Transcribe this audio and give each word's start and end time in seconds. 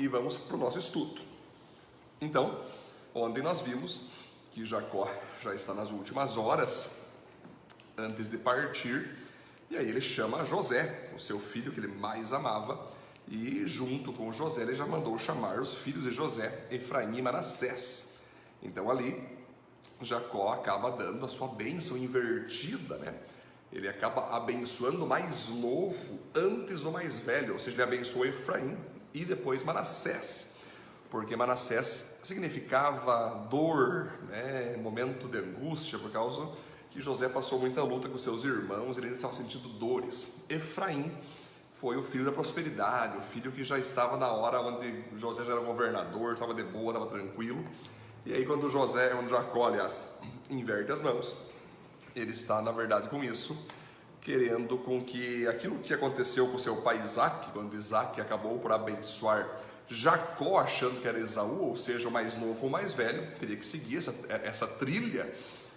e 0.00 0.08
vamos 0.08 0.38
para 0.38 0.56
o 0.56 0.58
nosso 0.58 0.78
estudo. 0.78 1.20
Então, 2.22 2.64
ontem 3.14 3.42
nós 3.42 3.60
vimos 3.60 4.00
que 4.50 4.64
Jacó 4.64 5.12
já 5.42 5.54
está 5.54 5.74
nas 5.74 5.90
últimas 5.90 6.38
horas 6.38 6.90
antes 7.98 8.30
de 8.30 8.38
partir, 8.38 9.14
e 9.68 9.76
aí 9.76 9.86
ele 9.86 10.00
chama 10.00 10.42
José, 10.44 11.10
o 11.14 11.20
seu 11.20 11.38
filho 11.38 11.70
que 11.70 11.80
ele 11.80 11.88
mais 11.88 12.32
amava, 12.32 12.80
e 13.28 13.66
junto 13.66 14.10
com 14.12 14.32
José 14.32 14.62
ele 14.62 14.74
já 14.74 14.86
mandou 14.86 15.18
chamar 15.18 15.60
os 15.60 15.74
filhos 15.74 16.04
de 16.04 16.12
José, 16.12 16.66
Efraim 16.70 17.18
e 17.18 17.20
Manassés. 17.22 18.14
Então 18.62 18.90
ali 18.90 19.22
Jacó 20.00 20.54
acaba 20.54 20.90
dando 20.90 21.26
a 21.26 21.28
sua 21.28 21.48
bênção 21.48 21.96
invertida, 21.98 22.96
né? 22.96 23.14
Ele 23.70 23.86
acaba 23.86 24.34
abençoando 24.34 25.04
o 25.04 25.08
mais 25.08 25.50
novo 25.50 26.18
antes 26.34 26.80
do 26.80 26.90
mais 26.90 27.18
velho, 27.18 27.52
ou 27.52 27.58
seja, 27.58 27.76
ele 27.76 27.82
abençoou 27.82 28.24
Efraim 28.24 28.76
e 29.12 29.24
depois 29.24 29.62
Manassés, 29.64 30.52
porque 31.10 31.34
Manassés 31.34 32.20
significava 32.22 33.46
dor, 33.50 34.12
né? 34.28 34.76
momento 34.76 35.28
de 35.28 35.38
angústia, 35.38 35.98
por 35.98 36.10
causa 36.10 36.48
que 36.90 37.00
José 37.00 37.28
passou 37.28 37.58
muita 37.58 37.82
luta 37.82 38.08
com 38.08 38.18
seus 38.18 38.44
irmãos, 38.44 38.98
ele 38.98 39.08
estava 39.08 39.32
sentindo 39.32 39.68
dores. 39.68 40.44
Efraim 40.48 41.12
foi 41.80 41.96
o 41.96 42.02
filho 42.02 42.24
da 42.24 42.32
prosperidade, 42.32 43.16
o 43.16 43.22
filho 43.22 43.52
que 43.52 43.64
já 43.64 43.78
estava 43.78 44.16
na 44.16 44.30
hora 44.30 44.60
onde 44.60 45.04
José 45.16 45.44
já 45.44 45.52
era 45.52 45.60
governador, 45.60 46.34
estava 46.34 46.52
de 46.52 46.64
boa, 46.64 46.92
estava 46.92 47.06
tranquilo. 47.06 47.64
E 48.26 48.34
aí 48.34 48.44
quando 48.44 48.68
José, 48.68 49.10
quando 49.10 49.28
Jacó, 49.28 49.68
aliás, 49.68 50.18
inverte 50.50 50.90
as 50.90 51.00
mãos, 51.00 51.36
ele 52.14 52.32
está 52.32 52.60
na 52.60 52.72
verdade 52.72 53.08
com 53.08 53.22
isso, 53.22 53.56
querendo 54.20 54.76
com 54.78 55.00
que 55.00 55.46
aquilo 55.46 55.78
que 55.78 55.94
aconteceu 55.94 56.48
com 56.48 56.58
seu 56.58 56.76
pai 56.76 57.00
Isaac, 57.02 57.50
quando 57.52 57.74
Isaac 57.74 58.20
acabou 58.20 58.58
por 58.58 58.72
abençoar 58.72 59.48
Jacó 59.88 60.60
achando 60.60 61.00
que 61.00 61.08
era 61.08 61.18
Esaú, 61.18 61.68
ou 61.70 61.76
seja, 61.76 62.08
o 62.08 62.12
mais 62.12 62.36
novo 62.36 62.60
ou 62.62 62.68
o 62.68 62.70
mais 62.70 62.92
velho, 62.92 63.26
teria 63.38 63.56
que 63.56 63.66
seguir 63.66 63.96
essa, 63.96 64.14
essa 64.28 64.66
trilha 64.66 65.28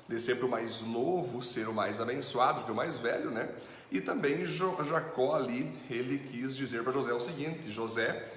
de 0.07 0.19
sempre 0.19 0.45
o 0.45 0.49
mais 0.49 0.81
novo 0.81 1.41
ser 1.41 1.67
o 1.67 1.73
mais 1.73 1.99
abençoado 1.99 2.63
que 2.63 2.71
o 2.71 2.75
mais 2.75 2.99
velho, 2.99 3.31
né? 3.31 3.49
E 3.91 4.01
também 4.01 4.45
Jacó 4.45 5.35
ali, 5.35 5.71
ele 5.89 6.19
quis 6.19 6.55
dizer 6.55 6.83
para 6.83 6.91
José 6.91 7.13
o 7.13 7.19
seguinte: 7.19 7.71
José, 7.71 8.31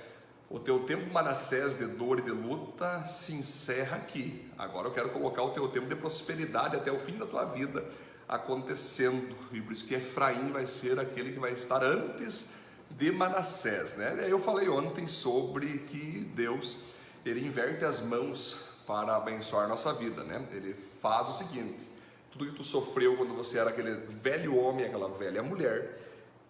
o 0.49 0.59
teu 0.59 0.81
tempo 0.81 1.13
Manassés 1.13 1.77
de 1.77 1.87
dor 1.87 2.21
e 2.21 2.23
de 2.23 2.31
luta 2.31 3.05
se 3.05 3.35
encerra 3.35 3.97
aqui. 3.97 4.49
Agora 4.57 4.89
eu 4.89 4.93
quero 4.93 5.11
colocar 5.11 5.43
o 5.43 5.51
teu 5.51 5.69
tempo 5.69 5.89
de 5.89 5.97
prosperidade 5.97 6.77
até 6.77 6.91
o 6.91 6.99
fim 7.01 7.19
da 7.19 7.27
tua 7.27 7.45
vida 7.45 7.85
acontecendo. 8.29 9.37
E 9.53 9.61
por 9.61 9.73
isso 9.73 9.85
que 9.85 9.95
Efraim 9.95 10.51
vai 10.53 10.67
ser 10.67 10.99
aquele 10.99 11.33
que 11.33 11.39
vai 11.39 11.53
estar 11.53 11.85
antes 11.85 12.51
de 12.91 13.11
Manassés, 13.11 13.97
né? 13.97 14.27
Eu 14.29 14.39
falei 14.39 14.69
ontem 14.69 15.07
sobre 15.07 15.79
que 15.79 16.31
Deus 16.35 16.79
ele 17.25 17.45
inverte 17.45 17.85
as 17.85 18.01
mãos 18.01 18.77
para 18.87 19.17
abençoar 19.17 19.69
nossa 19.69 19.93
vida, 19.93 20.23
né? 20.23 20.47
Ele 20.53 20.75
faz 21.03 21.29
o 21.29 21.33
seguinte: 21.33 21.89
tudo 22.31 22.47
que 22.47 22.53
tu 22.53 22.65
sofreu 22.65 23.17
quando 23.17 23.35
você 23.35 23.59
era 23.59 23.71
aquele 23.71 23.95
velho 23.95 24.57
homem, 24.57 24.87
aquela 24.87 25.09
velha 25.09 25.43
mulher. 25.43 26.03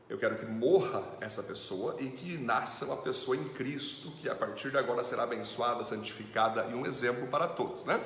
Eu 0.09 0.19
quero 0.19 0.37
que 0.37 0.47
morra 0.47 1.03
essa 1.21 1.43
pessoa 1.43 1.97
e 1.99 2.09
que 2.11 2.39
nasça 2.39 2.85
uma 2.85 2.99
pessoa 2.99 3.37
em 3.37 3.49
Cristo, 3.49 4.13
que 4.21 4.29
a 4.29 4.37
partir 4.37 4.71
de 4.71 4.79
agora 4.79 5.03
será 5.03 5.25
abençoada, 5.25 5.83
santificada 5.83 6.65
e 6.71 6.75
um 6.75 6.87
exemplo 6.87 7.27
para 7.27 7.49
todos, 7.49 7.85
né? 7.85 8.01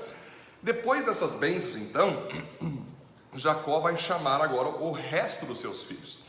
Depois 0.62 1.04
dessas 1.04 1.34
bênçãos, 1.34 1.76
então, 1.76 2.26
Jacó 3.34 3.80
vai 3.80 3.96
chamar 3.96 4.40
agora 4.40 4.68
o 4.68 4.92
resto 4.92 5.46
dos 5.46 5.60
seus 5.60 5.82
filhos 5.82 6.20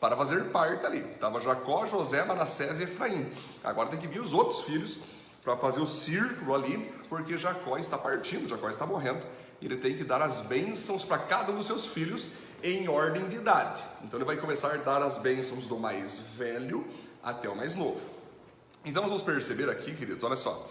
para 0.00 0.16
fazer 0.16 0.44
parte 0.46 0.84
ali. 0.86 1.00
Estava 1.00 1.40
Jacó, 1.40 1.86
José, 1.86 2.24
Manassés 2.24 2.80
e 2.80 2.84
Efraim. 2.84 3.30
Agora 3.62 3.88
tem 3.88 3.98
que 3.98 4.06
vir 4.06 4.20
os 4.20 4.32
outros 4.32 4.62
filhos 4.62 4.98
para 5.44 5.56
fazer 5.56 5.80
o 5.80 5.86
círculo 5.86 6.54
ali, 6.54 6.92
porque 7.08 7.38
Jacó 7.38 7.76
está 7.76 7.96
partindo, 7.96 8.48
Jacó 8.48 8.68
está 8.68 8.84
morrendo 8.84 9.24
ele 9.62 9.76
tem 9.76 9.96
que 9.96 10.04
dar 10.04 10.22
as 10.22 10.40
bênçãos 10.40 11.04
para 11.04 11.18
cada 11.18 11.52
um 11.52 11.58
dos 11.58 11.66
seus 11.66 11.86
filhos 11.86 12.30
em 12.62 12.88
ordem 12.88 13.28
de 13.28 13.36
idade. 13.36 13.82
Então 14.02 14.18
ele 14.18 14.24
vai 14.24 14.36
começar 14.36 14.72
a 14.72 14.76
dar 14.76 15.02
as 15.02 15.18
bênçãos 15.18 15.66
do 15.66 15.78
mais 15.78 16.18
velho 16.18 16.86
até 17.22 17.48
o 17.48 17.56
mais 17.56 17.74
novo. 17.74 18.00
Então 18.84 19.02
nós 19.02 19.10
vamos 19.10 19.24
perceber 19.24 19.68
aqui, 19.68 19.94
queridos, 19.94 20.24
olha 20.24 20.36
só. 20.36 20.68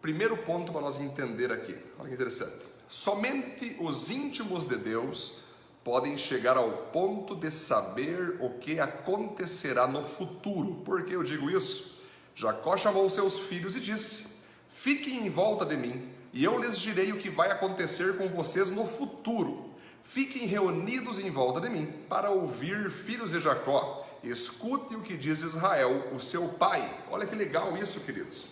Primeiro 0.00 0.36
ponto 0.38 0.72
para 0.72 0.80
nós 0.80 0.98
entender 0.98 1.52
aqui, 1.52 1.76
olha 1.98 2.08
que 2.08 2.14
interessante. 2.14 2.75
Somente 2.88 3.76
os 3.80 4.10
íntimos 4.10 4.64
de 4.64 4.76
Deus 4.76 5.40
podem 5.82 6.16
chegar 6.16 6.56
ao 6.56 6.70
ponto 6.70 7.34
de 7.34 7.50
saber 7.50 8.38
o 8.40 8.50
que 8.58 8.78
acontecerá 8.78 9.86
no 9.86 10.04
futuro. 10.04 10.82
Por 10.84 11.04
que 11.04 11.14
eu 11.14 11.22
digo 11.22 11.50
isso? 11.50 12.00
Jacó 12.34 12.76
chamou 12.76 13.08
seus 13.10 13.38
filhos 13.38 13.74
e 13.76 13.80
disse: 13.80 14.36
Fiquem 14.68 15.26
em 15.26 15.30
volta 15.30 15.64
de 15.64 15.76
mim 15.76 16.10
e 16.32 16.44
eu 16.44 16.58
lhes 16.58 16.78
direi 16.78 17.12
o 17.12 17.18
que 17.18 17.30
vai 17.30 17.50
acontecer 17.50 18.18
com 18.18 18.28
vocês 18.28 18.70
no 18.70 18.86
futuro. 18.86 19.70
Fiquem 20.04 20.46
reunidos 20.46 21.18
em 21.18 21.30
volta 21.30 21.60
de 21.60 21.68
mim 21.68 21.86
para 22.08 22.30
ouvir, 22.30 22.90
filhos 22.90 23.32
de 23.32 23.40
Jacó. 23.40 24.06
Escute 24.22 24.94
o 24.94 25.00
que 25.00 25.16
diz 25.16 25.40
Israel, 25.40 26.12
o 26.14 26.20
seu 26.20 26.48
pai. 26.48 26.88
Olha 27.10 27.26
que 27.26 27.34
legal 27.34 27.76
isso, 27.76 28.00
queridos. 28.00 28.44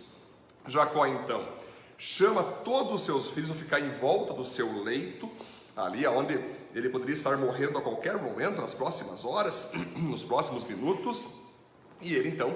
Jacó 0.67 1.07
então 1.07 1.47
chama 1.97 2.43
todos 2.43 2.93
os 2.93 3.03
seus 3.03 3.29
filhos 3.29 3.51
a 3.51 3.55
ficar 3.55 3.81
em 3.81 3.91
volta 3.99 4.33
do 4.33 4.45
seu 4.45 4.83
leito, 4.83 5.31
ali 5.77 6.07
onde 6.07 6.39
ele 6.75 6.89
poderia 6.89 7.15
estar 7.15 7.37
morrendo 7.37 7.79
a 7.79 7.83
qualquer 7.83 8.21
momento, 8.21 8.61
nas 8.61 8.75
próximas 8.75 9.25
horas, 9.25 9.73
nos 9.97 10.25
próximos 10.25 10.65
minutos. 10.65 11.27
E 12.01 12.15
ele 12.15 12.31
então 12.31 12.55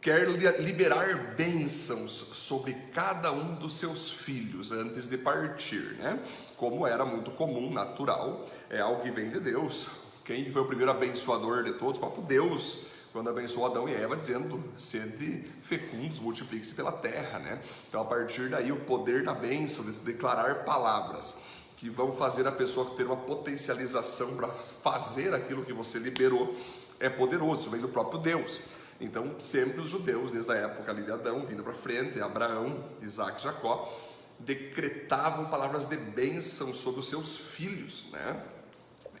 quer 0.00 0.28
liberar 0.60 1.34
bênçãos 1.34 2.10
sobre 2.10 2.74
cada 2.92 3.32
um 3.32 3.54
dos 3.54 3.74
seus 3.74 4.12
filhos 4.12 4.70
antes 4.70 5.08
de 5.08 5.16
partir, 5.16 5.96
né? 5.98 6.20
Como 6.58 6.86
era 6.86 7.06
muito 7.06 7.30
comum, 7.30 7.72
natural, 7.72 8.46
é 8.68 8.80
algo 8.80 9.02
que 9.02 9.10
vem 9.10 9.30
de 9.30 9.40
Deus. 9.40 9.88
Quem 10.22 10.50
foi 10.52 10.60
o 10.60 10.66
primeiro 10.66 10.90
abençoador 10.90 11.64
de 11.64 11.72
todos? 11.72 11.96
O 11.96 12.00
próprio 12.00 12.22
Deus, 12.22 12.82
quando 13.14 13.30
abençoou 13.30 13.66
Adão 13.66 13.88
e 13.88 13.94
Eva, 13.94 14.16
dizendo: 14.16 14.60
sede 14.76 15.44
fecundos, 15.62 16.18
multiplique-se 16.18 16.74
pela 16.74 16.90
terra, 16.90 17.38
né? 17.38 17.60
Então, 17.88 18.00
a 18.00 18.04
partir 18.04 18.50
daí, 18.50 18.72
o 18.72 18.80
poder 18.80 19.24
da 19.24 19.32
bênção, 19.32 19.84
de 19.84 19.92
declarar 19.92 20.64
palavras 20.64 21.36
que 21.76 21.88
vão 21.88 22.10
fazer 22.16 22.44
a 22.48 22.50
pessoa 22.50 22.96
ter 22.96 23.04
uma 23.04 23.16
potencialização 23.16 24.36
para 24.36 24.48
fazer 24.48 25.32
aquilo 25.32 25.64
que 25.64 25.72
você 25.72 25.96
liberou, 25.96 26.56
é 26.98 27.08
poderoso, 27.08 27.70
vem 27.70 27.80
do 27.80 27.88
próprio 27.88 28.18
Deus. 28.18 28.62
Então, 29.00 29.36
sempre 29.38 29.80
os 29.80 29.88
judeus, 29.88 30.32
desde 30.32 30.50
a 30.50 30.56
época 30.56 30.90
ali 30.90 31.04
de 31.04 31.12
Adão, 31.12 31.46
vindo 31.46 31.62
para 31.62 31.72
frente, 31.72 32.20
Abraão, 32.20 32.84
Isaac, 33.00 33.40
Jacó, 33.40 33.92
decretavam 34.40 35.46
palavras 35.46 35.84
de 35.84 35.96
bênção 35.96 36.74
sobre 36.74 36.98
os 36.98 37.08
seus 37.08 37.36
filhos, 37.36 38.06
né? 38.10 38.42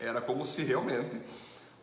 Era 0.00 0.20
como 0.20 0.44
se 0.44 0.64
realmente 0.64 1.20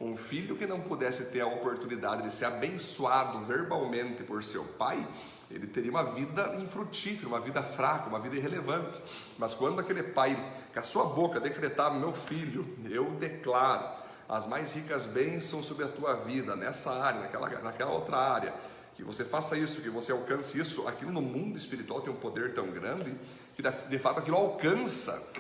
um 0.02 0.18
filho 0.18 0.58
que 0.58 0.66
não 0.66 0.82
pudesse 0.82 1.26
ter 1.26 1.42
a 1.42 1.48
oportunidade 1.48 2.24
de 2.24 2.34
ser 2.34 2.46
abençoado 2.46 3.40
verbalmente 3.46 4.24
por 4.24 4.44
seu 4.44 4.64
pai, 4.64 5.08
ele 5.50 5.68
teria 5.68 5.92
uma 5.92 6.04
vida 6.04 6.56
infrutífera, 6.56 7.28
uma 7.28 7.40
vida 7.40 7.62
fraca, 7.62 8.10
uma 8.10 8.20
vida 8.20 8.36
irrelevante. 8.36 9.02
Mas 9.38 9.54
quando 9.54 9.80
aquele 9.80 10.02
pai, 10.02 10.36
com 10.74 10.80
a 10.80 10.84
sua 10.84 11.06
boca, 11.06 11.40
decretava: 11.40 11.98
Meu 12.00 12.14
filho, 12.14 12.68
eu 12.90 13.12
declaro 13.12 14.02
as 14.28 14.48
mais 14.48 14.74
ricas 14.74 15.06
bênçãos 15.06 15.66
sobre 15.66 15.84
a 15.84 15.88
tua 15.88 16.16
vida, 16.16 16.56
nessa 16.56 16.92
área, 16.92 17.22
naquela, 17.22 17.50
naquela 17.60 17.92
outra 17.92 18.18
área. 18.18 18.54
Que 18.96 19.04
você 19.04 19.24
faça 19.24 19.58
isso, 19.58 19.82
que 19.82 19.90
você 19.90 20.12
alcance 20.12 20.58
isso. 20.60 20.88
Aquilo 20.88 21.12
no 21.12 21.22
mundo 21.22 21.58
espiritual 21.58 22.02
tem 22.02 22.12
um 22.12 22.18
poder 22.18 22.54
tão 22.54 22.68
grande 22.68 23.14
que 23.56 23.62
de 23.62 24.00
fato 24.00 24.20
aquilo 24.20 24.38
alcança 24.38 25.32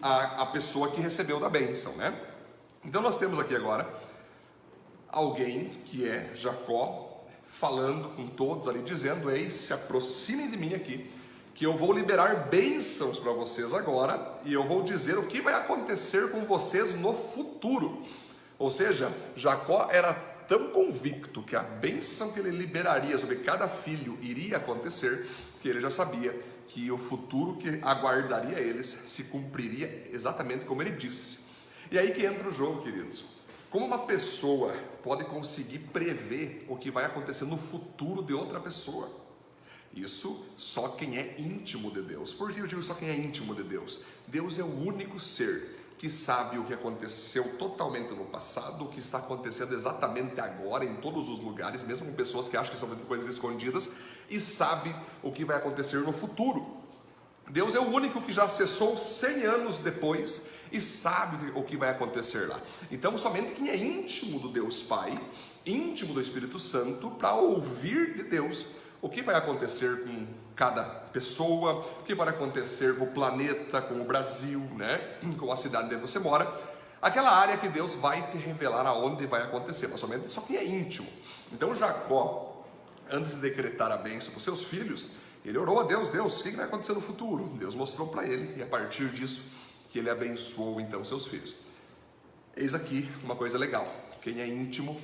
a, 0.00 0.42
a 0.42 0.46
pessoa 0.46 0.90
que 0.90 1.00
recebeu 1.00 1.38
da 1.40 1.48
bênção, 1.48 1.92
né? 1.94 2.31
Então 2.84 3.00
nós 3.00 3.16
temos 3.16 3.38
aqui 3.38 3.54
agora 3.54 3.88
alguém 5.08 5.68
que 5.84 6.08
é 6.08 6.30
Jacó 6.34 7.24
falando 7.46 8.08
com 8.16 8.26
todos 8.26 8.66
ali, 8.66 8.82
dizendo: 8.82 9.30
Eis, 9.30 9.54
se 9.54 9.72
aproximem 9.72 10.50
de 10.50 10.56
mim 10.56 10.74
aqui, 10.74 11.08
que 11.54 11.64
eu 11.64 11.76
vou 11.76 11.92
liberar 11.92 12.48
bênçãos 12.48 13.18
para 13.18 13.30
vocês 13.32 13.72
agora 13.72 14.40
e 14.44 14.52
eu 14.52 14.66
vou 14.66 14.82
dizer 14.82 15.16
o 15.16 15.26
que 15.26 15.40
vai 15.40 15.54
acontecer 15.54 16.32
com 16.32 16.44
vocês 16.44 16.94
no 16.94 17.14
futuro. 17.14 18.02
Ou 18.58 18.70
seja, 18.70 19.12
Jacó 19.36 19.86
era 19.90 20.14
tão 20.48 20.70
convicto 20.70 21.42
que 21.42 21.54
a 21.54 21.62
bênção 21.62 22.32
que 22.32 22.40
ele 22.40 22.50
liberaria 22.50 23.16
sobre 23.16 23.36
cada 23.36 23.68
filho 23.68 24.18
iria 24.20 24.56
acontecer, 24.56 25.26
que 25.60 25.68
ele 25.68 25.80
já 25.80 25.90
sabia 25.90 26.36
que 26.68 26.90
o 26.90 26.98
futuro 26.98 27.56
que 27.56 27.78
aguardaria 27.82 28.58
eles 28.58 28.86
se 28.86 29.24
cumpriria 29.24 30.08
exatamente 30.10 30.64
como 30.64 30.82
ele 30.82 30.92
disse. 30.92 31.41
E 31.92 31.98
aí 31.98 32.10
que 32.10 32.24
entra 32.24 32.48
o 32.48 32.50
jogo, 32.50 32.80
queridos. 32.80 33.26
Como 33.70 33.84
uma 33.84 33.98
pessoa 33.98 34.74
pode 35.02 35.26
conseguir 35.26 35.78
prever 35.78 36.64
o 36.66 36.74
que 36.74 36.90
vai 36.90 37.04
acontecer 37.04 37.44
no 37.44 37.58
futuro 37.58 38.22
de 38.22 38.32
outra 38.32 38.58
pessoa? 38.58 39.10
Isso 39.92 40.42
só 40.56 40.88
quem 40.88 41.18
é 41.18 41.38
íntimo 41.38 41.90
de 41.90 42.00
Deus. 42.00 42.32
Por 42.32 42.50
que 42.50 42.60
eu 42.60 42.66
digo 42.66 42.82
só 42.82 42.94
quem 42.94 43.10
é 43.10 43.14
íntimo 43.14 43.54
de 43.54 43.62
Deus? 43.62 44.00
Deus 44.26 44.58
é 44.58 44.62
o 44.62 44.74
único 44.74 45.20
ser 45.20 45.80
que 45.98 46.08
sabe 46.08 46.58
o 46.58 46.64
que 46.64 46.72
aconteceu 46.72 47.58
totalmente 47.58 48.14
no 48.14 48.24
passado, 48.24 48.86
o 48.86 48.88
que 48.88 48.98
está 48.98 49.18
acontecendo 49.18 49.74
exatamente 49.74 50.40
agora 50.40 50.86
em 50.86 50.96
todos 50.96 51.28
os 51.28 51.40
lugares, 51.40 51.82
mesmo 51.82 52.06
com 52.06 52.14
pessoas 52.14 52.48
que 52.48 52.56
acham 52.56 52.72
que 52.72 52.80
são 52.80 52.88
coisas 53.06 53.26
escondidas, 53.26 53.90
e 54.30 54.40
sabe 54.40 54.96
o 55.22 55.30
que 55.30 55.44
vai 55.44 55.58
acontecer 55.58 55.98
no 55.98 56.12
futuro. 56.14 56.78
Deus 57.50 57.74
é 57.74 57.78
o 57.78 57.90
único 57.90 58.22
que 58.22 58.32
já 58.32 58.44
acessou 58.44 58.96
100 58.96 59.42
anos 59.42 59.80
depois 59.80 60.48
e 60.72 60.80
sabe 60.80 61.52
o 61.54 61.62
que 61.62 61.76
vai 61.76 61.90
acontecer 61.90 62.48
lá. 62.48 62.58
Então, 62.90 63.16
somente 63.18 63.52
quem 63.52 63.68
é 63.68 63.76
íntimo 63.76 64.40
do 64.40 64.48
Deus 64.48 64.82
Pai, 64.82 65.20
íntimo 65.66 66.14
do 66.14 66.20
Espírito 66.20 66.58
Santo, 66.58 67.10
para 67.10 67.34
ouvir 67.34 68.14
de 68.14 68.22
Deus 68.22 68.66
o 69.00 69.08
que 69.08 69.20
vai 69.20 69.34
acontecer 69.34 70.04
com 70.04 70.26
cada 70.56 70.82
pessoa, 70.84 71.84
o 72.00 72.04
que 72.04 72.14
vai 72.14 72.28
acontecer 72.28 72.96
com 72.96 73.04
o 73.04 73.10
planeta, 73.12 73.82
com 73.82 74.00
o 74.00 74.04
Brasil, 74.04 74.60
né? 74.76 75.18
com 75.38 75.52
a 75.52 75.56
cidade 75.56 75.94
onde 75.94 75.96
você 75.96 76.18
mora, 76.18 76.50
aquela 77.00 77.30
área 77.30 77.58
que 77.58 77.68
Deus 77.68 77.94
vai 77.94 78.22
te 78.30 78.38
revelar 78.38 78.86
aonde 78.86 79.26
vai 79.26 79.42
acontecer, 79.42 79.88
mas 79.88 80.00
somente 80.00 80.28
só 80.28 80.40
quem 80.40 80.56
é 80.56 80.64
íntimo. 80.64 81.08
Então, 81.52 81.74
Jacó, 81.74 82.64
antes 83.10 83.34
de 83.34 83.40
decretar 83.40 83.92
a 83.92 83.96
bênção 83.96 84.30
para 84.30 84.38
os 84.38 84.44
seus 84.44 84.64
filhos, 84.64 85.08
ele 85.44 85.58
orou 85.58 85.80
a 85.80 85.82
Deus, 85.82 86.08
Deus, 86.08 86.40
o 86.40 86.44
que 86.44 86.52
vai 86.52 86.66
acontecer 86.66 86.92
no 86.92 87.00
futuro? 87.00 87.44
Deus 87.58 87.74
mostrou 87.74 88.06
para 88.06 88.24
ele, 88.24 88.56
e 88.56 88.62
a 88.62 88.66
partir 88.66 89.08
disso, 89.08 89.42
que 89.92 89.98
ele 89.98 90.08
abençoou 90.08 90.80
então 90.80 91.04
seus 91.04 91.26
filhos. 91.26 91.54
Eis 92.56 92.74
aqui 92.74 93.06
uma 93.22 93.36
coisa 93.36 93.58
legal: 93.58 93.86
quem 94.22 94.40
é 94.40 94.48
íntimo 94.48 94.98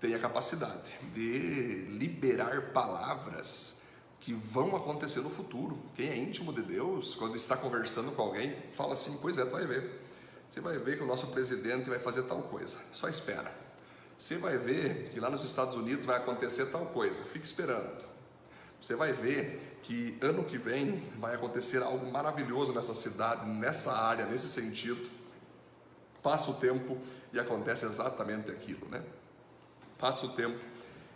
tem 0.00 0.14
a 0.14 0.20
capacidade 0.20 0.92
de 1.12 1.88
liberar 1.90 2.70
palavras 2.72 3.82
que 4.20 4.32
vão 4.32 4.76
acontecer 4.76 5.20
no 5.20 5.28
futuro. 5.28 5.78
Quem 5.96 6.08
é 6.08 6.16
íntimo 6.16 6.52
de 6.52 6.62
Deus, 6.62 7.16
quando 7.16 7.36
está 7.36 7.56
conversando 7.56 8.12
com 8.12 8.22
alguém, 8.22 8.54
fala 8.76 8.92
assim: 8.92 9.18
Pois 9.20 9.36
é, 9.36 9.44
tu 9.44 9.50
vai 9.50 9.66
ver. 9.66 10.00
Você 10.48 10.60
vai 10.60 10.78
ver 10.78 10.96
que 10.96 11.02
o 11.02 11.06
nosso 11.06 11.26
presidente 11.28 11.90
vai 11.90 11.98
fazer 11.98 12.22
tal 12.22 12.42
coisa, 12.42 12.78
só 12.92 13.08
espera. 13.08 13.52
Você 14.16 14.36
vai 14.36 14.56
ver 14.56 15.10
que 15.10 15.18
lá 15.18 15.28
nos 15.28 15.42
Estados 15.42 15.74
Unidos 15.74 16.06
vai 16.06 16.18
acontecer 16.18 16.66
tal 16.66 16.86
coisa, 16.86 17.20
fique 17.24 17.44
esperando. 17.44 18.13
Você 18.84 18.94
vai 18.94 19.14
ver 19.14 19.78
que 19.82 20.18
ano 20.20 20.44
que 20.44 20.58
vem 20.58 21.02
vai 21.18 21.34
acontecer 21.34 21.82
algo 21.82 22.12
maravilhoso 22.12 22.70
nessa 22.70 22.94
cidade, 22.94 23.48
nessa 23.48 23.90
área, 23.90 24.26
nesse 24.26 24.46
sentido. 24.46 25.08
Passa 26.22 26.50
o 26.50 26.54
tempo 26.54 26.98
e 27.32 27.40
acontece 27.40 27.86
exatamente 27.86 28.50
aquilo, 28.50 28.86
né? 28.90 29.02
Passa 29.98 30.26
o 30.26 30.28
tempo 30.34 30.62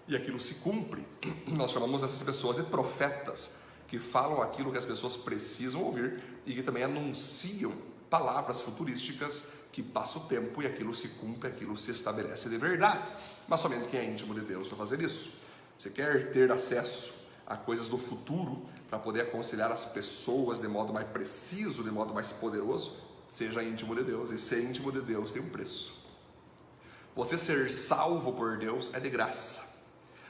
e 0.06 0.16
aquilo 0.16 0.40
se 0.40 0.54
cumpre. 0.54 1.06
Nós 1.46 1.70
chamamos 1.70 2.02
essas 2.02 2.22
pessoas 2.22 2.56
de 2.56 2.62
profetas, 2.62 3.56
que 3.86 3.98
falam 3.98 4.40
aquilo 4.40 4.72
que 4.72 4.78
as 4.78 4.86
pessoas 4.86 5.14
precisam 5.14 5.82
ouvir 5.82 6.22
e 6.46 6.54
que 6.54 6.62
também 6.62 6.84
anunciam 6.84 7.76
palavras 8.08 8.62
futurísticas 8.62 9.44
que 9.70 9.82
passa 9.82 10.18
o 10.18 10.22
tempo 10.22 10.62
e 10.62 10.66
aquilo 10.66 10.94
se 10.94 11.08
cumpre, 11.08 11.50
aquilo 11.50 11.76
se 11.76 11.90
estabelece 11.90 12.48
de 12.48 12.56
verdade. 12.56 13.12
Mas 13.46 13.60
somente 13.60 13.90
quem 13.90 14.00
é 14.00 14.04
íntimo 14.06 14.34
de 14.34 14.40
Deus 14.40 14.68
vai 14.68 14.78
fazer 14.78 15.02
isso. 15.02 15.32
Você 15.78 15.90
quer 15.90 16.32
ter 16.32 16.50
acesso 16.50 17.27
a 17.48 17.56
coisas 17.56 17.88
do 17.88 17.96
futuro 17.96 18.66
para 18.90 18.98
poder 18.98 19.22
aconselhar 19.22 19.72
as 19.72 19.86
pessoas 19.86 20.60
de 20.60 20.68
modo 20.68 20.92
mais 20.92 21.08
preciso, 21.08 21.82
de 21.82 21.90
modo 21.90 22.12
mais 22.12 22.30
poderoso, 22.30 22.94
seja 23.26 23.62
íntimo 23.62 23.96
de 23.96 24.04
Deus. 24.04 24.30
E 24.30 24.38
ser 24.38 24.62
íntimo 24.62 24.92
de 24.92 25.00
Deus 25.00 25.32
tem 25.32 25.40
um 25.40 25.48
preço. 25.48 26.06
Você 27.16 27.38
ser 27.38 27.72
salvo 27.72 28.34
por 28.34 28.58
Deus 28.58 28.92
é 28.92 29.00
de 29.00 29.08
graça. 29.08 29.66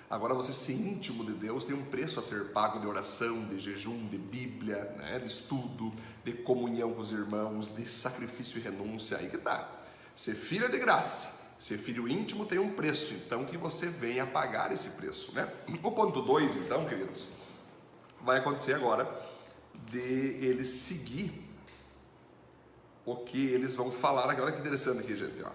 Agora, 0.08 0.32
você 0.32 0.54
ser 0.54 0.72
íntimo 0.72 1.22
de 1.24 1.32
Deus 1.32 1.64
tem 1.64 1.74
um 1.74 1.84
preço 1.84 2.18
a 2.18 2.22
ser 2.22 2.52
pago 2.52 2.80
de 2.80 2.86
oração, 2.86 3.46
de 3.46 3.60
jejum, 3.60 4.08
de 4.08 4.16
Bíblia, 4.16 4.96
né? 4.96 5.18
de 5.18 5.28
estudo, 5.28 5.92
de 6.24 6.32
comunhão 6.32 6.94
com 6.94 7.00
os 7.00 7.12
irmãos, 7.12 7.74
de 7.74 7.86
sacrifício 7.86 8.58
e 8.58 8.62
renúncia. 8.62 9.18
Aí 9.18 9.28
que 9.28 9.36
tá. 9.36 9.68
Ser 10.16 10.34
filho 10.34 10.64
é 10.64 10.68
de 10.68 10.78
graça. 10.78 11.37
Ser 11.58 11.76
filho 11.76 12.06
íntimo 12.06 12.46
tem 12.46 12.58
um 12.58 12.72
preço, 12.72 13.12
então 13.14 13.44
que 13.44 13.56
você 13.56 13.86
venha 13.86 14.24
pagar 14.24 14.70
esse 14.70 14.90
preço, 14.90 15.34
né? 15.34 15.52
O 15.82 15.90
ponto 15.90 16.22
2, 16.22 16.54
então, 16.54 16.86
queridos, 16.86 17.26
vai 18.22 18.38
acontecer 18.38 18.74
agora 18.74 19.10
de 19.90 19.98
eles 19.98 20.68
seguir 20.68 21.32
o 23.04 23.16
que 23.16 23.48
eles 23.48 23.74
vão 23.74 23.90
falar 23.90 24.30
aqui. 24.30 24.40
Olha 24.40 24.52
que 24.52 24.60
interessante 24.60 25.00
aqui, 25.00 25.16
gente. 25.16 25.42
Ó. 25.42 25.50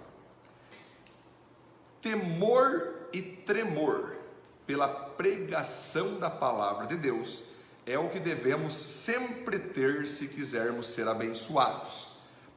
Temor 2.02 3.08
e 3.14 3.22
tremor 3.22 4.18
pela 4.66 4.88
pregação 4.88 6.20
da 6.20 6.30
palavra 6.30 6.88
de 6.88 6.98
Deus 6.98 7.46
é 7.86 7.98
o 7.98 8.10
que 8.10 8.20
devemos 8.20 8.74
sempre 8.74 9.60
ter 9.60 10.08
se 10.08 10.28
quisermos 10.28 10.88
ser 10.88 11.08
abençoados. 11.08 12.13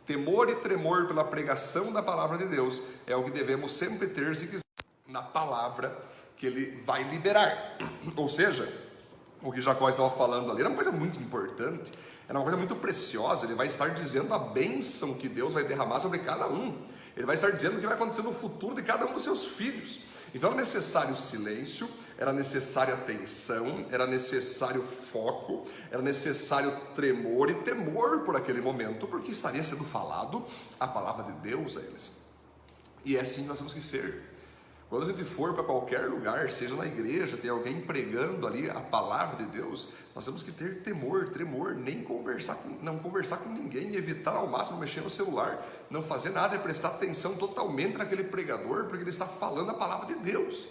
Temor 0.07 0.49
e 0.49 0.55
tremor 0.55 1.09
pela 1.09 1.25
pregação 1.25 1.93
da 1.93 2.01
palavra 2.01 2.39
de 2.39 2.47
Deus 2.47 2.81
é 3.09 3.17
o 3.17 3.25
que 3.25 3.31
devemos 3.33 3.73
sempre 3.73 4.07
ter 4.07 4.37
se 4.37 4.47
quiser 4.47 4.63
na 5.09 5.21
palavra 5.21 5.97
que 6.37 6.47
ele 6.47 6.81
vai 6.87 7.03
liberar. 7.03 7.77
Ou 8.15 8.29
seja, 8.29 8.73
o 9.43 9.51
que 9.51 9.61
Jacó 9.61 9.89
estava 9.89 10.11
falando 10.11 10.51
ali 10.53 10.61
era 10.61 10.69
uma 10.69 10.77
coisa 10.77 10.93
muito 10.93 11.21
importante, 11.21 11.91
era 12.29 12.39
uma 12.39 12.45
coisa 12.45 12.57
muito 12.57 12.77
preciosa. 12.77 13.47
Ele 13.47 13.55
vai 13.55 13.67
estar 13.67 13.89
dizendo 13.89 14.33
a 14.33 14.39
bênção 14.39 15.15
que 15.15 15.29
Deus 15.29 15.55
vai 15.55 15.65
derramar 15.65 15.99
sobre 15.99 16.21
cada 16.21 16.47
um. 16.47 16.77
Ele 17.17 17.27
vai 17.27 17.35
estar 17.35 17.51
dizendo 17.51 17.79
o 17.79 17.81
que 17.81 17.87
vai 17.87 17.97
acontecer 17.97 18.23
no 18.23 18.33
futuro 18.33 18.77
de 18.77 18.83
cada 18.83 19.07
um 19.07 19.13
dos 19.13 19.25
seus 19.25 19.45
filhos. 19.45 19.99
Então 20.37 20.51
era 20.51 20.61
necessário 20.61 21.17
silêncio, 21.17 21.89
era 22.19 22.31
necessária 22.31 22.93
atenção, 22.93 23.87
era 23.91 24.07
necessário 24.07 24.83
foco, 24.83 25.65
era 25.91 26.03
necessário 26.03 26.71
tremor 26.95 27.49
e 27.49 27.55
temor 27.55 28.21
por 28.21 28.37
aquele 28.37 28.61
momento, 28.61 29.07
porque 29.07 29.31
estaria 29.31 29.65
sendo 29.65 29.83
falado 29.83 30.45
a 30.79 30.87
palavra 30.87 31.33
de 31.33 31.33
Deus 31.41 31.79
a 31.79 31.81
eles. 31.81 32.13
E 33.03 33.17
é 33.17 33.21
assim 33.21 33.45
que 33.45 33.49
nós 33.49 33.57
temos 33.57 33.73
que 33.73 33.81
ser. 33.81 34.36
Quando 34.89 35.03
a 35.03 35.07
gente 35.07 35.25
for 35.25 35.53
para 35.53 35.65
qualquer 35.65 36.07
lugar, 36.07 36.49
seja 36.51 36.77
na 36.77 36.87
igreja, 36.87 37.37
tem 37.37 37.51
alguém 37.51 37.81
pregando 37.81 38.47
ali 38.47 38.71
a 38.71 38.81
palavra 38.81 39.45
de 39.45 39.51
Deus, 39.51 39.89
nós 40.15 40.25
temos 40.25 40.45
que 40.45 40.53
ter 40.53 40.83
temor, 40.83 41.29
tremor, 41.29 41.75
nem 41.75 42.05
conversar 42.05 42.55
com, 42.55 42.69
não 42.83 42.99
conversar 42.99 43.39
com 43.39 43.51
ninguém, 43.51 43.97
evitar 43.97 44.37
ao 44.37 44.47
máximo 44.47 44.79
mexer 44.79 45.01
no 45.01 45.11
celular, 45.11 45.61
não 45.91 46.03
fazer 46.03 46.31
nada, 46.31 46.55
é 46.55 46.59
prestar 46.59 46.89
atenção 46.89 47.35
totalmente 47.35 47.99
naquele 47.99 48.23
pregador, 48.23 48.85
porque 48.85 49.03
ele 49.03 49.11
está 49.11 49.27
falando 49.27 49.71
a 49.71 49.75
palavra 49.75 50.07
de 50.07 50.15
Deus. 50.15 50.69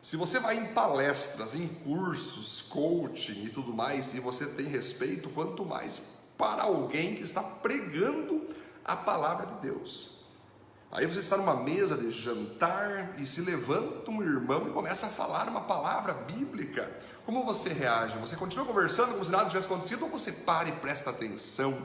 Se 0.00 0.16
você 0.16 0.38
vai 0.38 0.56
em 0.56 0.66
palestras, 0.66 1.56
em 1.56 1.66
cursos, 1.66 2.62
coaching 2.62 3.44
e 3.44 3.50
tudo 3.50 3.74
mais, 3.74 4.14
e 4.14 4.20
você 4.20 4.46
tem 4.46 4.66
respeito, 4.66 5.28
quanto 5.30 5.64
mais 5.64 6.02
para 6.38 6.62
alguém 6.62 7.16
que 7.16 7.22
está 7.22 7.42
pregando 7.42 8.48
a 8.84 8.96
palavra 8.96 9.46
de 9.46 9.54
Deus. 9.62 10.21
Aí 10.92 11.06
você 11.06 11.20
está 11.20 11.38
numa 11.38 11.56
mesa 11.56 11.96
de 11.96 12.10
jantar 12.10 13.14
e 13.18 13.24
se 13.24 13.40
levanta 13.40 14.10
um 14.10 14.22
irmão 14.22 14.68
e 14.68 14.72
começa 14.72 15.06
a 15.06 15.08
falar 15.08 15.48
uma 15.48 15.62
palavra 15.62 16.12
bíblica. 16.12 16.90
Como 17.24 17.46
você 17.46 17.72
reage? 17.72 18.18
Você 18.18 18.36
continua 18.36 18.66
conversando 18.66 19.12
como 19.12 19.24
se 19.24 19.30
nada 19.30 19.48
tivesse 19.48 19.64
acontecido 19.64 20.04
ou 20.04 20.10
você 20.10 20.30
para 20.30 20.68
e 20.68 20.72
presta 20.72 21.08
atenção 21.08 21.82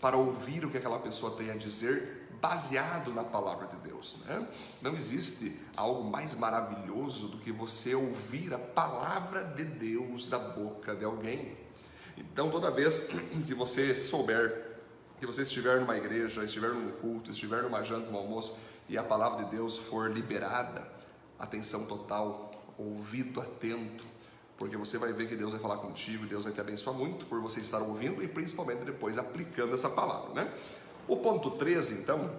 para 0.00 0.16
ouvir 0.16 0.64
o 0.64 0.70
que 0.70 0.78
aquela 0.78 0.98
pessoa 0.98 1.36
tem 1.36 1.52
a 1.52 1.54
dizer 1.54 2.28
baseado 2.40 3.12
na 3.12 3.22
palavra 3.22 3.68
de 3.68 3.76
Deus? 3.76 4.16
Né? 4.26 4.44
Não 4.82 4.96
existe 4.96 5.56
algo 5.76 6.02
mais 6.02 6.34
maravilhoso 6.34 7.28
do 7.28 7.38
que 7.38 7.52
você 7.52 7.94
ouvir 7.94 8.52
a 8.52 8.58
palavra 8.58 9.44
de 9.44 9.62
Deus 9.62 10.26
da 10.26 10.40
boca 10.40 10.96
de 10.96 11.04
alguém. 11.04 11.56
Então, 12.16 12.50
toda 12.50 12.68
vez 12.68 13.08
que 13.46 13.54
você 13.54 13.94
souber 13.94 14.69
que 15.20 15.26
você 15.26 15.42
estiver 15.42 15.78
numa 15.78 15.98
igreja, 15.98 16.42
estiver 16.42 16.70
num 16.70 16.90
culto, 16.92 17.30
estiver 17.30 17.62
numa 17.62 17.82
janta, 17.84 18.10
num 18.10 18.16
almoço 18.16 18.56
e 18.88 18.96
a 18.96 19.02
palavra 19.02 19.44
de 19.44 19.50
Deus 19.50 19.76
for 19.76 20.10
liberada, 20.10 20.82
atenção 21.38 21.84
total, 21.84 22.50
ouvido 22.78 23.38
atento, 23.38 24.06
porque 24.56 24.78
você 24.78 24.96
vai 24.96 25.12
ver 25.12 25.28
que 25.28 25.36
Deus 25.36 25.52
vai 25.52 25.60
falar 25.60 25.76
contigo, 25.76 26.24
Deus 26.24 26.44
vai 26.44 26.52
te 26.54 26.60
abençoar 26.60 26.96
muito 26.96 27.26
por 27.26 27.38
você 27.38 27.60
estar 27.60 27.80
ouvindo 27.80 28.22
e 28.22 28.28
principalmente 28.28 28.82
depois 28.82 29.18
aplicando 29.18 29.74
essa 29.74 29.90
palavra, 29.90 30.32
né? 30.32 30.52
O 31.06 31.18
ponto 31.18 31.50
13, 31.50 31.94
então, 31.94 32.30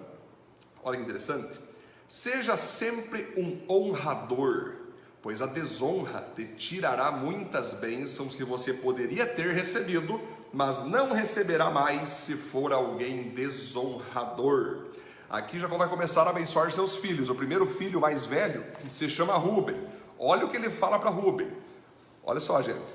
olha 0.82 0.96
que 0.96 1.04
interessante, 1.04 1.60
seja 2.08 2.56
sempre 2.56 3.32
um 3.36 3.62
honrador, 3.72 4.74
pois 5.22 5.40
a 5.40 5.46
desonra 5.46 6.28
te 6.34 6.46
tirará 6.46 7.12
muitas 7.12 7.74
bênçãos 7.74 8.34
que 8.34 8.44
você 8.44 8.74
poderia 8.74 9.24
ter 9.24 9.54
recebido 9.54 10.20
mas 10.52 10.84
não 10.84 11.12
receberá 11.12 11.70
mais 11.70 12.10
se 12.10 12.34
for 12.34 12.72
alguém 12.72 13.30
desonrador. 13.30 14.86
Aqui 15.30 15.58
Jacó 15.58 15.78
vai 15.78 15.88
começar 15.88 16.26
a 16.26 16.30
abençoar 16.30 16.70
seus 16.72 16.94
filhos. 16.94 17.30
O 17.30 17.34
primeiro 17.34 17.66
filho 17.66 18.00
mais 18.00 18.24
velho 18.24 18.64
se 18.90 19.08
chama 19.08 19.34
Ruben. 19.34 19.88
Olha 20.18 20.44
o 20.44 20.50
que 20.50 20.56
ele 20.56 20.68
fala 20.68 20.98
para 20.98 21.08
Ruben. 21.08 21.50
Olha 22.22 22.38
só, 22.38 22.60
gente. 22.60 22.94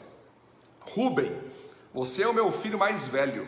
Ruben, 0.82 1.36
você 1.92 2.24
é 2.24 2.28
o 2.28 2.34
meu 2.34 2.52
filho 2.52 2.78
mais 2.78 3.08
velho. 3.08 3.48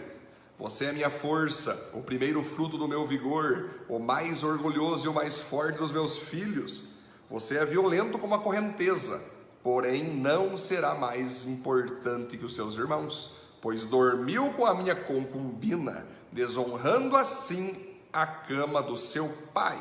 Você 0.57 0.85
é 0.85 0.89
a 0.89 0.93
minha 0.93 1.09
força, 1.09 1.91
o 1.93 2.01
primeiro 2.01 2.43
fruto 2.43 2.77
do 2.77 2.87
meu 2.87 3.07
vigor, 3.07 3.69
o 3.87 3.97
mais 3.97 4.43
orgulhoso 4.43 5.05
e 5.05 5.07
o 5.07 5.13
mais 5.13 5.39
forte 5.39 5.77
dos 5.77 5.91
meus 5.91 6.17
filhos. 6.17 6.95
Você 7.29 7.57
é 7.57 7.65
violento 7.65 8.19
como 8.19 8.35
a 8.35 8.39
correnteza, 8.39 9.21
porém 9.63 10.03
não 10.03 10.57
será 10.57 10.95
mais 10.95 11.47
importante 11.47 12.37
que 12.37 12.43
os 12.43 12.55
seus 12.55 12.75
irmãos 12.75 13.48
pois 13.61 13.85
dormiu 13.85 14.51
com 14.53 14.65
a 14.65 14.73
minha 14.73 14.95
concubina, 14.95 16.05
desonrando 16.31 17.15
assim 17.15 17.75
a 18.11 18.25
cama 18.25 18.81
do 18.81 18.97
seu 18.97 19.27
pai. 19.53 19.79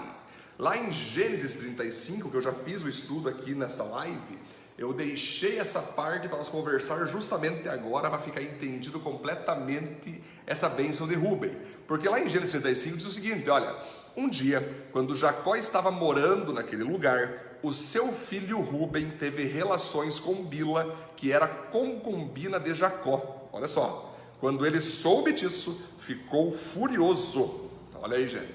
Lá 0.58 0.76
em 0.76 0.90
Gênesis 0.90 1.54
35, 1.54 2.30
que 2.30 2.36
eu 2.36 2.40
já 2.40 2.52
fiz 2.52 2.82
o 2.82 2.88
estudo 2.88 3.28
aqui 3.28 3.54
nessa 3.54 3.84
live, 3.84 4.38
eu 4.76 4.92
deixei 4.92 5.58
essa 5.58 5.80
parte 5.80 6.28
para 6.28 6.38
nós 6.38 6.48
conversar 6.48 7.04
justamente 7.06 7.68
agora, 7.68 8.08
para 8.08 8.18
ficar 8.20 8.42
entendido 8.42 9.00
completamente 9.00 10.22
essa 10.46 10.68
bênção 10.68 11.06
de 11.06 11.14
Rubem. 11.14 11.56
Porque 11.86 12.08
lá 12.08 12.20
em 12.20 12.28
Gênesis 12.28 12.52
35 12.52 12.96
diz 12.96 13.06
o 13.06 13.10
seguinte: 13.10 13.48
olha, 13.50 13.76
um 14.16 14.28
dia, 14.28 14.86
quando 14.92 15.16
Jacó 15.16 15.56
estava 15.56 15.90
morando 15.90 16.52
naquele 16.52 16.84
lugar, 16.84 17.58
o 17.62 17.72
seu 17.72 18.12
filho 18.12 18.60
Rubem 18.60 19.10
teve 19.10 19.44
relações 19.44 20.20
com 20.20 20.44
Bila, 20.44 20.96
que 21.16 21.32
era 21.32 21.48
concubina 21.48 22.60
de 22.60 22.72
Jacó. 22.74 23.37
Olha 23.52 23.68
só, 23.68 24.14
quando 24.40 24.66
ele 24.66 24.80
soube 24.80 25.32
disso, 25.32 25.80
ficou 26.00 26.52
furioso. 26.52 27.68
Olha 27.94 28.16
aí, 28.16 28.28
gente. 28.28 28.54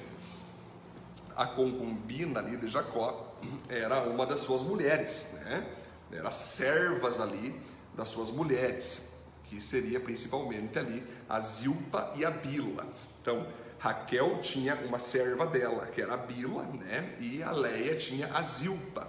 A 1.36 1.46
concubina 1.46 2.40
ali 2.40 2.58
de 2.58 2.68
Jacó 2.68 3.36
era 3.68 4.04
uma 4.04 4.26
das 4.26 4.42
suas 4.42 4.62
mulheres, 4.62 5.40
né? 5.46 5.68
Era 6.12 6.32
servas 6.32 7.20
ali 7.20 7.60
das 7.96 8.08
suas 8.08 8.32
mulheres, 8.32 9.14
que 9.46 9.60
seria 9.60 10.00
principalmente 10.00 10.78
ali 10.78 11.04
a 11.28 11.40
Zilpa 11.40 12.14
e 12.16 12.24
a 12.24 12.30
Bila. 12.30 12.86
Então, 13.22 13.48
Raquel 13.80 14.40
tinha 14.40 14.76
uma 14.86 15.00
serva 15.00 15.46
dela, 15.46 15.88
que 15.88 16.02
era 16.02 16.14
a 16.14 16.18
Bila, 16.18 16.64
né? 16.64 17.16
E 17.20 17.44
a 17.44 17.52
Leia 17.52 17.96
tinha 17.96 18.30
a 18.34 18.42
Zilpa, 18.42 19.08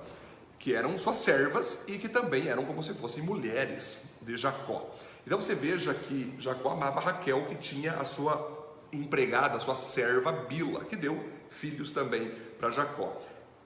que 0.59 0.75
eram 0.75 0.97
suas 0.99 1.19
servas 1.19 1.85
e 1.87 1.99
que 1.99 2.09
também 2.09 2.49
eram 2.49 2.65
como 2.65 2.83
se 2.83 2.95
fossem 2.95 3.23
mulheres 3.23 4.07
de 4.23 4.37
Jacó. 4.37 4.91
Então 5.27 5.41
você 5.41 5.55
veja 5.55 5.95
que 5.95 6.35
Jacó 6.39 6.71
amava 6.71 7.01
Raquel, 7.01 7.47
que 7.47 7.55
tinha 7.55 7.93
a 7.93 8.05
sua 8.05 8.65
empregada, 8.93 9.57
a 9.57 9.61
sua 9.61 9.75
serva 9.75 10.31
Bila, 10.33 10.85
que 10.85 10.97
deu 10.97 11.29
filhos 11.49 11.93
também 11.93 12.31
para 12.59 12.71
Jacó, 12.71 13.21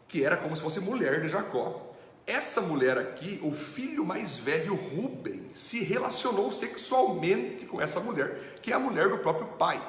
que 0.06 0.24
era 0.24 0.36
como 0.36 0.54
se 0.54 0.62
fosse 0.62 0.80
mulher 0.80 1.20
de 1.20 1.28
Jacó. 1.28 1.94
Essa 2.26 2.60
mulher 2.60 2.98
aqui, 2.98 3.40
o 3.42 3.50
filho 3.50 4.04
mais 4.04 4.36
velho, 4.36 4.74
Ruben, 4.74 5.50
se 5.54 5.82
relacionou 5.82 6.52
sexualmente 6.52 7.66
com 7.66 7.80
essa 7.80 8.00
mulher, 8.00 8.58
que 8.62 8.70
é 8.70 8.74
a 8.74 8.78
mulher 8.78 9.08
do 9.08 9.18
próprio 9.18 9.46
pai, 9.48 9.82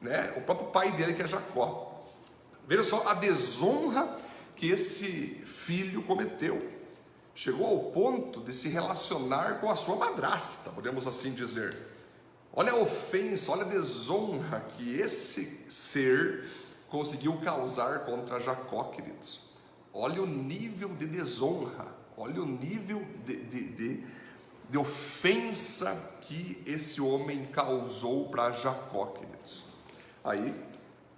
né? 0.00 0.32
O 0.36 0.40
próprio 0.40 0.68
pai 0.68 0.90
dele 0.92 1.14
que 1.14 1.22
é 1.22 1.28
Jacó. 1.28 2.02
Veja 2.66 2.82
só 2.82 3.08
a 3.08 3.14
desonra 3.14 4.16
que 4.56 4.70
esse 4.70 5.42
filho 5.44 6.02
cometeu. 6.02 6.58
Chegou 7.34 7.66
ao 7.66 7.90
ponto 7.90 8.40
de 8.40 8.52
se 8.52 8.68
relacionar 8.68 9.60
com 9.60 9.70
a 9.70 9.76
sua 9.76 9.96
madrasta, 9.96 10.70
podemos 10.70 11.06
assim 11.06 11.32
dizer. 11.32 11.76
Olha 12.52 12.72
a 12.72 12.76
ofensa, 12.76 13.52
olha 13.52 13.62
a 13.62 13.68
desonra 13.68 14.60
que 14.76 14.94
esse 14.96 15.70
ser 15.70 16.48
conseguiu 16.88 17.36
causar 17.38 18.00
contra 18.00 18.40
Jacó, 18.40 18.84
queridos. 18.84 19.40
Olha 19.92 20.22
o 20.22 20.26
nível 20.26 20.88
de 20.90 21.06
desonra, 21.06 21.86
olha 22.16 22.42
o 22.42 22.46
nível 22.46 23.06
de, 23.24 23.36
de, 23.36 23.68
de, 23.70 24.06
de 24.68 24.78
ofensa 24.78 26.18
que 26.22 26.62
esse 26.66 27.00
homem 27.00 27.46
causou 27.46 28.28
para 28.28 28.52
Jacó, 28.52 29.06
queridos. 29.06 29.64
Aí 30.22 30.54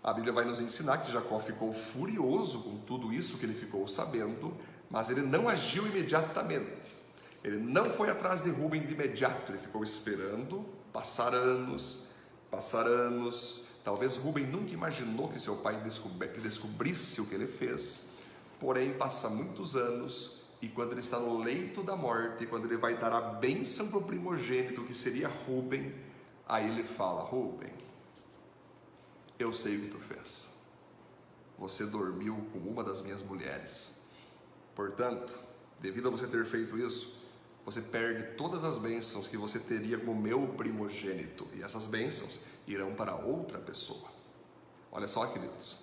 a 0.03 0.13
Bíblia 0.13 0.33
vai 0.33 0.45
nos 0.45 0.61
ensinar 0.61 0.99
que 0.99 1.13
Jacó 1.13 1.39
ficou 1.39 1.73
furioso 1.73 2.63
com 2.63 2.79
tudo 2.79 3.13
isso 3.13 3.39
que 3.39 3.47
ele 3.47 3.55
ficou 3.55 3.87
sabendo, 3.87 4.53
mas 4.93 5.09
ele 5.09 5.23
não 5.23 5.49
agiu 5.49 5.87
imediatamente. 5.87 6.95
Ele 7.43 7.57
não 7.57 7.87
foi 7.87 8.11
atrás 8.11 8.43
de 8.43 8.51
Rubem 8.51 8.87
de 8.87 8.93
imediato, 8.93 9.51
ele 9.51 9.59
ficou 9.59 9.83
esperando 9.83 10.65
passar 10.93 11.35
anos, 11.35 12.07
passar 12.51 12.87
anos. 12.87 13.65
Talvez 13.83 14.17
Rubem 14.19 14.47
nunca 14.47 14.73
imaginou 14.73 15.29
que 15.29 15.41
seu 15.41 15.57
pai 15.57 15.83
descobrisse 16.41 17.21
o 17.23 17.27
que 17.27 17.35
ele 17.35 17.49
fez. 17.49 18.11
Porém, 18.61 18.93
passa 18.93 19.29
muitos 19.31 19.75
anos 19.75 20.43
e 20.61 20.69
quando 20.69 20.93
ele 20.93 21.01
está 21.01 21.19
no 21.19 21.39
leito 21.39 21.83
da 21.83 21.97
morte, 21.97 22.47
quando 22.47 22.67
ele 22.67 22.77
vai 22.77 22.97
dar 22.97 23.13
a 23.13 23.21
bênção 23.21 23.89
para 23.89 23.99
o 23.99 24.05
primogênito, 24.05 24.85
que 24.85 24.95
seria 24.95 25.27
Rubem, 25.27 25.93
aí 26.47 26.69
ele 26.69 26.85
fala: 26.85 27.23
Rubem, 27.23 27.73
eu 29.39 29.53
sei 29.53 29.79
o 29.79 29.81
que 29.81 29.89
tu 29.89 29.99
fez. 29.99 30.55
Você 31.59 31.87
dormiu 31.87 32.47
com 32.53 32.59
uma 32.59 32.85
das 32.85 33.01
minhas 33.01 33.23
mulheres. 33.23 34.02
Portanto, 34.75 35.39
devido 35.81 36.09
a 36.09 36.11
você 36.11 36.27
ter 36.27 36.45
feito 36.45 36.79
isso, 36.79 37.23
você 37.65 37.81
perde 37.81 38.37
todas 38.37 38.65
as 38.65 38.79
bênçãos 38.79 39.29
que 39.29 39.37
você 39.37 39.59
teria 39.59 39.99
como 39.99 40.21
meu 40.21 40.49
primogênito, 40.49 41.47
e 41.55 41.63
essas 41.63 41.87
bênçãos 41.87 42.41
irão 42.67 42.95
para 42.95 43.15
outra 43.15 43.59
pessoa. 43.59 44.11
Olha 44.91 45.07
só, 45.07 45.27
queridos, 45.27 45.79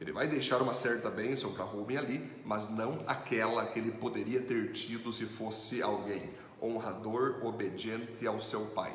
ele 0.00 0.12
vai 0.12 0.28
deixar 0.28 0.60
uma 0.60 0.74
certa 0.74 1.10
bênção 1.10 1.52
para 1.52 1.64
Rubem 1.64 1.96
ali, 1.96 2.30
mas 2.44 2.68
não 2.68 3.02
aquela 3.06 3.66
que 3.66 3.78
ele 3.78 3.92
poderia 3.92 4.40
ter 4.42 4.72
tido 4.72 5.12
se 5.12 5.24
fosse 5.24 5.82
alguém 5.82 6.30
honrador, 6.60 7.44
obediente 7.44 8.26
ao 8.26 8.40
seu 8.40 8.66
pai. 8.66 8.94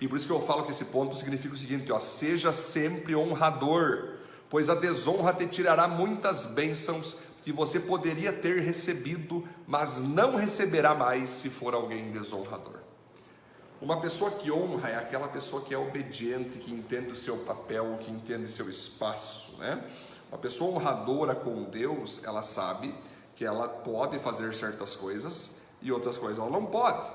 E 0.00 0.08
por 0.08 0.18
isso 0.18 0.26
que 0.26 0.32
eu 0.32 0.44
falo 0.44 0.64
que 0.64 0.70
esse 0.70 0.86
ponto 0.86 1.14
significa 1.16 1.54
o 1.54 1.58
seguinte: 1.58 1.92
ó, 1.92 2.00
seja 2.00 2.52
sempre 2.52 3.14
honrador, 3.14 4.16
pois 4.50 4.68
a 4.68 4.74
desonra 4.74 5.32
te 5.32 5.46
tirará 5.46 5.86
muitas 5.86 6.46
bênçãos 6.46 7.18
que 7.42 7.52
você 7.52 7.80
poderia 7.80 8.32
ter 8.32 8.62
recebido, 8.62 9.46
mas 9.66 10.00
não 10.00 10.36
receberá 10.36 10.94
mais 10.94 11.28
se 11.30 11.50
for 11.50 11.74
alguém 11.74 12.12
desonrador. 12.12 12.76
Uma 13.80 14.00
pessoa 14.00 14.30
que 14.30 14.50
honra 14.50 14.90
é 14.90 14.96
aquela 14.96 15.26
pessoa 15.26 15.62
que 15.62 15.74
é 15.74 15.78
obediente, 15.78 16.58
que 16.60 16.72
entende 16.72 17.10
o 17.10 17.16
seu 17.16 17.38
papel, 17.38 17.98
que 18.00 18.12
entende 18.12 18.48
seu 18.48 18.70
espaço, 18.70 19.56
né? 19.58 19.84
Uma 20.30 20.38
pessoa 20.38 20.76
honradora 20.76 21.34
com 21.34 21.64
Deus, 21.64 22.22
ela 22.24 22.42
sabe 22.42 22.94
que 23.34 23.44
ela 23.44 23.68
pode 23.68 24.20
fazer 24.20 24.54
certas 24.54 24.94
coisas 24.94 25.62
e 25.82 25.90
outras 25.90 26.16
coisas 26.16 26.38
ela 26.38 26.48
não 26.48 26.64
pode. 26.66 27.10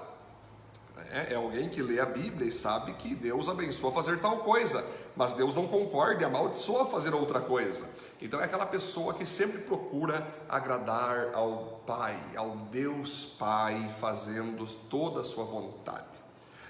É, 1.10 1.34
é 1.34 1.36
alguém 1.36 1.70
que 1.70 1.82
lê 1.82 2.02
a 2.02 2.06
Bíblia 2.06 2.50
e 2.50 2.52
sabe 2.52 2.94
que 2.94 3.16
Deus 3.16 3.48
abençoa 3.48 3.92
fazer 3.94 4.20
tal 4.20 4.40
coisa, 4.40 4.84
mas 5.16 5.32
Deus 5.34 5.56
não 5.56 5.68
concorda 5.68 6.22
e 6.22 6.26
amaldiçoa 6.26 6.86
fazer 6.88 7.14
outra 7.14 7.40
coisa. 7.40 7.86
Então 8.22 8.42
é 8.42 8.46
aquela 8.46 8.66
pessoa 8.66 9.14
que 9.14 9.26
sempre 9.26 9.60
procura 9.60 10.28
agradar 10.50 11.34
ao 11.34 11.82
Pai, 11.86 12.18
ao 12.36 12.52
Deus 12.72 13.36
Pai, 13.38 13.94
fazendo 14.00 14.66
toda 14.90 15.22
a 15.22 15.24
sua 15.24 15.46
vontade. 15.46 16.18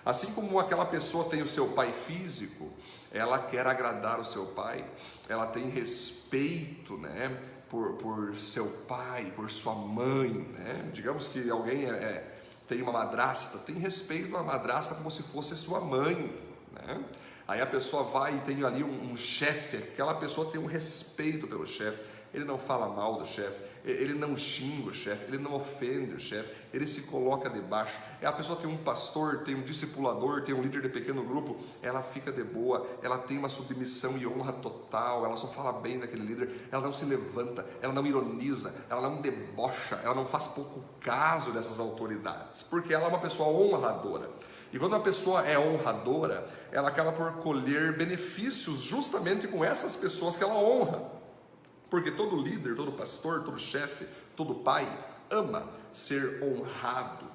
Assim 0.07 0.31
como 0.31 0.57
aquela 0.57 0.85
pessoa 0.85 1.25
tem 1.29 1.41
o 1.41 1.47
seu 1.49 1.67
pai 1.67 1.91
físico, 1.91 2.71
ela 3.11 3.39
quer 3.39 3.67
agradar 3.67 4.21
o 4.21 4.23
seu 4.23 4.45
pai, 4.45 4.85
ela 5.27 5.45
tem 5.47 5.69
respeito, 5.69 6.97
né? 6.97 7.37
Por, 7.69 7.95
por 7.95 8.37
seu 8.37 8.67
pai, 8.87 9.33
por 9.35 9.51
sua 9.51 9.75
mãe, 9.75 10.31
né? 10.57 10.89
Digamos 10.93 11.27
que 11.27 11.49
alguém 11.49 11.89
é, 11.89 11.89
é, 11.89 12.35
tem 12.69 12.81
uma 12.81 12.93
madrasta, 12.93 13.57
tem 13.57 13.75
respeito 13.75 14.37
à 14.37 14.43
madrasta 14.43 14.95
como 14.95 15.11
se 15.11 15.23
fosse 15.23 15.57
sua 15.57 15.81
mãe, 15.81 16.33
né? 16.71 17.03
Aí 17.47 17.61
a 17.61 17.65
pessoa 17.65 18.03
vai 18.03 18.35
e 18.35 18.41
tem 18.41 18.63
ali 18.63 18.83
um, 18.83 19.11
um 19.11 19.15
chefe, 19.15 19.77
aquela 19.77 20.15
pessoa 20.15 20.51
tem 20.51 20.59
um 20.59 20.65
respeito 20.65 21.47
pelo 21.47 21.65
chefe, 21.65 22.01
ele 22.33 22.43
não 22.43 22.57
fala 22.57 22.89
mal 22.89 23.15
do 23.15 23.25
chefe, 23.25 23.59
ele 23.85 24.13
não 24.13 24.35
xinga 24.35 24.89
o 24.89 24.93
chefe, 24.93 25.25
ele 25.27 25.37
não 25.37 25.53
ofende 25.53 26.13
o 26.13 26.19
chefe, 26.19 26.51
ele 26.73 26.85
se 26.85 27.03
coloca 27.03 27.49
debaixo. 27.49 27.97
É 28.21 28.27
a 28.27 28.33
pessoa 28.33 28.59
tem 28.59 28.69
um 28.69 28.77
pastor, 28.77 29.43
tem 29.43 29.55
um 29.55 29.61
discipulador, 29.61 30.41
tem 30.41 30.53
um 30.53 30.61
líder 30.61 30.81
de 30.81 30.89
pequeno 30.89 31.23
grupo, 31.23 31.57
ela 31.81 32.03
fica 32.03 32.31
de 32.31 32.43
boa, 32.43 32.85
ela 33.01 33.17
tem 33.17 33.37
uma 33.37 33.47
submissão 33.47 34.17
e 34.17 34.27
honra 34.27 34.51
total, 34.51 35.25
ela 35.25 35.37
só 35.37 35.47
fala 35.47 35.71
bem 35.71 35.99
daquele 35.99 36.25
líder, 36.25 36.67
ela 36.69 36.83
não 36.83 36.91
se 36.91 37.05
levanta, 37.05 37.65
ela 37.81 37.93
não 37.93 38.05
ironiza, 38.05 38.75
ela 38.89 39.09
não 39.09 39.21
debocha, 39.21 39.99
ela 40.03 40.13
não 40.13 40.25
faz 40.25 40.47
pouco 40.49 40.83
caso 40.99 41.51
dessas 41.51 41.79
autoridades, 41.79 42.61
porque 42.63 42.93
ela 42.93 43.05
é 43.05 43.07
uma 43.07 43.19
pessoa 43.19 43.49
honradora. 43.49 44.29
E 44.71 44.79
quando 44.79 44.93
uma 44.93 45.01
pessoa 45.01 45.47
é 45.47 45.57
honradora, 45.57 46.47
ela 46.71 46.89
acaba 46.89 47.12
por 47.12 47.33
colher 47.38 47.97
benefícios 47.97 48.79
justamente 48.79 49.47
com 49.47 49.63
essas 49.63 49.95
pessoas 49.95 50.36
que 50.36 50.43
ela 50.43 50.55
honra. 50.55 51.03
Porque 51.89 52.12
todo 52.12 52.36
líder, 52.36 52.75
todo 52.75 52.91
pastor, 52.91 53.43
todo 53.43 53.57
chefe, 53.57 54.05
todo 54.36 54.55
pai 54.55 54.88
ama 55.29 55.69
ser 55.93 56.43
honrado. 56.43 57.25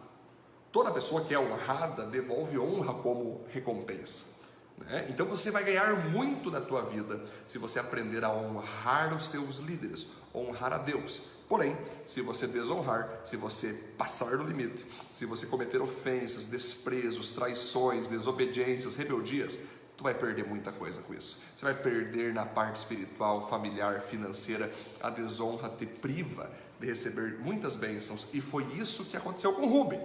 Toda 0.71 0.91
pessoa 0.91 1.23
que 1.25 1.35
é 1.35 1.39
honrada 1.39 2.05
devolve 2.07 2.59
honra 2.59 2.95
como 2.95 3.45
recompensa. 3.49 4.33
Né? 4.79 5.07
Então 5.11 5.27
você 5.27 5.51
vai 5.51 5.65
ganhar 5.65 5.95
muito 6.09 6.51
na 6.51 6.61
tua 6.61 6.83
vida 6.83 7.21
se 7.49 7.59
você 7.59 7.79
aprender 7.79 8.25
a 8.25 8.33
honrar 8.33 9.15
os 9.15 9.29
teus 9.29 9.59
líderes, 9.59 10.09
honrar 10.35 10.73
a 10.73 10.79
Deus. 10.79 11.25
Porém, 11.53 11.77
se 12.07 12.23
você 12.23 12.47
desonrar, 12.47 13.21
se 13.27 13.37
você 13.37 13.75
passar 13.99 14.39
do 14.39 14.43
limite, 14.43 14.87
se 15.15 15.27
você 15.27 15.45
cometer 15.45 15.83
ofensas, 15.83 16.47
desprezos, 16.47 17.31
traições, 17.33 18.09
desobediências, 18.09 18.97
rebeldias, 18.97 19.59
tu 19.95 20.03
vai 20.03 20.15
perder 20.15 20.47
muita 20.47 20.73
coisa 20.73 21.03
com 21.03 21.13
isso. 21.13 21.43
Você 21.55 21.67
vai 21.67 21.75
perder 21.75 22.33
na 22.33 22.47
parte 22.47 22.77
espiritual, 22.77 23.51
familiar, 23.51 24.01
financeira. 24.01 24.73
A 24.99 25.11
desonra 25.11 25.69
te 25.69 25.85
priva 25.85 26.51
de 26.81 26.87
receber 26.87 27.39
muitas 27.41 27.77
bênçãos. 27.77 28.29
E 28.33 28.41
foi 28.41 28.65
isso 28.79 29.05
que 29.05 29.15
aconteceu 29.19 29.53
com 29.53 29.67
Rubem. 29.67 30.01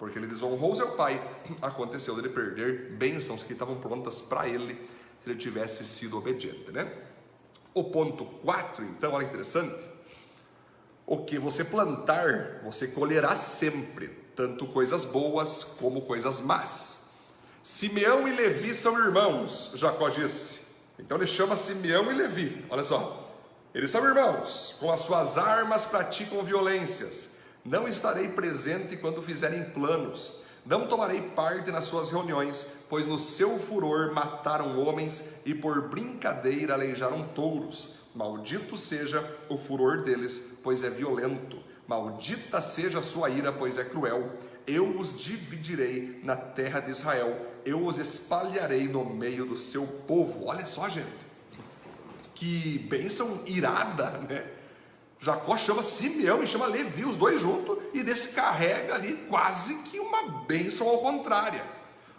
Porque 0.00 0.18
ele 0.18 0.26
desonrou 0.26 0.74
seu 0.74 0.96
pai, 0.96 1.22
aconteceu 1.62 2.16
dele 2.16 2.30
perder 2.30 2.90
bênçãos 2.90 3.44
que 3.44 3.52
estavam 3.52 3.78
prontas 3.78 4.20
para 4.20 4.48
ele, 4.48 4.74
se 5.22 5.30
ele 5.30 5.38
tivesse 5.38 5.84
sido 5.84 6.18
obediente, 6.18 6.72
né? 6.72 6.92
O 7.72 7.84
ponto 7.84 8.24
4, 8.24 8.84
então, 8.84 9.12
olha 9.12 9.26
que 9.26 9.30
interessante. 9.30 9.94
O 11.06 11.18
que 11.18 11.38
você 11.38 11.64
plantar, 11.64 12.62
você 12.64 12.88
colherá 12.88 13.36
sempre, 13.36 14.08
tanto 14.34 14.66
coisas 14.66 15.04
boas 15.04 15.62
como 15.62 16.02
coisas 16.02 16.40
más. 16.40 17.06
Simeão 17.62 18.26
e 18.26 18.32
Levi 18.32 18.74
são 18.74 18.98
irmãos, 18.98 19.70
Jacó 19.74 20.08
disse. 20.08 20.66
Então 20.98 21.16
ele 21.16 21.26
chama 21.26 21.56
Simeão 21.56 22.10
e 22.10 22.14
Levi, 22.14 22.66
olha 22.68 22.82
só. 22.82 23.24
Eles 23.72 23.90
são 23.90 24.04
irmãos, 24.04 24.76
com 24.80 24.90
as 24.90 25.00
suas 25.00 25.38
armas 25.38 25.86
praticam 25.86 26.42
violências. 26.42 27.36
Não 27.64 27.86
estarei 27.86 28.28
presente 28.28 28.96
quando 28.96 29.22
fizerem 29.22 29.64
planos, 29.64 30.40
não 30.66 30.86
tomarei 30.86 31.20
parte 31.20 31.70
nas 31.70 31.84
suas 31.84 32.10
reuniões, 32.10 32.84
pois 32.88 33.06
no 33.06 33.18
seu 33.18 33.58
furor 33.58 34.12
mataram 34.12 34.78
homens 34.78 35.24
e 35.44 35.54
por 35.54 35.88
brincadeira 35.88 36.74
aleijaram 36.74 37.22
touros. 37.28 38.00
Maldito 38.14 38.76
seja 38.76 39.24
o 39.48 39.56
furor 39.56 40.02
deles, 40.02 40.58
pois 40.62 40.82
é 40.82 40.90
violento. 40.90 41.58
Maldita 41.86 42.60
seja 42.60 42.98
a 42.98 43.02
sua 43.02 43.30
ira, 43.30 43.52
pois 43.52 43.78
é 43.78 43.84
cruel. 43.84 44.32
Eu 44.66 44.98
os 44.98 45.16
dividirei 45.16 46.20
na 46.24 46.34
terra 46.34 46.80
de 46.80 46.90
Israel, 46.90 47.46
eu 47.64 47.84
os 47.84 47.98
espalharei 47.98 48.88
no 48.88 49.04
meio 49.04 49.46
do 49.46 49.56
seu 49.56 49.86
povo. 49.86 50.46
Olha 50.46 50.66
só, 50.66 50.88
gente 50.88 51.26
que 52.36 52.78
bênção 52.78 53.42
irada, 53.46 54.10
né? 54.28 54.46
Jacó 55.18 55.56
chama 55.56 55.82
Simeão 55.82 56.42
e 56.42 56.46
chama 56.46 56.66
Levi, 56.66 57.04
os 57.04 57.16
dois 57.16 57.40
juntos, 57.40 57.78
e 57.94 58.02
descarrega 58.02 58.94
ali 58.94 59.14
quase 59.28 59.74
que 59.84 59.95
uma 60.06 60.44
bênção 60.46 60.88
ao 60.88 60.98
contrário. 60.98 61.60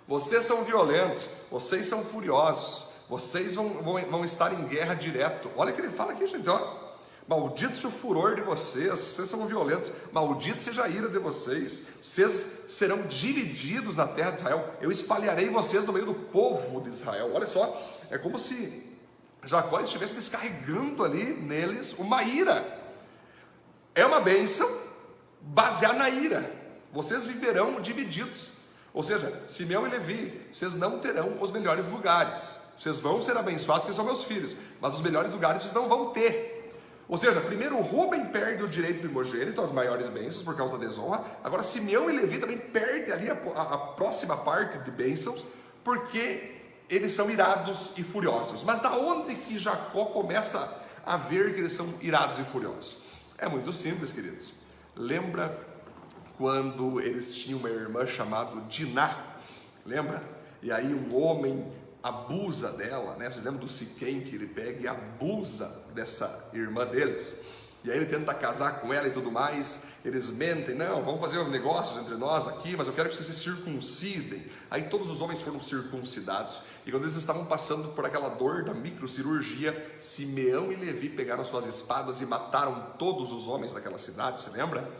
Vocês 0.07 0.45
são 0.45 0.63
violentos, 0.63 1.29
vocês 1.51 1.85
são 1.85 2.03
furiosos, 2.03 2.87
vocês 3.09 3.55
vão, 3.55 3.69
vão, 3.69 3.99
vão 4.09 4.25
estar 4.25 4.53
em 4.53 4.63
guerra 4.65 4.93
direto. 4.93 5.51
Olha 5.55 5.71
o 5.71 5.73
que 5.73 5.81
ele 5.81 5.91
fala 5.91 6.13
aqui, 6.13 6.25
gente, 6.27 6.47
ó. 6.49 6.87
Maldito 7.27 7.75
seja 7.75 7.89
o 7.89 7.91
furor 7.91 8.35
de 8.35 8.41
vocês, 8.41 8.89
vocês 8.89 9.27
são 9.27 9.45
violentos, 9.45 9.91
maldito 10.13 10.63
seja 10.63 10.85
a 10.85 10.87
ira 10.87 11.09
de 11.09 11.19
vocês, 11.19 11.85
vocês 12.01 12.67
serão 12.69 13.01
divididos 13.01 13.97
na 13.97 14.07
terra 14.07 14.31
de 14.31 14.37
Israel, 14.37 14.73
eu 14.79 14.89
espalharei 14.89 15.49
vocês 15.49 15.83
no 15.83 15.91
meio 15.91 16.05
do 16.05 16.13
povo 16.13 16.79
de 16.79 16.89
Israel. 16.89 17.31
Olha 17.33 17.45
só, 17.45 17.81
é 18.09 18.17
como 18.17 18.39
se 18.39 18.81
Jacó 19.43 19.79
estivesse 19.81 20.13
descarregando 20.13 21.03
ali 21.03 21.33
neles 21.33 21.93
uma 21.97 22.23
ira. 22.23 22.65
É 23.93 24.05
uma 24.05 24.21
bênção 24.21 24.69
baseada 25.41 25.97
na 25.97 26.09
ira. 26.09 26.49
Vocês 26.91 27.23
viverão 27.23 27.81
divididos. 27.81 28.51
Ou 28.93 29.03
seja, 29.03 29.31
Simeão 29.47 29.85
e 29.85 29.89
Levi, 29.89 30.41
vocês 30.51 30.73
não 30.73 30.99
terão 30.99 31.41
os 31.41 31.51
melhores 31.51 31.87
lugares. 31.87 32.61
Vocês 32.79 32.99
vão 32.99 33.21
ser 33.21 33.37
abençoados, 33.37 33.85
que 33.85 33.93
são 33.93 34.05
meus 34.05 34.23
filhos, 34.23 34.55
mas 34.79 34.93
os 34.93 35.01
melhores 35.01 35.31
lugares 35.31 35.61
vocês 35.61 35.73
não 35.73 35.87
vão 35.87 36.11
ter. 36.11 36.57
Ou 37.09 37.17
seja, 37.17 37.39
primeiro 37.39 37.77
Rubem 37.77 38.25
perde 38.25 38.63
o 38.63 38.67
direito 38.67 38.99
primogênito, 38.99 39.61
as 39.61 39.71
maiores 39.71 40.09
bênçãos 40.09 40.43
por 40.43 40.55
causa 40.55 40.77
da 40.77 40.85
desonra. 40.85 41.23
Agora 41.43 41.63
Simeão 41.63 42.09
e 42.09 42.13
Levi 42.13 42.37
também 42.37 42.57
perdem 42.57 43.13
ali 43.13 43.29
a, 43.29 43.37
a, 43.55 43.61
a 43.61 43.77
próxima 43.77 44.35
parte 44.35 44.77
de 44.79 44.91
bênçãos, 44.91 45.45
porque 45.83 46.55
eles 46.89 47.13
são 47.13 47.29
irados 47.29 47.97
e 47.97 48.03
furiosos. 48.03 48.63
Mas 48.63 48.79
da 48.81 48.91
onde 48.95 49.35
que 49.35 49.57
Jacó 49.57 50.05
começa 50.05 50.81
a 51.05 51.15
ver 51.15 51.53
que 51.53 51.61
eles 51.61 51.73
são 51.73 51.87
irados 52.01 52.39
e 52.39 52.43
furiosos? 52.43 52.97
É 53.37 53.47
muito 53.47 53.71
simples, 53.71 54.11
queridos. 54.11 54.53
Lembra 54.95 55.57
quando 56.37 57.01
eles 57.01 57.35
tinham 57.35 57.59
uma 57.59 57.69
irmã 57.69 58.05
chamada 58.05 58.61
Diná? 58.69 59.37
Lembra? 59.85 60.21
E 60.61 60.71
aí 60.71 60.93
um 60.93 61.15
homem 61.15 61.65
abusa 62.01 62.71
dela, 62.71 63.15
né? 63.15 63.29
Vocês 63.29 63.43
lembram 63.43 63.61
do 63.61 63.69
Siquém 63.69 64.21
que 64.21 64.35
ele 64.35 64.47
pega 64.47 64.81
e 64.81 64.87
abusa 64.87 65.83
dessa 65.93 66.49
irmã 66.53 66.85
deles? 66.85 67.35
E 67.83 67.91
aí 67.91 67.97
ele 67.97 68.05
tenta 68.05 68.33
casar 68.33 68.81
com 68.81 68.93
ela 68.93 69.07
e 69.07 69.11
tudo 69.11 69.31
mais. 69.31 69.83
Eles 70.03 70.29
mentem, 70.29 70.75
não, 70.75 71.03
vamos 71.03 71.21
fazer 71.21 71.43
negócios 71.45 71.97
entre 72.03 72.15
nós 72.15 72.47
aqui, 72.47 72.75
mas 72.75 72.87
eu 72.87 72.93
quero 72.93 73.09
que 73.09 73.15
vocês 73.15 73.27
se 73.27 73.43
circuncidem. 73.43 74.43
Aí 74.69 74.83
todos 74.83 75.09
os 75.09 75.21
homens 75.21 75.41
foram 75.41 75.61
circuncidados. 75.61 76.61
E 76.85 76.91
quando 76.91 77.03
eles 77.03 77.15
estavam 77.15 77.45
passando 77.45 77.89
por 77.89 78.05
aquela 78.05 78.29
dor 78.29 78.63
da 78.63 78.73
microcirurgia, 78.73 79.95
Simeão 79.99 80.71
e 80.71 80.75
Levi 80.75 81.09
pegaram 81.09 81.43
suas 81.43 81.65
espadas 81.65 82.19
e 82.19 82.25
mataram 82.25 82.93
todos 82.97 83.31
os 83.31 83.47
homens 83.47 83.73
daquela 83.73 83.97
cidade, 83.97 84.43
você 84.43 84.49
lembra? 84.49 84.91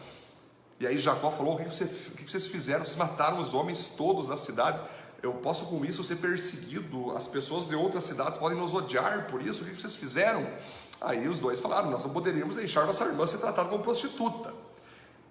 E 0.79 0.85
aí 0.85 0.97
Jacó 0.97 1.31
falou: 1.31 1.55
o 1.55 1.57
que, 1.57 1.65
você, 1.65 1.85
o 1.85 1.87
que 1.87 2.29
vocês 2.29 2.47
fizeram? 2.47 2.85
Vocês 2.85 2.97
mataram 2.97 3.39
os 3.39 3.53
homens 3.53 3.89
todos 3.89 4.27
da 4.27 4.37
cidade. 4.37 4.81
Eu 5.21 5.33
posso 5.33 5.65
com 5.65 5.83
isso 5.83 6.03
ser 6.03 6.17
perseguido. 6.17 7.15
As 7.15 7.27
pessoas 7.27 7.67
de 7.67 7.75
outras 7.75 8.03
cidades 8.03 8.37
podem 8.37 8.57
nos 8.57 8.73
odiar 8.73 9.27
por 9.27 9.41
isso. 9.41 9.63
O 9.63 9.67
que 9.67 9.81
vocês 9.81 9.95
fizeram? 9.95 10.47
Aí 11.01 11.27
os 11.27 11.39
dois 11.39 11.59
falaram: 11.59 11.89
nós 11.89 12.03
não 12.05 12.11
poderíamos 12.11 12.55
deixar 12.55 12.85
nossa 12.85 13.05
irmã 13.05 13.25
ser 13.25 13.39
tratada 13.39 13.69
como 13.69 13.83
prostituta. 13.83 14.53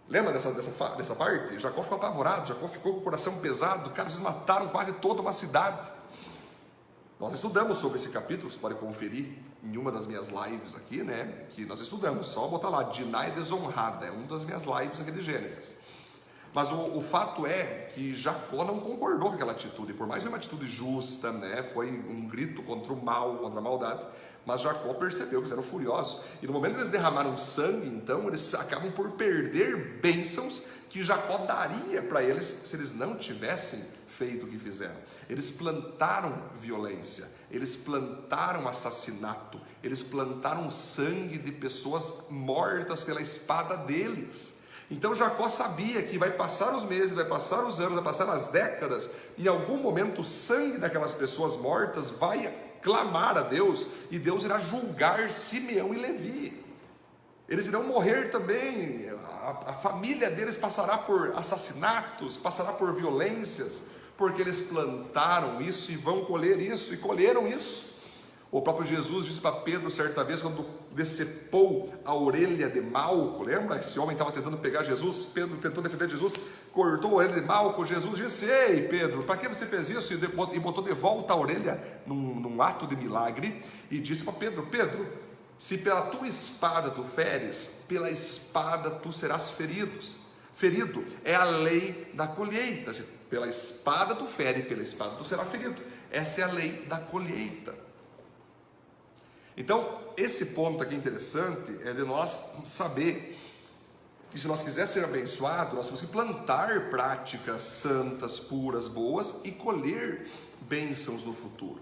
Lembra 0.09 0.33
dessa, 0.33 0.53
dessa, 0.53 0.71
dessa 0.91 1.15
parte? 1.17 1.59
Jacó 1.59 1.83
ficou 1.83 1.99
apavorado, 1.99 2.47
Jacó 2.47 2.69
ficou 2.69 2.95
com 2.95 3.01
o 3.01 3.03
coração 3.03 3.39
pesado. 3.39 3.91
Cara, 3.91 4.09
vocês 4.09 4.21
mataram 4.21 4.69
quase 4.69 4.93
toda 4.95 5.21
uma 5.21 5.33
cidade. 5.33 5.89
Nós 7.19 7.33
estudamos 7.33 7.79
sobre 7.79 7.99
esse 7.99 8.11
capítulo, 8.11 8.51
você 8.51 8.59
pode 8.59 8.75
conferir 8.75 9.39
em 9.65 9.79
uma 9.79 9.91
das 9.91 10.07
minhas 10.07 10.29
lives 10.29 10.77
aqui, 10.77 11.03
né? 11.03 11.47
Que 11.51 11.65
nós 11.65 11.81
estudamos, 11.81 12.27
só 12.27 12.47
botar 12.47 12.69
lá, 12.69 12.83
Dinah 12.83 13.29
é 13.29 13.31
desonrada, 13.31 14.05
é 14.05 14.11
uma 14.11 14.27
das 14.27 14.45
minhas 14.45 14.65
lives 14.65 15.01
aqui 15.01 15.11
de 15.11 15.23
Gênesis. 15.23 15.73
Mas 16.55 16.71
o, 16.71 16.77
o, 16.77 17.03
fato 17.03 17.47
é 17.47 17.91
que 17.95 18.15
Jacó 18.15 18.65
não 18.65 18.81
concordou 18.81 19.31
com 19.31 19.35
aquela 19.35 19.53
atitude, 19.53 19.95
por 19.95 20.07
mais 20.07 20.23
que 20.23 20.29
uma 20.29 20.37
atitude 20.37 20.69
justa, 20.69 21.33
né? 21.33 21.63
Foi 21.63 21.89
um 21.91 22.29
grito 22.29 22.63
contra 22.63 22.93
o 22.93 23.03
mal, 23.03 23.39
contra 23.39 23.61
a 23.61 23.63
maldade. 23.63 24.07
Mas 24.45 24.61
Jacó 24.61 24.93
percebeu 24.95 25.41
que 25.41 25.47
eles 25.47 25.53
eram 25.53 25.63
furiosos. 25.63 26.21
E 26.43 26.47
no 26.47 26.53
momento 26.53 26.75
que 26.75 26.81
eles 26.81 26.91
derramaram 26.91 27.37
sangue, 27.39 27.89
então, 27.89 28.29
eles 28.29 28.55
acabam 28.55 28.93
por 28.93 29.13
perder 29.13 30.01
bênçãos 30.03 30.65
que 30.91 31.03
Jacó 31.03 31.39
daria 31.39 32.03
para 32.03 32.23
eles 32.23 32.45
se 32.45 32.77
eles 32.77 32.95
não 32.95 33.17
tivessem 33.17 33.83
feito 34.17 34.47
o 34.47 34.49
que 34.49 34.59
fizeram. 34.59 34.97
Eles 35.29 35.51
plantaram 35.51 36.43
violência, 36.61 37.29
eles 37.51 37.77
plantaram 37.77 38.67
assassinato, 38.67 39.61
eles 39.83 40.03
plantaram 40.03 40.71
sangue 40.71 41.39
de 41.39 41.53
pessoas 41.53 42.25
mortas 42.31 43.05
pela 43.05 43.21
espada 43.21 43.77
deles. 43.77 44.57
Então 44.91 45.15
Jacó 45.15 45.49
sabia 45.49 46.03
que 46.03 46.19
vai 46.19 46.31
passar 46.31 46.75
os 46.75 46.85
meses, 46.85 47.17
vai 47.17 47.25
passar 47.25 47.65
os 47.65 47.81
anos, 47.81 47.95
vai 47.95 48.05
passar 48.05 48.29
as 48.31 48.49
décadas, 48.49 49.11
em 49.37 49.49
algum 49.49 49.77
momento 49.79 50.21
o 50.21 50.25
sangue 50.25 50.79
daquelas 50.79 51.13
pessoas 51.13 51.57
mortas 51.57 52.11
vai 52.11 52.53
clamar 52.83 53.37
a 53.37 53.43
Deus 53.43 53.89
e 54.11 54.19
Deus 54.19 54.45
irá 54.45 54.61
julgar 54.61 55.33
Simeão 55.33 55.93
e 55.93 55.99
Levi. 55.99 56.65
Eles 57.49 57.67
irão 57.67 57.85
morrer 57.85 58.31
também, 58.31 59.09
a, 59.47 59.71
a, 59.71 59.73
família 59.75 60.29
deles 60.29 60.57
passará 60.57 60.99
por 60.99 61.33
assassinatos, 61.37 62.37
passará 62.37 62.73
por 62.73 62.93
violências, 62.93 63.85
porque 64.17 64.43
eles 64.43 64.61
plantaram 64.61 65.61
isso 65.61 65.93
e 65.93 65.97
vão 65.97 66.25
colher 66.25 66.61
isso, 66.61 66.95
e 66.95 66.97
colheram 66.97 67.47
isso. 67.47 67.97
O 68.51 68.63
próprio 68.63 68.87
Jesus 68.87 69.27
disse 69.27 69.41
para 69.41 69.53
Pedro 69.53 69.91
certa 69.91 70.23
vez, 70.25 70.41
quando 70.41 70.65
decepou 70.93 71.93
a 72.05 72.15
orelha 72.15 72.71
de 72.71 72.81
Malco, 72.81 73.43
lembra? 73.43 73.81
Esse 73.81 73.99
homem 73.99 74.13
estava 74.13 74.33
tentando 74.33 74.57
pegar 74.57 74.83
Jesus, 74.83 75.25
Pedro 75.25 75.57
tentou 75.59 75.83
defender 75.83 76.09
Jesus, 76.09 76.35
cortou 76.73 77.11
a 77.13 77.15
orelha 77.17 77.41
de 77.41 77.47
Malco, 77.47 77.85
Jesus 77.85 78.17
disse, 78.17 78.47
ei 78.47 78.83
Pedro, 78.89 79.23
para 79.25 79.37
que 79.37 79.49
você 79.49 79.67
fez 79.67 79.91
isso? 79.91 80.15
E 80.15 80.59
botou 80.59 80.83
de 80.83 80.95
volta 80.95 81.33
a 81.33 81.37
orelha 81.37 82.01
num, 82.07 82.41
num 82.41 82.63
ato 82.63 82.87
de 82.87 82.97
milagre, 82.97 83.63
e 83.91 83.99
disse 83.99 84.25
para 84.25 84.35
Pedro, 84.35 84.67
Pedro, 84.71 85.07
se 85.59 85.79
pela 85.79 86.03
tua 86.03 86.29
espada 86.29 86.91
tu 86.91 87.03
feres, 87.03 87.83
pela 87.89 88.11
espada 88.11 88.91
tu 88.91 89.13
serás 89.13 89.51
feridos. 89.51 90.19
Ferido 90.55 91.05
é 91.25 91.35
a 91.35 91.45
lei 91.45 92.11
da 92.15 92.27
colheita. 92.27 92.93
Se 92.93 93.03
pela 93.29 93.49
espada 93.49 94.15
tu 94.15 94.27
fere, 94.27 94.63
pela 94.63 94.83
espada 94.83 95.17
tu 95.17 95.25
serás 95.25 95.49
ferido. 95.49 95.83
Essa 96.11 96.43
é 96.43 96.45
a 96.45 96.53
lei 96.53 96.73
da 96.87 96.99
colheita. 96.99 97.75
Então, 99.57 100.01
esse 100.17 100.47
ponto 100.47 100.83
aqui 100.83 100.95
interessante 100.95 101.77
é 101.83 101.93
de 101.93 102.03
nós 102.03 102.53
saber 102.67 103.37
que 104.31 104.39
se 104.39 104.47
nós 104.47 104.63
quisermos 104.63 104.93
ser 104.93 105.05
abençoados, 105.05 105.75
nós 105.75 105.87
temos 105.87 106.03
que 106.03 106.09
plantar 106.09 106.91
práticas 106.91 107.63
santas, 107.63 108.39
puras, 108.39 108.87
boas 108.87 109.41
e 109.45 109.51
colher 109.51 110.27
bênçãos 110.61 111.25
no 111.25 111.33
futuro. 111.33 111.81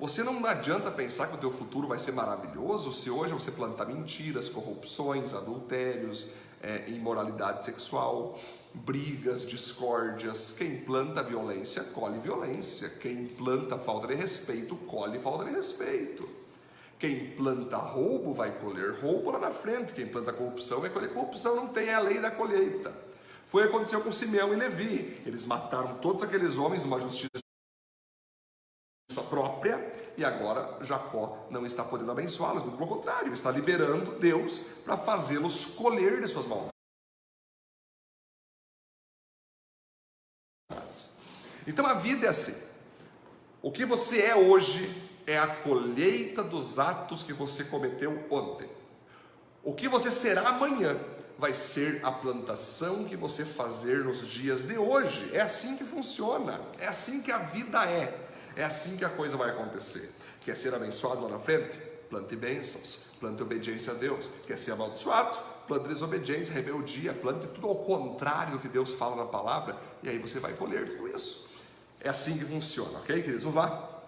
Você 0.00 0.24
não 0.24 0.44
adianta 0.44 0.90
pensar 0.90 1.28
que 1.28 1.36
o 1.36 1.38
teu 1.38 1.52
futuro 1.52 1.86
vai 1.86 1.98
ser 1.98 2.10
maravilhoso 2.10 2.92
se 2.92 3.08
hoje 3.08 3.32
você 3.32 3.52
plantar 3.52 3.86
mentiras, 3.86 4.48
corrupções, 4.48 5.32
adultérios, 5.32 6.28
é, 6.62 6.88
imoralidade 6.88 7.64
sexual, 7.64 8.38
brigas, 8.72 9.46
discórdias. 9.46 10.54
Quem 10.56 10.80
planta 10.80 11.22
violência, 11.22 11.82
colhe 11.82 12.18
violência. 12.18 12.88
Quem 12.88 13.26
planta 13.26 13.76
falta 13.76 14.06
de 14.06 14.14
respeito, 14.14 14.76
colhe 14.76 15.18
falta 15.18 15.44
de 15.44 15.50
respeito. 15.50 16.28
Quem 16.98 17.32
planta 17.32 17.76
roubo 17.76 18.32
vai 18.32 18.52
colher 18.60 19.00
roubo 19.00 19.32
lá 19.32 19.38
na 19.40 19.50
frente. 19.50 19.92
Quem 19.92 20.06
planta 20.06 20.32
corrupção 20.32 20.80
vai 20.80 20.88
colher 20.88 21.12
corrupção. 21.12 21.56
Não 21.56 21.68
tem 21.68 21.92
a 21.92 21.98
lei 21.98 22.20
da 22.20 22.30
colheita. 22.30 22.94
Foi 23.46 23.64
o 23.64 23.68
que 23.68 23.74
aconteceu 23.74 24.00
com 24.00 24.12
Simeão 24.12 24.54
e 24.54 24.56
Levi. 24.56 25.20
Eles 25.26 25.44
mataram 25.44 25.98
todos 25.98 26.22
aqueles 26.22 26.56
homens 26.56 26.84
numa 26.84 27.00
justiça 27.00 27.42
própria, 29.28 29.91
e 30.16 30.24
agora 30.24 30.78
Jacó 30.82 31.46
não 31.50 31.64
está 31.64 31.84
podendo 31.84 32.12
abençoá-los, 32.12 32.62
pelo 32.62 32.86
contrário, 32.86 33.32
está 33.32 33.50
liberando 33.50 34.18
Deus 34.18 34.58
para 34.84 34.96
fazê-los 34.96 35.64
colher 35.66 36.20
de 36.20 36.28
suas 36.28 36.46
mãos. 36.46 36.68
Então 41.66 41.86
a 41.86 41.94
vida 41.94 42.26
é 42.26 42.30
assim. 42.30 42.70
O 43.62 43.70
que 43.70 43.84
você 43.84 44.22
é 44.22 44.34
hoje 44.34 45.10
é 45.26 45.38
a 45.38 45.46
colheita 45.46 46.42
dos 46.42 46.78
atos 46.78 47.22
que 47.22 47.32
você 47.32 47.64
cometeu 47.64 48.26
ontem. 48.30 48.68
O 49.62 49.72
que 49.72 49.88
você 49.88 50.10
será 50.10 50.48
amanhã 50.48 50.98
vai 51.38 51.52
ser 51.52 52.04
a 52.04 52.10
plantação 52.10 53.04
que 53.04 53.16
você 53.16 53.44
fazer 53.44 54.04
nos 54.04 54.26
dias 54.26 54.66
de 54.66 54.76
hoje. 54.76 55.30
É 55.32 55.40
assim 55.40 55.76
que 55.76 55.84
funciona, 55.84 56.60
é 56.78 56.86
assim 56.86 57.22
que 57.22 57.30
a 57.30 57.38
vida 57.38 57.84
é, 57.88 58.16
é 58.56 58.64
assim 58.64 58.96
que 58.96 59.04
a 59.04 59.08
coisa 59.08 59.36
vai 59.36 59.50
acontecer. 59.50 60.10
Quer 60.40 60.56
ser 60.56 60.74
abençoado 60.74 61.22
lá 61.22 61.28
na 61.28 61.38
frente? 61.38 61.78
Plante 62.10 62.36
bênçãos, 62.36 63.06
plante 63.18 63.42
obediência 63.42 63.92
a 63.92 63.96
Deus. 63.96 64.30
Quer 64.46 64.58
ser 64.58 64.72
amaldiçoado? 64.72 65.38
Plante 65.66 65.88
desobediência, 65.88 66.52
rebeldia, 66.52 67.12
plante 67.12 67.46
tudo 67.46 67.68
ao 67.68 67.76
contrário 67.76 68.52
do 68.52 68.58
que 68.58 68.68
Deus 68.68 68.92
fala 68.92 69.16
na 69.16 69.26
palavra, 69.26 69.76
e 70.02 70.08
aí 70.08 70.18
você 70.18 70.40
vai 70.40 70.52
colher 70.52 70.88
tudo 70.90 71.08
isso. 71.08 71.48
É 72.00 72.08
assim 72.08 72.36
que 72.36 72.44
funciona, 72.44 72.98
ok, 72.98 73.22
queridos? 73.22 73.44
Vamos 73.44 73.56
lá? 73.56 74.02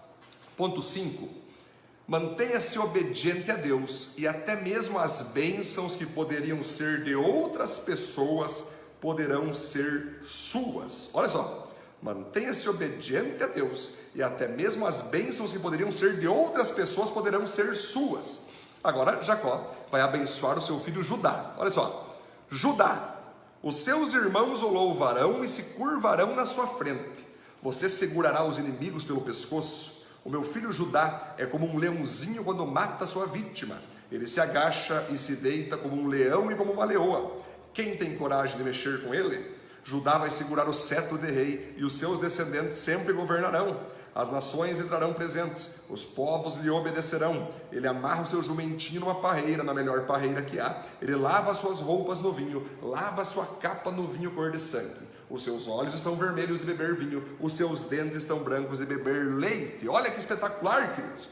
Ponto 0.57 0.83
5. 0.83 1.29
Mantenha-se 2.07 2.77
obediente 2.77 3.49
a 3.49 3.55
Deus 3.55 4.15
e 4.17 4.27
até 4.27 4.55
mesmo 4.55 4.99
as 4.99 5.21
bênçãos 5.33 5.95
que 5.95 6.05
poderiam 6.05 6.61
ser 6.61 7.03
de 7.03 7.15
outras 7.15 7.79
pessoas 7.79 8.73
poderão 9.01 9.55
ser 9.55 10.19
suas. 10.21 11.09
Olha 11.13 11.29
só. 11.29 11.64
Mantenha-se 12.01 12.69
obediente 12.69 13.43
a 13.43 13.47
Deus 13.47 13.91
e 14.13 14.21
até 14.21 14.47
mesmo 14.47 14.85
as 14.85 15.01
bênçãos 15.01 15.51
que 15.51 15.59
poderiam 15.59 15.91
ser 15.91 16.19
de 16.19 16.27
outras 16.27 16.71
pessoas 16.71 17.09
poderão 17.09 17.47
ser 17.47 17.75
suas. 17.75 18.47
Agora 18.83 19.21
Jacó 19.21 19.73
vai 19.91 20.01
abençoar 20.01 20.57
o 20.57 20.61
seu 20.61 20.79
filho 20.79 21.01
Judá. 21.01 21.55
Olha 21.57 21.71
só. 21.71 22.19
Judá, 22.49 23.15
os 23.63 23.77
seus 23.77 24.13
irmãos 24.13 24.61
o 24.61 24.67
louvarão 24.67 25.43
e 25.43 25.49
se 25.49 25.63
curvarão 25.63 26.35
na 26.35 26.45
sua 26.45 26.67
frente. 26.67 27.27
Você 27.63 27.89
segurará 27.89 28.43
os 28.43 28.59
inimigos 28.59 29.03
pelo 29.03 29.21
pescoço. 29.21 30.05
O 30.23 30.29
meu 30.29 30.43
filho 30.43 30.71
Judá 30.71 31.33
é 31.37 31.47
como 31.47 31.65
um 31.65 31.77
leãozinho 31.77 32.43
quando 32.43 32.65
mata 32.67 33.07
sua 33.07 33.25
vítima. 33.25 33.81
Ele 34.11 34.27
se 34.27 34.39
agacha 34.39 35.07
e 35.11 35.17
se 35.17 35.37
deita 35.37 35.77
como 35.77 35.99
um 35.99 36.07
leão 36.07 36.51
e 36.51 36.55
como 36.55 36.71
uma 36.71 36.85
leoa. 36.85 37.37
Quem 37.73 37.97
tem 37.97 38.15
coragem 38.15 38.57
de 38.57 38.63
mexer 38.63 39.03
com 39.03 39.15
ele? 39.15 39.54
Judá 39.85 40.17
vai 40.17 40.31
segurar 40.31 40.67
o 40.67 40.73
cetro 40.73 41.15
de 41.15 41.31
rei 41.31 41.75
e 41.77 41.85
os 41.85 41.93
seus 41.93 42.17
descendentes 42.17 42.75
sempre 42.77 43.13
governarão. 43.13 43.79
As 44.15 44.31
nações 44.31 44.79
entrarão 44.79 45.13
presentes, 45.13 45.81
os 45.89 46.03
povos 46.03 46.55
lhe 46.55 46.71
obedecerão. 46.71 47.49
Ele 47.71 47.87
amarra 47.87 48.23
o 48.23 48.25
seu 48.25 48.41
jumentinho 48.41 49.01
numa 49.01 49.13
parreira, 49.15 49.63
na 49.63 49.75
melhor 49.75 50.07
parreira 50.07 50.41
que 50.41 50.59
há. 50.59 50.83
Ele 50.99 51.15
lava 51.15 51.53
suas 51.53 51.81
roupas 51.81 52.19
no 52.19 52.31
vinho, 52.31 52.67
lava 52.81 53.23
sua 53.23 53.45
capa 53.45 53.91
no 53.91 54.07
vinho 54.07 54.31
cor 54.31 54.51
de 54.51 54.59
sangue. 54.59 55.05
Os 55.29 55.43
seus 55.43 55.67
olhos 55.67 55.93
estão 55.93 56.15
vermelhos 56.15 56.61
de 56.61 56.65
beber 56.65 56.95
vinho, 56.95 57.23
os 57.39 57.53
seus 57.53 57.83
dentes 57.83 58.17
estão 58.17 58.39
brancos 58.39 58.79
de 58.79 58.87
beber 58.87 59.35
leite. 59.35 59.87
Olha 59.87 60.09
que 60.09 60.19
espetacular, 60.19 60.95
queridos. 60.95 61.27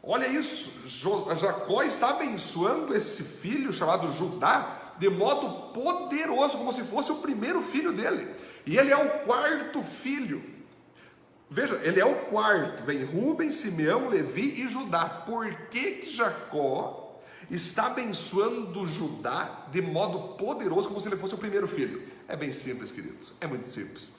Olha 0.00 0.28
isso, 0.28 0.86
Jacó 0.86 1.82
está 1.82 2.10
abençoando 2.10 2.94
esse 2.94 3.24
filho 3.24 3.72
chamado 3.72 4.12
Judá 4.12 4.87
de 4.98 5.08
modo 5.08 5.72
poderoso, 5.72 6.58
como 6.58 6.72
se 6.72 6.82
fosse 6.82 7.12
o 7.12 7.16
primeiro 7.16 7.62
filho 7.62 7.92
dele. 7.92 8.34
E 8.66 8.76
ele 8.76 8.92
é 8.92 8.96
o 8.96 9.24
quarto 9.24 9.82
filho. 9.82 10.42
Veja, 11.50 11.80
ele 11.82 12.00
é 12.00 12.04
o 12.04 12.14
quarto. 12.26 12.82
Vem 12.84 13.04
Rubem, 13.04 13.50
Simeão, 13.50 14.08
Levi 14.08 14.62
e 14.62 14.68
Judá. 14.68 15.04
Por 15.08 15.50
que, 15.70 15.92
que 15.92 16.10
Jacó 16.10 17.08
está 17.50 17.86
abençoando 17.86 18.86
Judá 18.86 19.66
de 19.70 19.80
modo 19.80 20.36
poderoso, 20.36 20.88
como 20.88 21.00
se 21.00 21.08
ele 21.08 21.16
fosse 21.16 21.34
o 21.34 21.38
primeiro 21.38 21.66
filho. 21.66 22.02
É 22.26 22.36
bem 22.36 22.52
simples, 22.52 22.90
queridos, 22.90 23.32
é 23.40 23.46
muito 23.46 23.68
simples. 23.68 24.10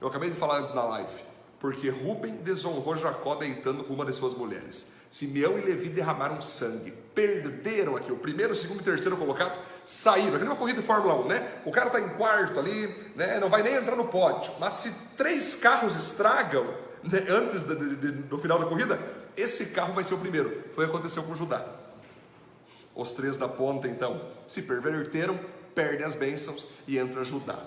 Eu 0.00 0.08
acabei 0.08 0.30
de 0.30 0.36
falar 0.36 0.60
antes 0.60 0.74
na 0.74 0.84
live, 0.84 1.24
porque 1.58 1.88
Rubem 1.88 2.36
desonrou 2.36 2.96
Jacó 2.96 3.34
deitando 3.34 3.84
com 3.84 3.94
uma 3.94 4.04
de 4.04 4.12
suas 4.12 4.34
mulheres. 4.34 4.92
Simeão 5.16 5.58
e 5.58 5.62
Levi 5.62 5.88
derramaram 5.88 6.42
sangue, 6.42 6.92
perderam 7.14 7.96
aqui. 7.96 8.12
O 8.12 8.18
primeiro, 8.18 8.52
o 8.52 8.56
segundo 8.56 8.82
e 8.82 8.84
terceiro 8.84 9.16
colocado 9.16 9.58
saíram. 9.82 10.36
Aqui 10.36 10.44
numa 10.44 10.56
corrida 10.56 10.82
de 10.82 10.86
Fórmula 10.86 11.14
1, 11.24 11.26
né? 11.26 11.62
O 11.64 11.70
cara 11.70 11.86
está 11.86 11.98
em 11.98 12.10
quarto 12.18 12.60
ali, 12.60 12.94
né? 13.16 13.40
não 13.40 13.48
vai 13.48 13.62
nem 13.62 13.76
entrar 13.76 13.96
no 13.96 14.08
pódio. 14.08 14.52
Mas 14.60 14.74
se 14.74 15.16
três 15.16 15.54
carros 15.54 15.96
estragam 15.96 16.66
né? 17.02 17.24
antes 17.30 17.62
do, 17.62 17.74
do, 17.74 18.12
do 18.12 18.38
final 18.38 18.58
da 18.58 18.66
corrida, 18.66 19.00
esse 19.34 19.68
carro 19.68 19.94
vai 19.94 20.04
ser 20.04 20.12
o 20.12 20.18
primeiro. 20.18 20.64
Foi 20.74 20.84
o 20.84 20.90
que 20.90 20.94
aconteceu 20.94 21.22
com 21.22 21.34
Judá. 21.34 21.64
Os 22.94 23.14
três 23.14 23.38
da 23.38 23.48
ponta, 23.48 23.88
então, 23.88 24.20
se 24.46 24.60
perverteram, 24.60 25.40
perdem 25.74 26.04
as 26.04 26.14
bênçãos 26.14 26.66
e 26.86 26.98
entra 26.98 27.24
Judá. 27.24 27.58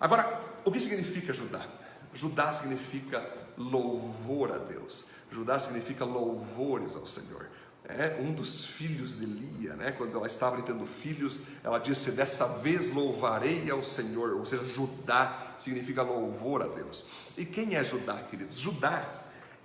Agora, 0.00 0.40
o 0.64 0.72
que 0.72 0.80
significa 0.80 1.34
Judá? 1.34 1.66
Judá 2.14 2.50
significa 2.50 3.30
louvor 3.58 4.52
a 4.52 4.58
Deus. 4.58 5.06
Judá 5.30 5.58
significa 5.58 6.04
louvores 6.04 6.94
ao 6.94 7.06
Senhor. 7.06 7.46
É 7.84 8.18
um 8.20 8.32
dos 8.32 8.66
filhos 8.66 9.18
de 9.18 9.24
Lia, 9.24 9.74
né? 9.74 9.92
quando 9.92 10.14
ela 10.14 10.26
estava 10.26 10.60
tendo 10.60 10.84
filhos, 10.84 11.40
ela 11.64 11.78
disse: 11.78 12.12
Dessa 12.12 12.46
vez 12.58 12.90
louvarei 12.92 13.70
ao 13.70 13.82
Senhor. 13.82 14.34
Ou 14.34 14.44
seja, 14.44 14.64
Judá 14.64 15.54
significa 15.56 16.02
louvor 16.02 16.62
a 16.62 16.66
Deus. 16.66 17.04
E 17.36 17.46
quem 17.46 17.76
é 17.76 17.82
Judá, 17.82 18.22
queridos? 18.30 18.58
Judá 18.58 19.02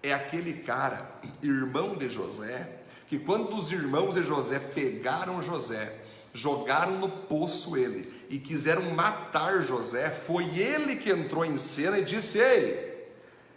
é 0.01 0.13
aquele 0.13 0.53
cara, 0.53 1.09
irmão 1.41 1.95
de 1.95 2.07
José, 2.07 2.79
que 3.07 3.19
quando 3.19 3.55
os 3.55 3.71
irmãos 3.71 4.15
de 4.15 4.23
José 4.23 4.57
pegaram 4.57 5.41
José, 5.41 6.01
jogaram 6.33 6.97
no 6.99 7.09
poço 7.09 7.75
ele 7.75 8.11
e 8.29 8.39
quiseram 8.39 8.83
matar 8.91 9.61
José, 9.61 10.09
foi 10.09 10.45
ele 10.57 10.95
que 10.95 11.09
entrou 11.09 11.43
em 11.43 11.57
cena 11.57 11.99
e 11.99 12.05
disse: 12.05 12.39
Ei, 12.39 12.92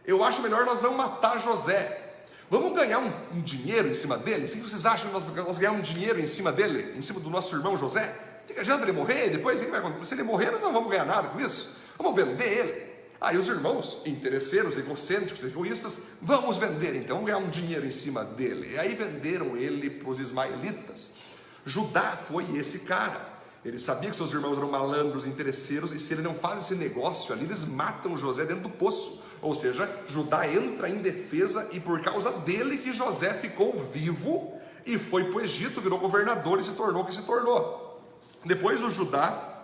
eu 0.07 0.23
acho 0.23 0.43
melhor 0.43 0.65
nós 0.65 0.81
não 0.81 0.95
matar 0.95 1.39
José. 1.41 2.03
Vamos 2.49 2.75
ganhar 2.75 3.01
um, 3.01 3.11
um 3.35 3.41
dinheiro 3.41 3.89
em 3.89 3.95
cima 3.95 4.17
dele? 4.17 4.47
Que 4.47 4.61
vocês 4.61 4.87
acham 4.87 5.09
que 5.09 5.13
nós, 5.13 5.27
nós 5.27 5.59
ganhar 5.59 5.73
um 5.73 5.81
dinheiro 5.81 6.21
em 6.21 6.27
cima 6.27 6.53
dele, 6.53 6.95
em 6.97 7.03
cima 7.03 7.19
do 7.19 7.29
nosso 7.29 7.55
irmão 7.57 7.77
José? 7.77 8.15
Que 8.47 8.61
adianta 8.61 8.85
ele 8.85 8.93
morrer? 8.93 9.31
Depois 9.31 9.61
o 9.61 9.65
que 9.65 9.71
vai 9.71 9.81
acontecer? 9.81 10.07
Se 10.07 10.15
ele 10.15 10.23
morrer, 10.23 10.53
nós 10.53 10.63
não 10.63 10.73
vamos 10.73 10.89
ganhar 10.89 11.05
nada 11.05 11.29
com 11.29 11.41
isso. 11.41 11.71
Vamos 11.99 12.15
vender 12.15 12.47
ele. 12.47 12.87
Aí 13.21 13.37
os 13.37 13.49
irmãos, 13.49 13.99
interesseiros, 14.05 14.77
egocêntricos, 14.77 15.43
egoístas, 15.43 16.01
vamos 16.21 16.57
vender 16.59 16.95
então, 16.95 17.25
ganhar 17.25 17.39
um 17.39 17.49
dinheiro 17.49 17.87
em 17.87 17.91
cima 17.91 18.23
dele. 18.23 18.75
E 18.75 18.79
aí 18.79 18.95
venderam 18.95 19.57
ele 19.57 19.89
para 19.91 20.11
os 20.11 20.21
ismaelitas. 20.21 21.13
Judá 21.65 22.17
foi 22.17 22.45
esse 22.57 22.81
cara. 22.81 23.35
Ele 23.65 23.79
sabia 23.79 24.11
que 24.11 24.17
seus 24.17 24.33
irmãos 24.33 24.57
eram 24.57 24.71
malandros, 24.71 25.27
interesseiros, 25.27 25.91
e 25.93 25.99
se 25.99 26.13
ele 26.13 26.23
não 26.23 26.35
faz 26.35 26.65
esse 26.65 26.77
negócio 26.77 27.35
ali, 27.35 27.45
eles 27.45 27.65
matam 27.65 28.17
José 28.17 28.45
dentro 28.45 28.65
do 28.65 28.71
poço. 28.71 29.25
Ou 29.47 29.55
seja, 29.55 29.89
Judá 30.09 30.45
entra 30.53 30.89
em 30.89 30.97
defesa, 30.97 31.69
e 31.71 31.79
por 31.79 32.03
causa 32.03 32.33
dele 32.33 32.79
que 32.79 32.93
José 32.93 33.33
ficou 33.33 33.79
vivo 33.79 34.61
e 34.85 34.99
foi 34.99 35.31
para 35.31 35.37
o 35.37 35.41
Egito, 35.41 35.81
virou 35.81 36.01
governador 36.01 36.59
e 36.59 36.65
se 36.65 36.73
tornou 36.73 37.05
o 37.05 37.07
que 37.07 37.15
se 37.15 37.23
tornou. 37.23 38.03
Depois 38.45 38.83
o 38.83 38.91
Judá 38.91 39.63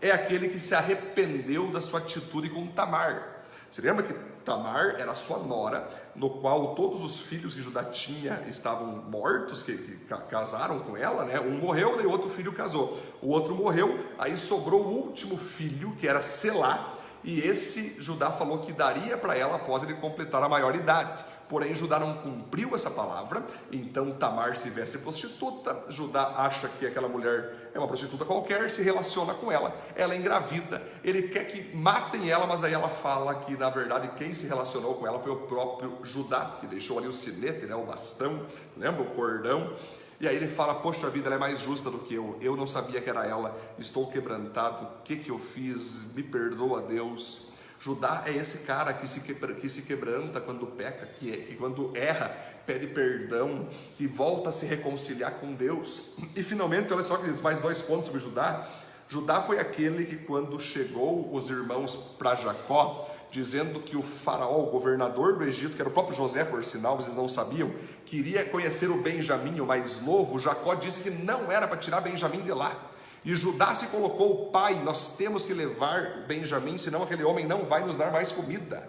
é 0.00 0.12
aquele 0.12 0.48
que 0.48 0.60
se 0.60 0.72
arrependeu 0.72 1.66
da 1.66 1.80
sua 1.80 1.98
atitude 1.98 2.48
com 2.48 2.68
Tamar. 2.68 3.42
Você 3.68 3.82
lembra 3.82 4.04
que 4.04 4.14
Tamar 4.44 4.94
era 5.00 5.12
sua 5.14 5.40
nora, 5.40 5.88
no 6.14 6.30
qual 6.30 6.76
todos 6.76 7.02
os 7.02 7.18
filhos 7.18 7.56
que 7.56 7.60
Judá 7.60 7.82
tinha 7.82 8.44
estavam 8.48 9.02
mortos, 9.10 9.64
que, 9.64 9.76
que 9.76 9.96
casaram 10.30 10.78
com 10.78 10.96
ela, 10.96 11.24
né? 11.24 11.40
Um 11.40 11.58
morreu, 11.58 11.98
o 11.98 12.08
outro 12.08 12.30
filho 12.30 12.52
casou. 12.52 13.00
O 13.20 13.30
outro 13.30 13.52
morreu, 13.52 13.98
aí 14.16 14.36
sobrou 14.36 14.80
o 14.80 15.06
último 15.06 15.36
filho, 15.36 15.96
que 15.96 16.06
era 16.06 16.20
Selá, 16.20 16.94
e 17.28 17.42
esse 17.42 18.02
Judá 18.02 18.30
falou 18.30 18.60
que 18.60 18.72
daria 18.72 19.14
para 19.18 19.36
ela 19.36 19.56
após 19.56 19.82
ele 19.82 19.92
completar 19.92 20.42
a 20.42 20.48
maioridade. 20.48 21.22
Porém, 21.46 21.74
Judá 21.74 21.98
não 21.98 22.14
cumpriu 22.14 22.74
essa 22.74 22.90
palavra, 22.90 23.44
então 23.70 24.10
Tamar 24.12 24.56
se 24.56 24.70
veste 24.70 24.96
prostituta. 24.96 25.76
Judá 25.90 26.36
acha 26.38 26.68
que 26.68 26.86
aquela 26.86 27.06
mulher 27.06 27.70
é 27.74 27.78
uma 27.78 27.86
prostituta 27.86 28.24
qualquer, 28.24 28.70
se 28.70 28.80
relaciona 28.80 29.34
com 29.34 29.52
ela, 29.52 29.76
ela 29.94 30.14
é 30.14 30.16
engravida. 30.16 30.82
Ele 31.04 31.28
quer 31.28 31.44
que 31.44 31.76
matem 31.76 32.30
ela, 32.30 32.46
mas 32.46 32.64
aí 32.64 32.72
ela 32.72 32.88
fala 32.88 33.34
que 33.34 33.54
na 33.58 33.68
verdade 33.68 34.08
quem 34.16 34.32
se 34.32 34.46
relacionou 34.46 34.94
com 34.94 35.06
ela 35.06 35.18
foi 35.18 35.30
o 35.30 35.40
próprio 35.40 35.98
Judá, 36.04 36.56
que 36.58 36.66
deixou 36.66 36.96
ali 36.96 37.08
o 37.08 37.12
sinete, 37.12 37.66
né, 37.66 37.74
o 37.74 37.84
bastão, 37.84 38.46
lembra 38.74 39.02
o 39.02 39.10
cordão. 39.10 39.74
E 40.20 40.26
aí 40.26 40.36
ele 40.36 40.48
fala: 40.48 40.74
Poxa 40.76 41.08
vida, 41.08 41.26
ela 41.26 41.36
é 41.36 41.38
mais 41.38 41.60
justa 41.60 41.90
do 41.90 41.98
que 41.98 42.14
eu. 42.14 42.36
Eu 42.40 42.56
não 42.56 42.66
sabia 42.66 43.00
que 43.00 43.08
era 43.08 43.26
ela. 43.26 43.56
Estou 43.78 44.10
quebrantado. 44.10 44.84
O 44.84 45.02
que, 45.02 45.16
que 45.16 45.30
eu 45.30 45.38
fiz? 45.38 46.12
Me 46.14 46.22
perdoa, 46.22 46.82
Deus. 46.82 47.48
Judá 47.80 48.24
é 48.26 48.32
esse 48.32 48.66
cara 48.66 48.92
que 48.92 49.06
se, 49.06 49.20
quebra, 49.20 49.54
que 49.54 49.70
se 49.70 49.82
quebranta 49.82 50.40
quando 50.40 50.66
peca, 50.66 51.06
que, 51.06 51.32
é, 51.32 51.36
que 51.36 51.54
quando 51.54 51.92
erra, 51.96 52.36
pede 52.66 52.88
perdão, 52.88 53.68
que 53.94 54.06
volta 54.06 54.48
a 54.48 54.52
se 54.52 54.66
reconciliar 54.66 55.34
com 55.34 55.54
Deus. 55.54 56.16
E 56.34 56.42
finalmente, 56.42 56.92
olha 56.92 57.04
só, 57.04 57.16
queridos, 57.16 57.40
mais 57.40 57.60
dois 57.60 57.80
pontos 57.80 58.06
sobre 58.06 58.20
Judá. 58.20 58.68
Judá 59.08 59.40
foi 59.40 59.60
aquele 59.60 60.04
que, 60.04 60.16
quando 60.16 60.60
chegou 60.60 61.32
os 61.32 61.48
irmãos 61.48 61.96
para 62.18 62.34
Jacó, 62.34 63.07
dizendo 63.30 63.80
que 63.80 63.96
o 63.96 64.02
faraó, 64.02 64.62
o 64.62 64.70
governador 64.70 65.36
do 65.36 65.44
Egito, 65.44 65.74
que 65.74 65.82
era 65.82 65.88
o 65.88 65.92
próprio 65.92 66.16
José, 66.16 66.44
por 66.44 66.64
sinal, 66.64 66.96
vocês 66.96 67.14
não 67.14 67.28
sabiam, 67.28 67.70
queria 68.06 68.44
conhecer 68.44 68.90
o 68.90 69.02
Benjamim, 69.02 69.60
o 69.60 69.66
mais 69.66 70.00
novo. 70.00 70.38
Jacó 70.38 70.74
disse 70.74 71.00
que 71.00 71.10
não 71.10 71.50
era 71.50 71.68
para 71.68 71.76
tirar 71.76 72.00
Benjamim 72.00 72.40
de 72.40 72.52
lá. 72.52 72.76
E 73.24 73.34
Judá 73.36 73.74
se 73.74 73.88
colocou, 73.88 74.50
pai, 74.50 74.82
nós 74.82 75.16
temos 75.16 75.44
que 75.44 75.52
levar 75.52 76.24
Benjamim, 76.26 76.78
senão 76.78 77.02
aquele 77.02 77.24
homem 77.24 77.46
não 77.46 77.64
vai 77.64 77.84
nos 77.84 77.96
dar 77.96 78.10
mais 78.10 78.32
comida. 78.32 78.88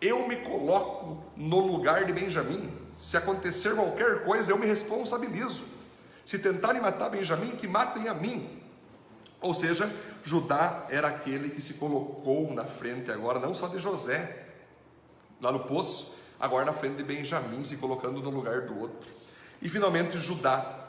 Eu 0.00 0.26
me 0.26 0.36
coloco 0.36 1.22
no 1.36 1.60
lugar 1.60 2.04
de 2.04 2.12
Benjamim. 2.12 2.70
Se 2.98 3.16
acontecer 3.16 3.74
qualquer 3.74 4.24
coisa, 4.24 4.52
eu 4.52 4.58
me 4.58 4.66
responsabilizo. 4.66 5.64
Se 6.26 6.38
tentarem 6.38 6.80
matar 6.80 7.08
Benjamim, 7.08 7.52
que 7.52 7.66
matem 7.66 8.08
a 8.08 8.14
mim. 8.14 8.60
Ou 9.40 9.54
seja, 9.54 9.90
Judá 10.22 10.86
era 10.90 11.08
aquele 11.08 11.50
que 11.50 11.62
se 11.62 11.74
colocou 11.74 12.52
na 12.52 12.64
frente 12.64 13.10
agora, 13.10 13.38
não 13.38 13.54
só 13.54 13.68
de 13.68 13.78
José, 13.78 14.46
lá 15.40 15.50
no 15.50 15.60
poço, 15.60 16.14
agora 16.38 16.64
na 16.64 16.72
frente 16.72 16.96
de 16.96 17.02
Benjamim, 17.02 17.64
se 17.64 17.76
colocando 17.78 18.20
no 18.20 18.30
lugar 18.30 18.62
do 18.62 18.78
outro. 18.78 19.12
E 19.62 19.68
finalmente 19.68 20.18
Judá 20.18 20.88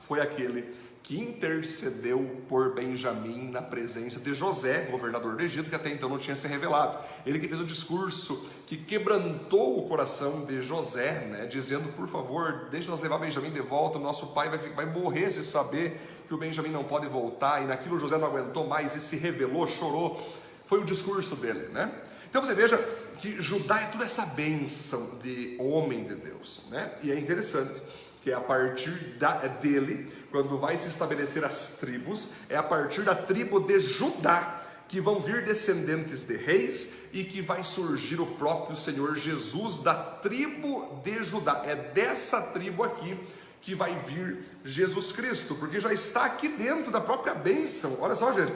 foi 0.00 0.20
aquele 0.20 0.74
que 1.02 1.18
intercedeu 1.18 2.42
por 2.48 2.74
Benjamim 2.74 3.50
na 3.50 3.60
presença 3.60 4.20
de 4.20 4.34
José, 4.34 4.86
governador 4.90 5.34
do 5.34 5.42
Egito, 5.42 5.68
que 5.68 5.74
até 5.74 5.90
então 5.90 6.08
não 6.08 6.18
tinha 6.18 6.36
se 6.36 6.46
revelado. 6.46 6.98
Ele 7.26 7.40
que 7.40 7.48
fez 7.48 7.60
o 7.60 7.64
discurso 7.64 8.48
que 8.66 8.76
quebrantou 8.76 9.78
o 9.78 9.88
coração 9.88 10.44
de 10.44 10.62
José, 10.62 11.26
né, 11.26 11.46
dizendo: 11.46 11.92
por 11.94 12.08
favor, 12.08 12.68
deixe 12.70 12.88
nós 12.88 13.00
levar 13.00 13.18
Benjamim 13.18 13.50
de 13.50 13.60
volta, 13.60 13.98
o 13.98 14.00
nosso 14.00 14.28
pai 14.28 14.48
vai, 14.48 14.58
vai 14.58 14.86
morrer 14.86 15.28
se 15.28 15.42
saber 15.42 16.00
que 16.32 16.34
o 16.34 16.38
Benjamim 16.38 16.70
não 16.70 16.82
pode 16.82 17.06
voltar. 17.06 17.62
E 17.62 17.66
naquilo 17.66 17.98
José 17.98 18.16
não 18.16 18.26
aguentou 18.26 18.66
mais 18.66 18.94
e 18.94 19.00
se 19.00 19.16
revelou, 19.16 19.66
chorou. 19.66 20.18
Foi 20.64 20.80
o 20.80 20.84
discurso 20.84 21.36
dele, 21.36 21.68
né? 21.68 21.92
Então 22.30 22.40
você 22.40 22.54
veja 22.54 22.78
que 23.18 23.42
Judá 23.42 23.82
é 23.82 23.86
toda 23.88 24.06
essa 24.06 24.24
bênção 24.24 25.18
de 25.22 25.56
homem 25.60 26.04
de 26.04 26.14
Deus, 26.14 26.68
né? 26.70 26.94
E 27.02 27.12
é 27.12 27.18
interessante 27.18 27.82
que 28.22 28.30
é 28.30 28.34
a 28.34 28.40
partir 28.40 28.92
da, 29.18 29.46
dele 29.46 30.10
quando 30.30 30.58
vai 30.58 30.76
se 30.78 30.88
estabelecer 30.88 31.44
as 31.44 31.72
tribos, 31.72 32.30
é 32.48 32.56
a 32.56 32.62
partir 32.62 33.02
da 33.02 33.14
tribo 33.14 33.60
de 33.60 33.78
Judá 33.80 34.62
que 34.88 35.00
vão 35.00 35.20
vir 35.20 35.44
descendentes 35.44 36.24
de 36.24 36.36
reis 36.36 36.92
e 37.12 37.24
que 37.24 37.42
vai 37.42 37.62
surgir 37.62 38.20
o 38.20 38.26
próprio 38.26 38.76
Senhor 38.76 39.16
Jesus 39.16 39.80
da 39.80 39.94
tribo 39.94 41.00
de 41.04 41.22
Judá. 41.22 41.62
É 41.66 41.74
dessa 41.74 42.40
tribo 42.40 42.84
aqui 42.84 43.18
que 43.62 43.74
vai 43.74 43.94
vir 44.00 44.44
Jesus 44.64 45.12
Cristo, 45.12 45.54
porque 45.54 45.80
já 45.80 45.92
está 45.92 46.24
aqui 46.24 46.48
dentro 46.48 46.90
da 46.90 47.00
própria 47.00 47.34
bênção. 47.34 47.96
Olha 48.00 48.14
só, 48.14 48.32
gente. 48.32 48.52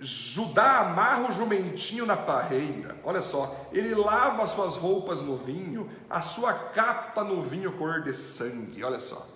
Judá 0.00 0.80
amarra 0.80 1.28
o 1.28 1.32
jumentinho 1.32 2.06
na 2.06 2.16
parreira, 2.16 2.96
olha 3.02 3.20
só, 3.20 3.68
ele 3.72 3.96
lava 3.96 4.46
suas 4.46 4.76
roupas 4.76 5.22
no 5.22 5.36
vinho, 5.36 5.90
a 6.08 6.20
sua 6.20 6.52
capa 6.52 7.24
no 7.24 7.42
vinho 7.42 7.72
cor 7.72 8.02
de 8.02 8.14
sangue, 8.14 8.84
olha 8.84 9.00
só. 9.00 9.26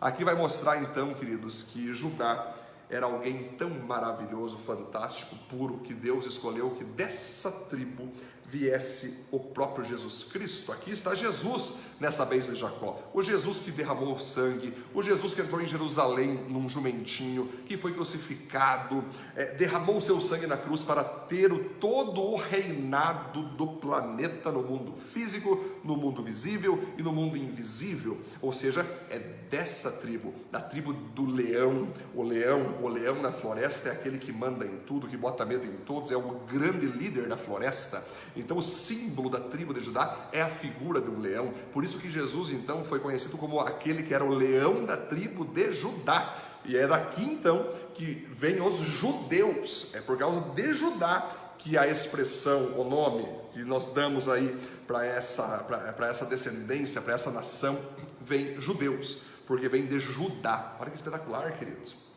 Aqui 0.00 0.24
vai 0.24 0.34
mostrar 0.34 0.82
então, 0.82 1.12
queridos, 1.12 1.62
que 1.62 1.92
Judá 1.92 2.54
era 2.88 3.04
alguém 3.04 3.50
tão 3.58 3.68
maravilhoso, 3.68 4.56
fantástico, 4.56 5.36
puro, 5.50 5.80
que 5.80 5.92
Deus 5.92 6.24
escolheu 6.24 6.70
que 6.70 6.84
dessa 6.84 7.50
tribo 7.68 8.10
viesse 8.48 9.24
o 9.30 9.38
próprio 9.38 9.84
Jesus 9.84 10.24
Cristo. 10.24 10.72
Aqui 10.72 10.90
está 10.90 11.14
Jesus 11.14 11.76
nessa 12.00 12.24
bênção 12.24 12.54
de 12.54 12.60
Jacó. 12.60 12.98
O 13.12 13.22
Jesus 13.22 13.58
que 13.58 13.70
derramou 13.70 14.18
sangue, 14.18 14.72
o 14.94 15.02
Jesus 15.02 15.34
que 15.34 15.42
entrou 15.42 15.60
em 15.60 15.66
Jerusalém 15.66 16.46
num 16.48 16.68
jumentinho, 16.68 17.46
que 17.66 17.76
foi 17.76 17.92
crucificado, 17.92 19.04
é, 19.36 19.46
derramou 19.54 20.00
seu 20.00 20.20
sangue 20.20 20.46
na 20.46 20.56
cruz 20.56 20.82
para 20.82 21.04
ter 21.04 21.52
o, 21.52 21.62
todo 21.74 22.22
o 22.22 22.36
reinado 22.36 23.42
do 23.42 23.66
planeta 23.66 24.50
no 24.50 24.62
mundo 24.62 24.94
físico, 24.94 25.62
no 25.84 25.96
mundo 25.96 26.22
visível 26.22 26.82
e 26.96 27.02
no 27.02 27.12
mundo 27.12 27.36
invisível. 27.36 28.18
Ou 28.40 28.52
seja, 28.52 28.86
é 29.10 29.18
dessa 29.50 29.90
tribo, 29.90 30.34
da 30.50 30.60
tribo 30.60 30.92
do 30.92 31.26
leão. 31.26 31.88
O 32.14 32.22
leão, 32.22 32.78
o 32.82 32.88
leão 32.88 33.20
na 33.20 33.32
floresta 33.32 33.88
é 33.88 33.92
aquele 33.92 34.18
que 34.18 34.32
manda 34.32 34.64
em 34.64 34.78
tudo, 34.86 35.08
que 35.08 35.16
bota 35.16 35.44
medo 35.44 35.66
em 35.66 35.76
todos, 35.78 36.12
é 36.12 36.16
o 36.16 36.40
grande 36.46 36.86
líder 36.86 37.28
da 37.28 37.36
floresta. 37.36 38.02
Então, 38.38 38.56
o 38.56 38.62
símbolo 38.62 39.28
da 39.28 39.40
tribo 39.40 39.74
de 39.74 39.82
Judá 39.82 40.28
é 40.32 40.40
a 40.40 40.48
figura 40.48 41.00
de 41.00 41.10
um 41.10 41.20
leão. 41.20 41.52
Por 41.72 41.84
isso 41.84 41.98
que 41.98 42.10
Jesus, 42.10 42.50
então, 42.50 42.84
foi 42.84 43.00
conhecido 43.00 43.36
como 43.36 43.60
aquele 43.60 44.02
que 44.02 44.14
era 44.14 44.24
o 44.24 44.30
leão 44.30 44.84
da 44.84 44.96
tribo 44.96 45.44
de 45.44 45.70
Judá. 45.72 46.36
E 46.64 46.76
é 46.76 46.86
daqui, 46.86 47.24
então, 47.24 47.68
que 47.94 48.28
vem 48.32 48.60
os 48.60 48.76
judeus. 48.78 49.94
É 49.94 50.00
por 50.00 50.16
causa 50.16 50.40
de 50.40 50.74
Judá 50.74 51.28
que 51.58 51.76
a 51.76 51.86
expressão, 51.86 52.78
o 52.78 52.88
nome 52.88 53.28
que 53.52 53.64
nós 53.64 53.92
damos 53.92 54.28
aí 54.28 54.56
para 54.86 55.04
essa, 55.04 55.66
essa 56.08 56.24
descendência, 56.24 57.02
para 57.02 57.14
essa 57.14 57.30
nação, 57.30 57.76
vem 58.20 58.60
judeus, 58.60 59.22
porque 59.46 59.68
vem 59.68 59.86
de 59.86 59.98
Judá. 59.98 60.76
Olha 60.78 60.90
que 60.90 60.96
espetacular, 60.96 61.52
queridos. 61.58 62.07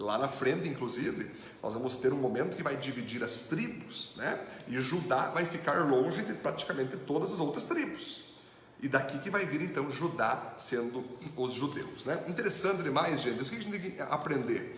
Lá 0.00 0.16
na 0.16 0.28
frente, 0.28 0.66
inclusive, 0.66 1.30
nós 1.62 1.74
vamos 1.74 1.94
ter 1.96 2.10
um 2.10 2.16
momento 2.16 2.56
que 2.56 2.62
vai 2.62 2.74
dividir 2.74 3.22
as 3.22 3.44
tribos, 3.44 4.12
né? 4.16 4.40
E 4.66 4.80
Judá 4.80 5.28
vai 5.28 5.44
ficar 5.44 5.86
longe 5.86 6.22
de 6.22 6.32
praticamente 6.32 6.96
todas 6.96 7.30
as 7.34 7.38
outras 7.38 7.66
tribos. 7.66 8.24
E 8.82 8.88
daqui 8.88 9.18
que 9.18 9.28
vai 9.28 9.44
vir 9.44 9.60
então 9.60 9.90
Judá 9.90 10.54
sendo 10.58 11.04
os 11.36 11.52
judeus, 11.52 12.06
né? 12.06 12.24
Interessante 12.26 12.82
demais, 12.82 13.20
gente. 13.20 13.42
O 13.42 13.44
que 13.44 13.54
a 13.54 13.60
gente 13.60 13.70
tem 13.70 13.90
que 13.92 14.00
aprender? 14.00 14.74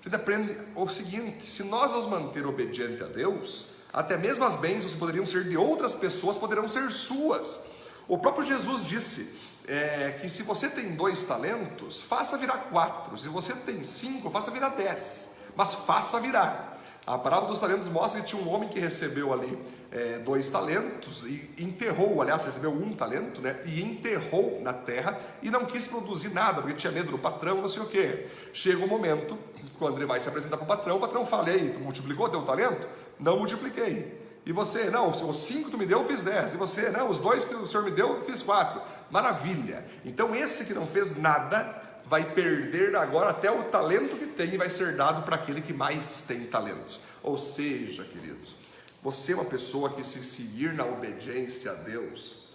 A 0.00 0.04
gente 0.04 0.14
aprende 0.14 0.56
o 0.76 0.86
seguinte: 0.86 1.44
se 1.44 1.64
nós 1.64 1.90
nos 1.90 2.06
manter 2.06 2.46
obedientes 2.46 3.02
a 3.02 3.06
Deus, 3.06 3.72
até 3.92 4.16
mesmo 4.16 4.44
as 4.44 4.54
bênçãos 4.54 4.92
que 4.92 5.00
poderiam 5.00 5.26
ser 5.26 5.48
de 5.48 5.56
outras 5.56 5.94
pessoas 5.94 6.38
poderão 6.38 6.68
ser 6.68 6.92
suas. 6.92 7.64
O 8.06 8.16
próprio 8.18 8.46
Jesus 8.46 8.86
disse: 8.86 9.36
é, 9.66 10.18
que 10.20 10.28
se 10.28 10.42
você 10.42 10.68
tem 10.68 10.94
dois 10.94 11.22
talentos, 11.22 12.00
faça 12.00 12.36
virar 12.36 12.68
quatro. 12.70 13.16
Se 13.16 13.28
você 13.28 13.54
tem 13.54 13.84
cinco, 13.84 14.30
faça 14.30 14.50
virar 14.50 14.70
dez. 14.70 15.36
Mas 15.56 15.74
faça 15.74 16.18
virar. 16.20 16.70
A 17.06 17.18
parábola 17.18 17.48
dos 17.50 17.60
talentos 17.60 17.88
mostra 17.88 18.20
que 18.20 18.28
tinha 18.28 18.42
um 18.42 18.48
homem 18.52 18.68
que 18.68 18.78
recebeu 18.78 19.32
ali 19.32 19.58
é, 19.90 20.18
dois 20.18 20.48
talentos 20.50 21.24
e 21.24 21.50
enterrou, 21.58 22.20
aliás, 22.20 22.44
recebeu 22.44 22.70
um 22.70 22.92
talento, 22.92 23.40
né? 23.40 23.58
E 23.64 23.82
enterrou 23.82 24.60
na 24.62 24.72
terra 24.72 25.18
e 25.42 25.50
não 25.50 25.64
quis 25.64 25.86
produzir 25.86 26.28
nada, 26.28 26.60
porque 26.60 26.76
tinha 26.76 26.92
medo 26.92 27.10
do 27.10 27.18
patrão, 27.18 27.62
não 27.62 27.68
sei 27.68 27.82
o 27.82 27.86
quê. 27.86 28.28
Chega 28.52 28.84
um 28.84 28.86
momento, 28.86 29.36
quando 29.78 29.96
ele 29.96 30.06
vai 30.06 30.20
se 30.20 30.28
apresentar 30.28 30.58
para 30.58 30.64
o 30.64 30.68
patrão, 30.68 30.96
o 30.98 31.00
patrão 31.00 31.26
fala: 31.26 31.50
Ei, 31.50 31.70
tu 31.70 31.80
multiplicou 31.80 32.28
teu 32.28 32.42
talento? 32.42 32.88
Não 33.18 33.38
multipliquei. 33.38 34.20
E 34.44 34.52
você, 34.52 34.90
não, 34.90 35.10
os 35.10 35.36
cinco 35.38 35.66
que 35.66 35.70
tu 35.72 35.78
me 35.78 35.86
deu, 35.86 36.00
eu 36.00 36.06
fiz 36.06 36.22
dez. 36.22 36.54
E 36.54 36.56
você, 36.56 36.90
não, 36.90 37.10
os 37.10 37.20
dois 37.20 37.44
que 37.44 37.54
o 37.54 37.66
senhor 37.66 37.82
me 37.82 37.90
deu, 37.90 38.16
eu 38.16 38.24
fiz 38.24 38.42
quatro. 38.42 38.80
Maravilha. 39.10 39.84
Então 40.04 40.34
esse 40.34 40.64
que 40.64 40.74
não 40.74 40.86
fez 40.86 41.16
nada 41.16 41.80
vai 42.06 42.32
perder 42.32 42.96
agora 42.96 43.30
até 43.30 43.50
o 43.50 43.64
talento 43.64 44.16
que 44.16 44.26
tem 44.26 44.54
e 44.54 44.58
vai 44.58 44.68
ser 44.68 44.96
dado 44.96 45.22
para 45.22 45.36
aquele 45.36 45.60
que 45.60 45.72
mais 45.72 46.22
tem 46.22 46.44
talentos. 46.46 47.00
Ou 47.22 47.38
seja, 47.38 48.04
queridos, 48.04 48.56
você 49.02 49.32
é 49.32 49.36
uma 49.36 49.44
pessoa 49.44 49.90
que 49.90 50.04
se 50.04 50.18
seguir 50.24 50.74
na 50.74 50.84
obediência 50.84 51.70
a 51.70 51.74
Deus, 51.74 52.48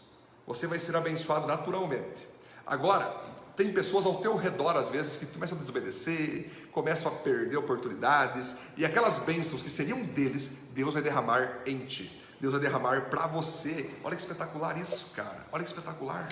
você 0.45 0.67
vai 0.67 0.77
ser 0.77 0.95
abençoado 0.95 1.47
naturalmente. 1.47 2.27
Agora, 2.67 3.15
tem 3.55 3.71
pessoas 3.71 4.05
ao 4.05 4.15
teu 4.15 4.35
redor 4.35 4.75
às 4.75 4.89
vezes 4.89 5.17
que 5.17 5.25
começam 5.25 5.57
a 5.57 5.61
desobedecer, 5.61 6.51
começam 6.71 7.11
a 7.11 7.15
perder 7.15 7.55
oportunidades 7.55 8.57
e 8.75 8.85
aquelas 8.85 9.19
bênçãos 9.19 9.63
que 9.63 9.69
seriam 9.69 10.01
deles, 10.01 10.51
Deus 10.71 10.93
vai 10.93 11.01
derramar 11.01 11.61
em 11.65 11.79
ti. 11.79 12.24
Deus 12.39 12.53
vai 12.53 12.61
derramar 12.61 13.09
para 13.09 13.27
você. 13.27 13.89
Olha 14.03 14.15
que 14.15 14.21
espetacular 14.21 14.77
isso, 14.77 15.07
cara. 15.15 15.45
Olha 15.51 15.63
que 15.63 15.69
espetacular. 15.69 16.27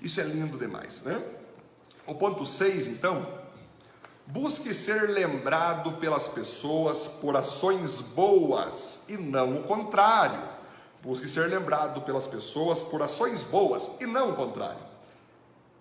Isso 0.00 0.20
é 0.20 0.24
lindo 0.24 0.56
demais, 0.56 1.02
né? 1.02 1.22
O 2.06 2.14
ponto 2.14 2.44
6, 2.44 2.86
então, 2.86 3.26
busque 4.26 4.74
ser 4.74 5.10
lembrado 5.10 5.94
pelas 5.94 6.28
pessoas 6.28 7.08
por 7.08 7.36
ações 7.36 8.00
boas 8.00 9.04
e 9.08 9.16
não 9.16 9.56
o 9.56 9.62
contrário. 9.64 10.40
Busque 11.02 11.28
ser 11.28 11.48
lembrado 11.48 12.02
pelas 12.02 12.26
pessoas 12.26 12.82
por 12.82 13.02
ações 13.02 13.42
boas 13.42 14.00
e 14.00 14.06
não 14.06 14.30
o 14.30 14.36
contrário. 14.36 14.80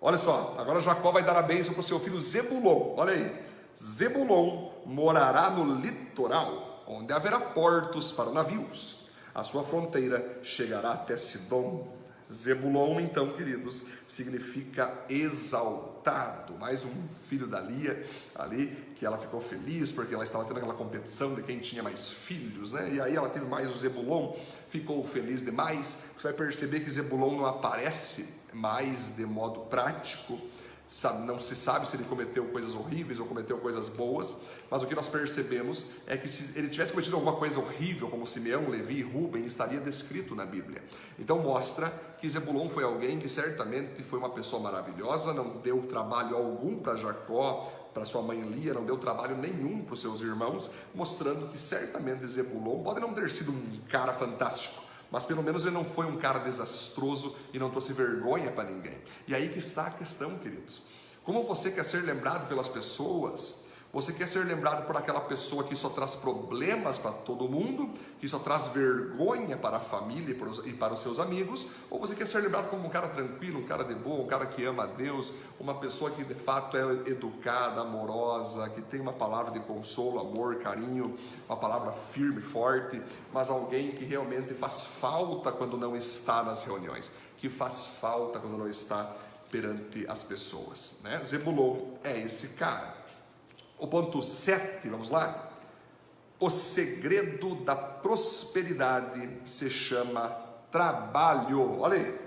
Olha 0.01 0.17
só, 0.17 0.55
agora 0.57 0.81
Jacó 0.81 1.11
vai 1.11 1.23
dar 1.23 1.37
a 1.37 1.41
bênção 1.41 1.73
para 1.73 1.81
o 1.81 1.83
seu 1.83 1.99
filho 1.99 2.19
Zebulon. 2.19 2.95
Olha 2.97 3.13
aí. 3.13 3.53
Zebulon 3.81 4.69
morará 4.85 5.49
no 5.49 5.75
litoral, 5.75 6.83
onde 6.87 7.13
haverá 7.13 7.39
portos 7.39 8.11
para 8.11 8.29
navios 8.31 9.02
a 9.33 9.43
sua 9.43 9.63
fronteira 9.63 10.39
chegará 10.43 10.93
até 10.93 11.17
Sidom. 11.17 12.03
Zebulon, 12.31 12.99
então, 12.99 13.33
queridos, 13.33 13.85
significa 14.07 14.91
exaltado. 15.07 16.53
Mais 16.55 16.83
um 16.83 17.07
filho 17.15 17.45
da 17.45 17.59
Lia 17.59 18.03
ali, 18.33 18.67
que 18.95 19.05
ela 19.05 19.17
ficou 19.17 19.39
feliz 19.39 19.91
porque 19.91 20.15
ela 20.15 20.23
estava 20.23 20.43
tendo 20.45 20.57
aquela 20.57 20.73
competição 20.73 21.35
de 21.35 21.43
quem 21.43 21.59
tinha 21.59 21.83
mais 21.83 22.09
filhos, 22.09 22.71
né? 22.71 22.91
E 22.93 23.01
aí 23.01 23.15
ela 23.15 23.29
teve 23.29 23.45
mais 23.45 23.69
o 23.69 23.77
Zebulon, 23.77 24.33
ficou 24.69 25.03
feliz 25.03 25.43
demais. 25.43 26.11
Você 26.15 26.23
vai 26.23 26.33
perceber 26.33 26.79
que 26.79 26.89
Zebulon 26.89 27.37
não 27.37 27.45
aparece 27.45 28.33
mais 28.51 29.15
de 29.15 29.25
modo 29.25 29.61
prático 29.61 30.39
não 31.25 31.39
se 31.39 31.55
sabe 31.55 31.87
se 31.87 31.95
ele 31.95 32.03
cometeu 32.03 32.45
coisas 32.45 32.75
horríveis 32.75 33.19
ou 33.19 33.25
cometeu 33.25 33.57
coisas 33.57 33.89
boas, 33.89 34.37
mas 34.69 34.83
o 34.83 34.87
que 34.87 34.93
nós 34.93 35.07
percebemos 35.07 35.85
é 36.05 36.15
que 36.15 36.29
se 36.29 36.57
ele 36.57 36.69
tivesse 36.69 36.91
cometido 36.91 37.15
alguma 37.15 37.35
coisa 37.35 37.59
horrível, 37.59 38.09
como 38.09 38.27
Simeão, 38.27 38.69
Levi 38.69 38.99
e 38.99 39.01
Rubem, 39.01 39.43
estaria 39.45 39.79
descrito 39.79 40.35
na 40.35 40.45
Bíblia. 40.45 40.83
Então 41.17 41.39
mostra 41.39 41.89
que 42.19 42.29
Zebulon 42.29 42.69
foi 42.69 42.83
alguém 42.83 43.17
que 43.17 43.27
certamente 43.27 44.03
foi 44.03 44.19
uma 44.19 44.29
pessoa 44.29 44.61
maravilhosa, 44.61 45.33
não 45.33 45.57
deu 45.57 45.81
trabalho 45.83 46.35
algum 46.35 46.77
para 46.77 46.95
Jacó, 46.95 47.71
para 47.93 48.05
sua 48.05 48.21
mãe 48.21 48.41
Lia, 48.41 48.73
não 48.73 48.85
deu 48.85 48.97
trabalho 48.97 49.37
nenhum 49.37 49.81
para 49.81 49.93
os 49.93 50.01
seus 50.01 50.21
irmãos, 50.21 50.69
mostrando 50.93 51.47
que 51.49 51.59
certamente 51.59 52.25
Zebulon 52.27 52.83
pode 52.83 52.99
não 52.99 53.13
ter 53.13 53.29
sido 53.29 53.51
um 53.51 53.79
cara 53.89 54.13
fantástico, 54.13 54.82
mas 55.13 55.25
pelo 55.25 55.43
menos 55.43 55.63
ele 55.63 55.75
não 55.75 55.85
foi 55.85 56.07
um 56.07 56.17
cara 56.17 56.39
desastroso 56.39 57.35
e 57.53 57.59
não 57.59 57.69
trouxe 57.69 57.93
vergonha 57.93 58.49
para 58.49 58.63
ninguém. 58.63 58.97
E 59.27 59.35
aí 59.35 59.47
que 59.47 59.59
está 59.59 59.85
a 59.85 59.91
questão, 59.91 60.39
queridos. 60.39 60.81
Como 61.23 61.43
você 61.43 61.69
quer 61.69 61.85
ser 61.85 62.01
lembrado 62.01 62.47
pelas 62.47 62.67
pessoas, 62.67 63.62
você 63.93 64.11
quer 64.11 64.27
ser 64.27 64.43
lembrado 64.43 64.87
por 64.87 64.97
aquela 64.97 65.21
pessoa 65.21 65.63
que 65.63 65.75
só 65.75 65.87
traz 65.87 66.15
problemas 66.15 66.97
para 66.97 67.11
todo 67.11 67.47
mundo, 67.47 67.91
que 68.19 68.27
só 68.27 68.39
traz 68.39 68.65
vergonha 68.65 69.55
para 69.55 69.77
a 69.77 69.79
família 69.79 70.35
e 70.65 70.73
para 70.73 70.93
os 70.93 70.99
seus 70.99 71.19
amigos, 71.19 71.67
ou 71.91 71.99
você 71.99 72.15
quer 72.15 72.25
ser 72.25 72.39
lembrado 72.39 72.71
como 72.71 72.87
um 72.87 72.89
cara 72.89 73.07
tranquilo, 73.07 73.59
um 73.59 73.65
cara 73.65 73.83
de 73.83 73.93
boa, 73.93 74.23
um 74.23 74.27
cara 74.27 74.47
que 74.47 74.65
ama 74.65 74.85
a 74.85 74.87
Deus, 74.87 75.31
uma 75.59 75.75
pessoa 75.75 76.09
que 76.09 76.23
de 76.23 76.33
fato 76.33 76.75
é 76.75 77.11
educada, 77.11 77.81
amorosa, 77.81 78.67
que 78.69 78.81
tem 78.81 78.99
uma 78.99 79.13
palavra 79.13 79.51
de 79.51 79.59
consolo, 79.59 80.19
amor, 80.19 80.55
carinho, 80.55 81.15
uma 81.47 81.55
palavra 81.55 81.91
firme, 81.91 82.41
forte, 82.41 82.99
mas 83.31 83.51
alguém 83.51 83.91
que 83.91 84.03
realmente 84.05 84.55
faz 84.55 84.81
falta 84.81 85.51
quando 85.51 85.77
não 85.77 85.95
está 85.95 86.41
nas 86.41 86.63
reuniões, 86.63 87.11
que 87.37 87.47
faz 87.47 87.85
falta 87.85 88.39
quando 88.39 88.57
não 88.57 88.67
está 88.67 89.15
perante 89.51 90.03
as 90.07 90.23
pessoas. 90.23 90.99
Né? 91.03 91.21
Zebulon 91.23 91.77
é 92.03 92.19
esse 92.19 92.49
cara. 92.55 93.02
O 93.77 93.87
ponto 93.87 94.21
7, 94.21 94.87
vamos 94.87 95.09
lá? 95.09 95.49
O 96.39 96.49
segredo 96.49 97.55
da 97.55 97.75
prosperidade 97.75 99.29
se 99.45 99.69
chama 99.69 100.29
trabalho. 100.71 101.79
Olha 101.79 101.97
aí. 101.97 102.19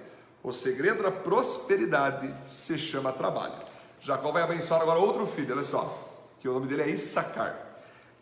O 0.43 0.53
segredo 0.53 1.03
da 1.03 1.11
prosperidade 1.11 2.33
se 2.49 2.79
chama 2.79 3.13
trabalho. 3.13 3.55
Jacó 4.01 4.31
vai 4.31 4.43
abençoar 4.43 4.81
agora 4.81 5.01
outro 5.01 5.27
filho, 5.27 5.53
olha 5.53 5.65
só, 5.65 5.99
que 6.39 6.49
o 6.49 6.53
nome 6.53 6.69
dele 6.69 6.83
é 6.83 6.89
Issacar. 6.89 7.59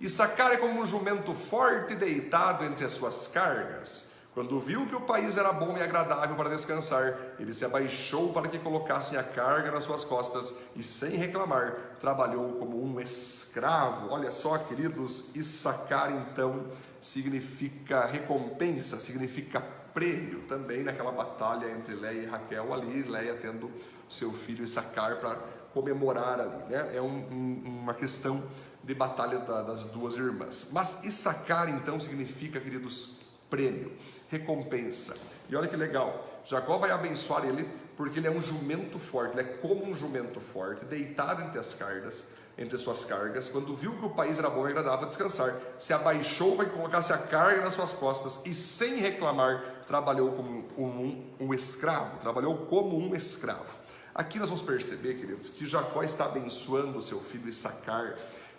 Issacar 0.01 0.53
é 0.53 0.57
como 0.57 0.81
um 0.81 0.87
jumento 0.87 1.35
forte 1.35 1.95
deitado 1.95 2.65
entre 2.65 2.85
as 2.85 2.93
suas 2.93 3.29
cargas 3.29 4.14
quando 4.35 4.59
viu 4.59 4.85
que 4.85 4.97
o 4.97 5.01
país 5.01 5.37
era 5.37 5.53
bom 5.53 5.77
e 5.79 5.83
agradável 5.83 6.35
para 6.35 6.51
descansar, 6.51 7.17
ele 7.39 7.55
se 7.55 7.65
abaixou 7.65 8.33
para 8.33 8.49
que 8.49 8.59
colocassem 8.59 9.17
a 9.17 9.23
carga 9.23 9.71
nas 9.71 9.85
suas 9.85 10.05
costas 10.05 10.53
e, 10.75 10.83
sem 10.83 11.11
reclamar, 11.11 11.97
trabalhou 12.01 12.55
como 12.55 12.83
um 12.83 12.99
escravo. 12.99 14.11
Olha 14.11 14.33
só, 14.33 14.59
queridos, 14.59 15.35
e 15.37 15.45
sacar 15.45 16.11
então 16.11 16.65
significa 17.01 18.07
recompensa, 18.07 18.99
significa 18.99 19.61
prêmio 19.61 20.41
também 20.49 20.83
naquela 20.83 21.13
batalha 21.13 21.71
entre 21.71 21.95
Leia 21.95 22.23
e 22.23 22.27
Raquel 22.27 22.75
ali, 22.75 23.05
Leia 23.05 23.37
tendo 23.37 23.71
seu 24.09 24.33
filho 24.33 24.65
Issacar 24.65 25.21
para 25.21 25.37
comemorar 25.73 26.41
ali, 26.41 26.65
né? 26.69 26.91
É 26.97 27.01
um, 27.01 27.07
um, 27.07 27.63
uma 27.83 27.95
questão 27.95 28.43
de 28.83 28.95
batalha 28.95 29.39
da, 29.39 29.63
das 29.63 29.85
duas 29.85 30.17
irmãs. 30.17 30.71
Mas 30.73 31.05
Issacar 31.05 31.69
então 31.69 32.01
significa, 32.01 32.61
queridos, 32.61 33.24
prêmio 33.55 33.93
recompensa. 34.29 35.17
E 35.49 35.55
olha 35.55 35.69
que 35.69 35.77
legal, 35.77 36.43
Jacó 36.45 36.77
vai 36.77 36.91
abençoar 36.91 37.45
ele 37.45 37.69
porque 37.97 38.19
ele 38.19 38.27
é 38.27 38.31
um 38.31 38.41
jumento 38.41 38.99
forte, 38.99 39.39
ele 39.39 39.49
é 39.49 39.53
como 39.59 39.85
um 39.85 39.95
jumento 39.95 40.41
forte, 40.41 40.85
deitado 40.87 41.43
entre 41.43 41.61
as 41.61 41.73
cargas, 41.75 42.25
entre 42.59 42.77
suas 42.77 43.05
cargas, 43.05 43.49
quando 43.49 43.77
viu 43.77 43.97
que 43.97 44.05
o 44.05 44.11
país 44.11 44.39
era 44.39 44.51
bom 44.51 44.67
e 44.67 44.71
agradável 44.71 45.09
descansar, 45.09 45.55
se 45.79 45.93
abaixou 45.93 46.57
para 46.57 46.65
que 46.65 46.73
colocasse 46.73 47.13
a 47.13 47.19
carga 47.19 47.63
nas 47.63 47.75
suas 47.75 47.93
costas 47.93 48.41
e 48.45 48.53
sem 48.53 48.97
reclamar, 48.97 49.85
trabalhou 49.87 50.33
como 50.33 50.65
um, 50.77 50.85
um, 50.85 51.35
um 51.41 51.55
escravo, 51.55 52.19
trabalhou 52.19 52.67
como 52.67 52.99
um 52.99 53.15
escravo. 53.15 53.79
Aqui 54.13 54.41
nós 54.41 54.49
vamos 54.49 54.63
perceber, 54.65 55.15
queridos, 55.15 55.51
que 55.51 55.67
Jacó 55.67 56.03
está 56.03 56.25
abençoando 56.25 56.99
o 56.99 57.03
seu 57.03 57.21
filho 57.21 57.49
Issacar 57.49 58.17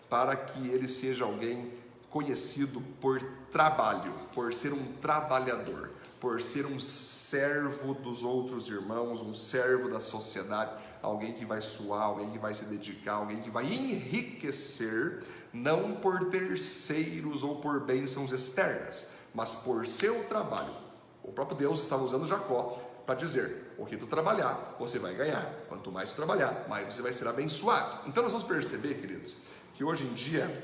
para 0.09 0.35
que 0.35 0.69
ele 0.69 0.87
seja 0.87 1.25
alguém 1.25 1.73
conhecido 2.15 2.79
por 3.01 3.21
trabalho, 3.51 4.13
por 4.33 4.53
ser 4.53 4.71
um 4.71 4.85
trabalhador, 5.01 5.91
por 6.17 6.41
ser 6.41 6.65
um 6.65 6.79
servo 6.79 7.93
dos 7.93 8.23
outros 8.23 8.69
irmãos, 8.69 9.19
um 9.19 9.33
servo 9.33 9.89
da 9.89 9.99
sociedade, 9.99 10.71
alguém 11.01 11.33
que 11.33 11.43
vai 11.43 11.59
suar, 11.59 12.03
alguém 12.03 12.31
que 12.31 12.39
vai 12.39 12.53
se 12.53 12.63
dedicar, 12.63 13.15
alguém 13.15 13.41
que 13.41 13.49
vai 13.49 13.65
enriquecer, 13.65 15.25
não 15.51 15.95
por 15.95 16.29
terceiros 16.29 17.43
ou 17.43 17.57
por 17.57 17.81
bênçãos 17.81 18.31
externas, 18.31 19.09
mas 19.33 19.53
por 19.53 19.85
seu 19.85 20.23
trabalho. 20.23 20.73
O 21.21 21.33
próprio 21.33 21.57
Deus 21.57 21.81
estava 21.81 22.01
usando 22.01 22.25
Jacó 22.25 22.81
para 23.05 23.15
dizer: 23.15 23.73
o 23.77 23.85
que 23.85 23.97
tu 23.97 24.07
trabalhar, 24.07 24.77
você 24.79 24.97
vai 24.99 25.13
ganhar. 25.13 25.53
Quanto 25.67 25.91
mais 25.91 26.11
tu 26.11 26.15
trabalhar, 26.15 26.65
mais 26.69 26.93
você 26.93 27.01
vai 27.01 27.11
ser 27.11 27.27
abençoado. 27.27 28.07
Então 28.07 28.23
nós 28.23 28.31
vamos 28.31 28.47
perceber, 28.47 29.01
queridos, 29.01 29.35
que 29.73 29.83
hoje 29.83 30.05
em 30.05 30.13
dia 30.13 30.63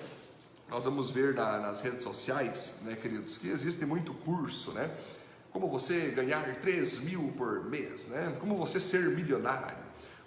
nós 0.72 0.86
vamos 0.86 1.10
ver 1.10 1.34
na, 1.34 1.60
nas 1.60 1.82
redes 1.82 2.02
sociais, 2.02 2.78
né, 2.84 2.96
queridos, 2.96 3.38
que 3.38 3.50
existe 3.50 3.86
muito 3.86 4.14
curso, 4.14 4.72
né? 4.72 4.90
Como 5.52 5.68
você 5.68 6.14
ganhar 6.16 6.42
3 6.56 7.00
mil 7.02 7.34
por 7.36 7.66
mês, 7.66 8.08
né? 8.08 8.38
Como 8.40 8.56
você 8.56 8.80
ser 8.80 9.10
milionário, 9.10 9.76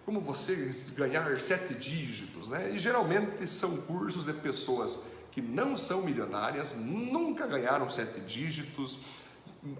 como 0.05 0.21
você 0.21 0.75
ganhar 0.95 1.41
sete 1.41 1.73
dígitos, 1.73 2.51
né? 2.51 2.71
E 2.75 2.79
geralmente 2.79 3.47
são 3.47 3.79
cursos 3.79 4.27
de 4.27 4.35
pessoas 4.35 4.99
que 5.33 5.41
não 5.41 5.79
são 5.79 6.03
milionárias, 6.03 6.77
nunca 6.77 7.47
ganharam 7.47 7.89
sete 7.89 8.21
dígitos, 8.21 8.99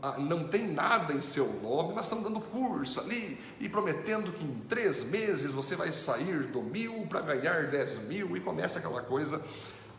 ah, 0.01 0.19
não 0.19 0.49
tem 0.49 0.67
nada 0.67 1.13
em 1.13 1.21
seu 1.21 1.47
nome, 1.61 1.93
mas 1.95 2.07
estão 2.07 2.23
dando 2.23 2.41
curso 2.41 3.01
ali 3.01 3.39
e 3.61 3.69
prometendo 3.69 4.33
que 4.33 4.43
em 4.43 4.61
três 4.67 5.05
meses 5.05 5.53
você 5.53 5.77
vai 5.77 5.93
sair 5.93 6.45
do 6.45 6.63
mil 6.63 7.07
para 7.07 7.21
ganhar 7.21 7.67
dez 7.67 7.99
mil 8.09 8.35
e 8.35 8.41
começa 8.41 8.79
aquela 8.79 9.03
coisa 9.03 9.43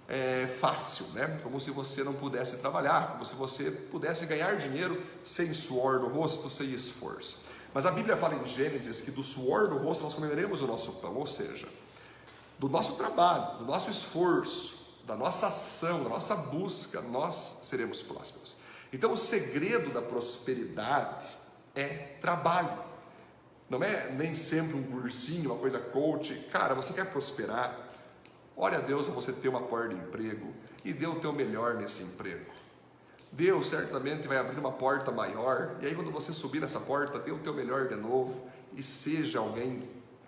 é, 0.08 0.48
fácil, 0.60 1.06
né? 1.14 1.40
como 1.42 1.60
se 1.60 1.72
você 1.72 2.04
não 2.04 2.14
pudesse 2.14 2.58
trabalhar, 2.58 3.14
como 3.14 3.26
se 3.26 3.36
você 3.36 3.72
pudesse 3.72 4.26
ganhar 4.26 4.58
dinheiro 4.58 5.02
sem 5.24 5.54
suor 5.54 6.00
no 6.00 6.08
rosto, 6.08 6.50
sem 6.50 6.72
esforço. 6.74 7.40
Mas 7.74 7.86
a 7.86 7.92
Bíblia 7.92 8.16
fala 8.16 8.36
em 8.36 8.46
Gênesis 8.46 9.02
que 9.02 9.12
do 9.12 9.24
suor 9.24 9.68
do 9.68 9.78
rosto 9.78 10.04
nós 10.04 10.14
comeremos 10.14 10.62
o 10.62 10.68
nosso 10.68 10.94
pão, 10.94 11.16
ou 11.16 11.26
seja, 11.26 11.68
do 12.58 12.70
nosso 12.70 12.94
trabalho, 12.96 13.58
do 13.58 13.66
nosso 13.66 13.90
esforço, 13.90 14.86
da 15.06 15.16
nossa 15.16 15.48
ação, 15.48 16.04
da 16.04 16.10
nossa 16.10 16.36
busca, 16.36 17.02
nós 17.02 17.62
seremos 17.64 18.02
prósperos. 18.02 18.56
Então 18.94 19.12
o 19.12 19.18
segredo 19.18 19.92
da 19.92 20.02
prosperidade 20.02 21.28
é 21.76 22.16
trabalho. 22.22 22.84
Não 23.70 23.84
é 23.84 24.12
nem 24.12 24.34
sempre 24.36 24.78
um 24.78 24.84
cursinho, 24.84 25.52
uma 25.52 25.60
coisa 25.60 25.80
coach. 25.80 26.34
Cara, 26.52 26.76
você 26.76 26.94
quer 26.94 27.12
prosperar? 27.12 27.85
Ore 28.56 28.76
a 28.76 28.80
Deus 28.80 29.10
a 29.10 29.12
você 29.12 29.34
ter 29.34 29.50
uma 29.50 29.62
porta 29.62 29.90
de 29.90 30.02
emprego 30.02 30.54
e 30.84 30.94
dê 30.94 31.06
o 31.06 31.16
teu 31.16 31.34
melhor 31.34 31.76
nesse 31.76 32.04
emprego. 32.04 32.46
Deus 33.32 33.68
certamente 33.68 34.28
vai 34.28 34.38
abrir 34.38 34.58
uma 34.58 34.72
porta 34.72 35.12
maior, 35.12 35.76
e 35.82 35.86
aí 35.86 35.94
quando 35.94 36.10
você 36.10 36.32
subir 36.32 36.62
nessa 36.62 36.80
porta, 36.80 37.20
dê 37.20 37.32
o 37.32 37.40
teu 37.40 37.54
melhor 37.54 37.88
de 37.88 37.96
novo 37.96 38.48
e 38.74 38.82
seja 38.82 39.40
alguém 39.40 39.82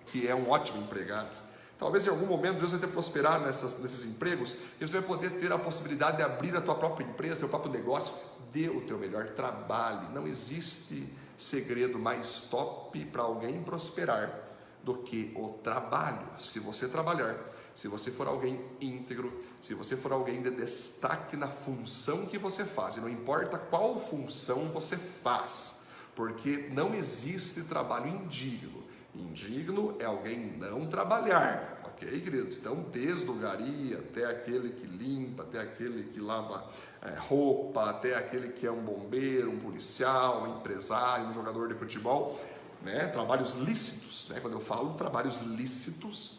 que 0.07 0.27
é 0.27 0.35
um 0.35 0.49
ótimo 0.49 0.81
empregado. 0.81 1.47
Talvez 1.79 2.07
em 2.07 2.09
algum 2.09 2.25
momento 2.25 2.57
Deus 2.57 2.71
vai 2.71 2.79
te 2.79 2.87
prosperar 2.87 3.39
nessas, 3.39 3.79
nesses 3.79 4.03
empregos 4.03 4.57
e 4.81 4.87
você 4.87 4.99
vai 4.99 5.07
poder 5.07 5.31
ter 5.39 5.51
a 5.51 5.59
possibilidade 5.59 6.17
de 6.17 6.23
abrir 6.23 6.55
a 6.55 6.61
tua 6.61 6.75
própria 6.75 7.05
empresa, 7.05 7.39
teu 7.39 7.49
próprio 7.49 7.71
negócio. 7.71 8.13
Dê 8.51 8.67
o 8.67 8.81
teu 8.81 8.97
melhor, 8.97 9.29
trabalhe. 9.29 10.07
Não 10.13 10.25
existe 10.25 11.07
segredo 11.37 11.99
mais 11.99 12.41
top 12.49 13.05
para 13.05 13.21
alguém 13.21 13.61
prosperar 13.61 14.33
do 14.83 14.95
que 14.95 15.31
o 15.35 15.49
trabalho. 15.63 16.27
Se 16.39 16.59
você 16.59 16.87
trabalhar, 16.87 17.35
se 17.77 17.87
você 17.87 18.09
for 18.09 18.27
alguém 18.27 18.59
íntegro, 18.81 19.31
se 19.61 19.75
você 19.75 19.95
for 19.95 20.11
alguém 20.11 20.41
de 20.41 20.49
destaque 20.49 21.37
na 21.37 21.47
função 21.47 22.25
que 22.25 22.35
você 22.35 22.65
faz, 22.65 22.97
e 22.97 22.99
não 22.99 23.07
importa 23.07 23.55
qual 23.55 23.99
função 23.99 24.65
você 24.69 24.97
faz, 24.97 25.81
porque 26.15 26.69
não 26.73 26.95
existe 26.95 27.61
trabalho 27.65 28.07
indigno. 28.07 28.83
Indigno 29.13 29.95
é 29.99 30.05
alguém 30.05 30.57
não 30.57 30.87
trabalhar, 30.87 31.79
ok, 31.85 32.19
queridos? 32.19 32.57
Então, 32.57 32.83
desde 32.91 33.29
o 33.29 33.35
gari 33.35 33.95
até 33.95 34.25
aquele 34.25 34.71
que 34.71 34.87
limpa, 34.87 35.43
até 35.43 35.59
aquele 35.59 36.05
que 36.05 36.19
lava 36.19 36.67
é, 36.99 37.13
roupa, 37.15 37.91
até 37.91 38.15
aquele 38.15 38.53
que 38.53 38.65
é 38.65 38.71
um 38.71 38.81
bombeiro, 38.81 39.51
um 39.51 39.59
policial, 39.59 40.45
um 40.45 40.57
empresário, 40.57 41.27
um 41.27 41.33
jogador 41.33 41.67
de 41.67 41.75
futebol, 41.75 42.43
né? 42.81 43.05
trabalhos 43.05 43.53
lícitos. 43.53 44.29
Né? 44.29 44.39
Quando 44.39 44.53
eu 44.53 44.61
falo 44.61 44.95
trabalhos 44.95 45.41
lícitos, 45.43 46.36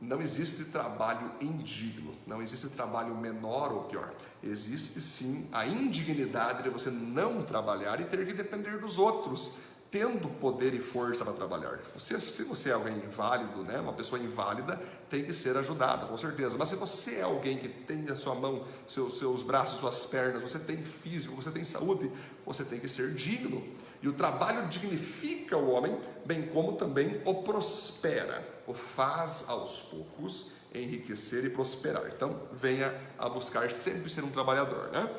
não 0.00 0.20
existe 0.20 0.64
trabalho 0.66 1.32
indigno, 1.40 2.12
não 2.26 2.40
existe 2.40 2.68
trabalho 2.70 3.14
menor 3.16 3.72
ou 3.72 3.84
pior. 3.84 4.12
Existe 4.42 5.00
sim 5.00 5.48
a 5.52 5.66
indignidade 5.66 6.62
de 6.62 6.70
você 6.70 6.90
não 6.90 7.42
trabalhar 7.42 8.00
e 8.00 8.04
ter 8.04 8.24
que 8.26 8.32
depender 8.32 8.78
dos 8.78 8.98
outros 8.98 9.58
tendo 9.90 10.28
poder 10.28 10.74
e 10.74 10.78
força 10.78 11.24
para 11.24 11.32
trabalhar. 11.32 11.80
Você, 11.94 12.20
se 12.20 12.42
você 12.42 12.70
é 12.70 12.72
alguém 12.74 12.96
inválido, 12.98 13.62
né, 13.62 13.80
uma 13.80 13.92
pessoa 13.92 14.20
inválida, 14.20 14.78
tem 15.08 15.24
que 15.24 15.32
ser 15.32 15.56
ajudada, 15.56 16.06
com 16.06 16.16
certeza. 16.16 16.56
Mas 16.58 16.68
se 16.68 16.76
você 16.76 17.16
é 17.16 17.22
alguém 17.22 17.56
que 17.56 17.68
tem 17.68 18.04
a 18.10 18.16
sua 18.16 18.34
mão, 18.34 18.66
seus, 18.86 19.18
seus 19.18 19.42
braços, 19.42 19.78
suas 19.80 20.04
pernas, 20.04 20.42
você 20.42 20.58
tem 20.58 20.76
físico, 20.84 21.34
você 21.34 21.50
tem 21.50 21.64
saúde, 21.64 22.10
você 22.44 22.64
tem 22.64 22.78
que 22.78 22.88
ser 22.88 23.14
digno. 23.14 23.64
E 24.00 24.08
o 24.08 24.12
trabalho 24.12 24.68
dignifica 24.68 25.56
o 25.56 25.70
homem, 25.70 25.98
bem 26.24 26.46
como 26.48 26.74
também 26.74 27.20
o 27.24 27.42
prospera, 27.42 28.46
o 28.66 28.74
faz 28.74 29.44
aos 29.48 29.80
poucos 29.82 30.52
enriquecer 30.74 31.44
e 31.44 31.50
prosperar. 31.50 32.04
Então, 32.14 32.42
venha 32.52 32.94
a 33.18 33.28
buscar 33.28 33.70
sempre 33.70 34.08
ser 34.10 34.22
um 34.22 34.30
trabalhador, 34.30 34.90
né? 34.90 35.10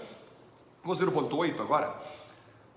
Vamos 0.82 0.97
ver 0.97 1.07
o 1.07 1.11
ponto 1.11 1.36
8 1.36 1.61
agora? 1.61 1.99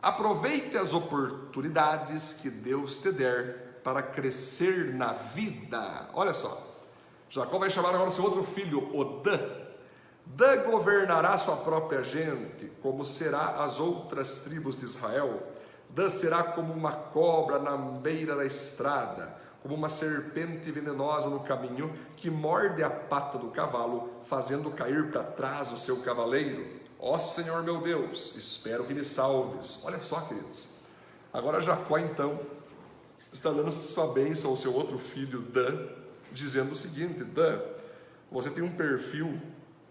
Aproveite 0.00 0.76
as 0.76 0.92
oportunidades 0.92 2.34
que 2.34 2.50
Deus 2.50 2.96
te 2.96 3.12
der 3.12 3.80
para 3.84 4.02
crescer 4.02 4.94
na 4.94 5.12
vida. 5.12 6.08
Olha 6.12 6.34
só, 6.34 6.60
Jacó 7.30 7.58
vai 7.58 7.70
chamar 7.70 7.94
agora 7.94 8.10
seu 8.10 8.24
outro 8.24 8.42
filho, 8.42 8.94
Odã. 8.96 9.38
Dan 10.24 10.62
governará 10.64 11.36
sua 11.36 11.56
própria 11.56 12.02
gente, 12.02 12.70
como 12.80 13.04
será 13.04 13.64
as 13.64 13.80
outras 13.80 14.40
tribos 14.40 14.76
de 14.76 14.84
Israel. 14.84 15.42
Dan 15.92 16.08
será 16.08 16.42
como 16.42 16.72
uma 16.72 16.92
cobra 16.92 17.58
na 17.58 17.76
beira 17.76 18.34
da 18.34 18.44
estrada, 18.44 19.36
como 19.62 19.74
uma 19.74 19.88
serpente 19.88 20.70
venenosa 20.70 21.28
no 21.28 21.40
caminho, 21.40 21.94
que 22.16 22.30
morde 22.30 22.82
a 22.82 22.90
pata 22.90 23.36
do 23.38 23.50
cavalo, 23.50 24.10
fazendo 24.24 24.70
cair 24.70 25.10
para 25.10 25.22
trás 25.22 25.70
o 25.70 25.76
seu 25.76 25.98
cavaleiro. 25.98 26.66
Ó 26.98 27.18
Senhor 27.18 27.62
meu 27.62 27.80
Deus, 27.80 28.34
espero 28.36 28.84
que 28.84 28.94
me 28.94 29.04
salves. 29.04 29.80
Olha 29.84 30.00
só, 30.00 30.20
queridos. 30.22 30.68
Agora 31.32 31.60
Jacó 31.60 31.98
então 31.98 32.40
está 33.30 33.50
dando 33.50 33.70
sua 33.70 34.06
bênção 34.12 34.50
ao 34.50 34.56
seu 34.56 34.74
outro 34.74 34.98
filho, 34.98 35.40
Dan, 35.40 35.88
dizendo 36.32 36.72
o 36.72 36.76
seguinte: 36.76 37.22
Dan, 37.22 37.60
você 38.30 38.50
tem 38.50 38.62
um 38.62 38.74
perfil 38.74 39.38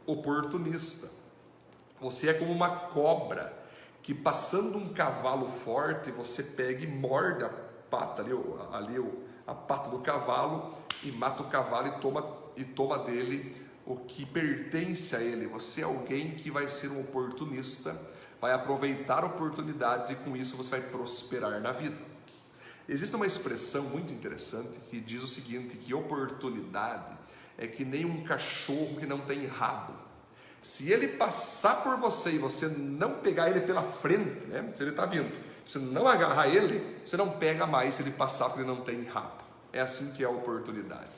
oportunista. 0.06 1.10
Você 2.00 2.30
é 2.30 2.34
como 2.34 2.52
uma 2.52 2.70
cobra 2.70 3.61
que 4.02 4.14
passando 4.14 4.78
um 4.78 4.90
cavalo 4.94 5.48
forte, 5.48 6.12
você 6.12 6.44
pega 6.44 6.84
e 6.84 6.88
morde 6.88 7.44
a 7.44 7.50
pata 7.50 8.22
ali, 8.22 8.32
ali 8.72 9.12
a 9.46 9.54
pata 9.54 9.90
do 9.90 10.00
cavalo 10.00 10.76
e 11.04 11.12
mata 11.12 11.44
o 11.44 11.50
cavalo 11.50 11.88
e 11.88 12.02
toma, 12.02 12.38
e 12.56 12.64
toma 12.64 13.00
dele 13.00 13.56
o 13.86 13.96
que 13.96 14.26
pertence 14.26 15.16
a 15.16 15.22
ele. 15.22 15.48
Você 15.48 15.82
é 15.82 15.84
alguém 15.84 16.32
que 16.32 16.50
vai 16.50 16.68
ser 16.68 16.90
um 16.90 17.02
oportunista, 17.02 18.00
vai 18.40 18.54
aproveitar 18.54 19.24
oportunidades 19.26 20.12
e 20.12 20.16
com 20.16 20.36
isso 20.36 20.58
você 20.58 20.72
vai 20.72 20.82
prosperar 20.82 21.60
na 21.60 21.72
vida. 21.72 21.98
Existe 22.88 23.16
uma 23.16 23.28
expressão 23.28 23.84
muito 23.84 24.12
interessante 24.12 24.80
que 24.90 25.00
diz 25.00 25.22
o 25.22 25.28
seguinte: 25.28 25.78
que 25.78 25.94
oportunidade 25.94 27.18
é 27.58 27.68
que 27.68 27.86
nem 27.86 28.06
um 28.06 28.24
cachorro 28.24 28.98
que 29.00 29.06
não 29.06 29.20
tem 29.20 29.46
rabo. 29.46 29.94
Se 30.62 30.92
ele 30.92 31.08
passar 31.08 31.84
por 31.84 31.98
você 31.98 32.32
e 32.32 32.38
você 32.38 32.68
não 32.68 33.16
pegar 33.16 33.50
ele 33.50 33.62
pela 33.62 33.84
frente, 33.84 34.46
né? 34.48 34.72
se 34.76 34.84
ele 34.84 34.92
está 34.92 35.06
vindo, 35.06 35.32
você 35.66 35.80
não 35.80 36.08
agarrar 36.08 36.48
ele, 36.48 36.98
você 37.06 37.18
não 37.18 37.32
pega 37.32 37.66
mais 37.66 37.96
se 37.96 38.02
ele 38.04 38.12
passar 38.12 38.46
porque 38.46 38.62
ele 38.62 38.68
não 38.70 38.82
tem 38.82 39.04
rabo. 39.04 39.42
É 39.74 39.80
assim 39.82 40.12
que 40.12 40.24
é 40.24 40.28
a 40.28 40.30
oportunidade. 40.30 41.10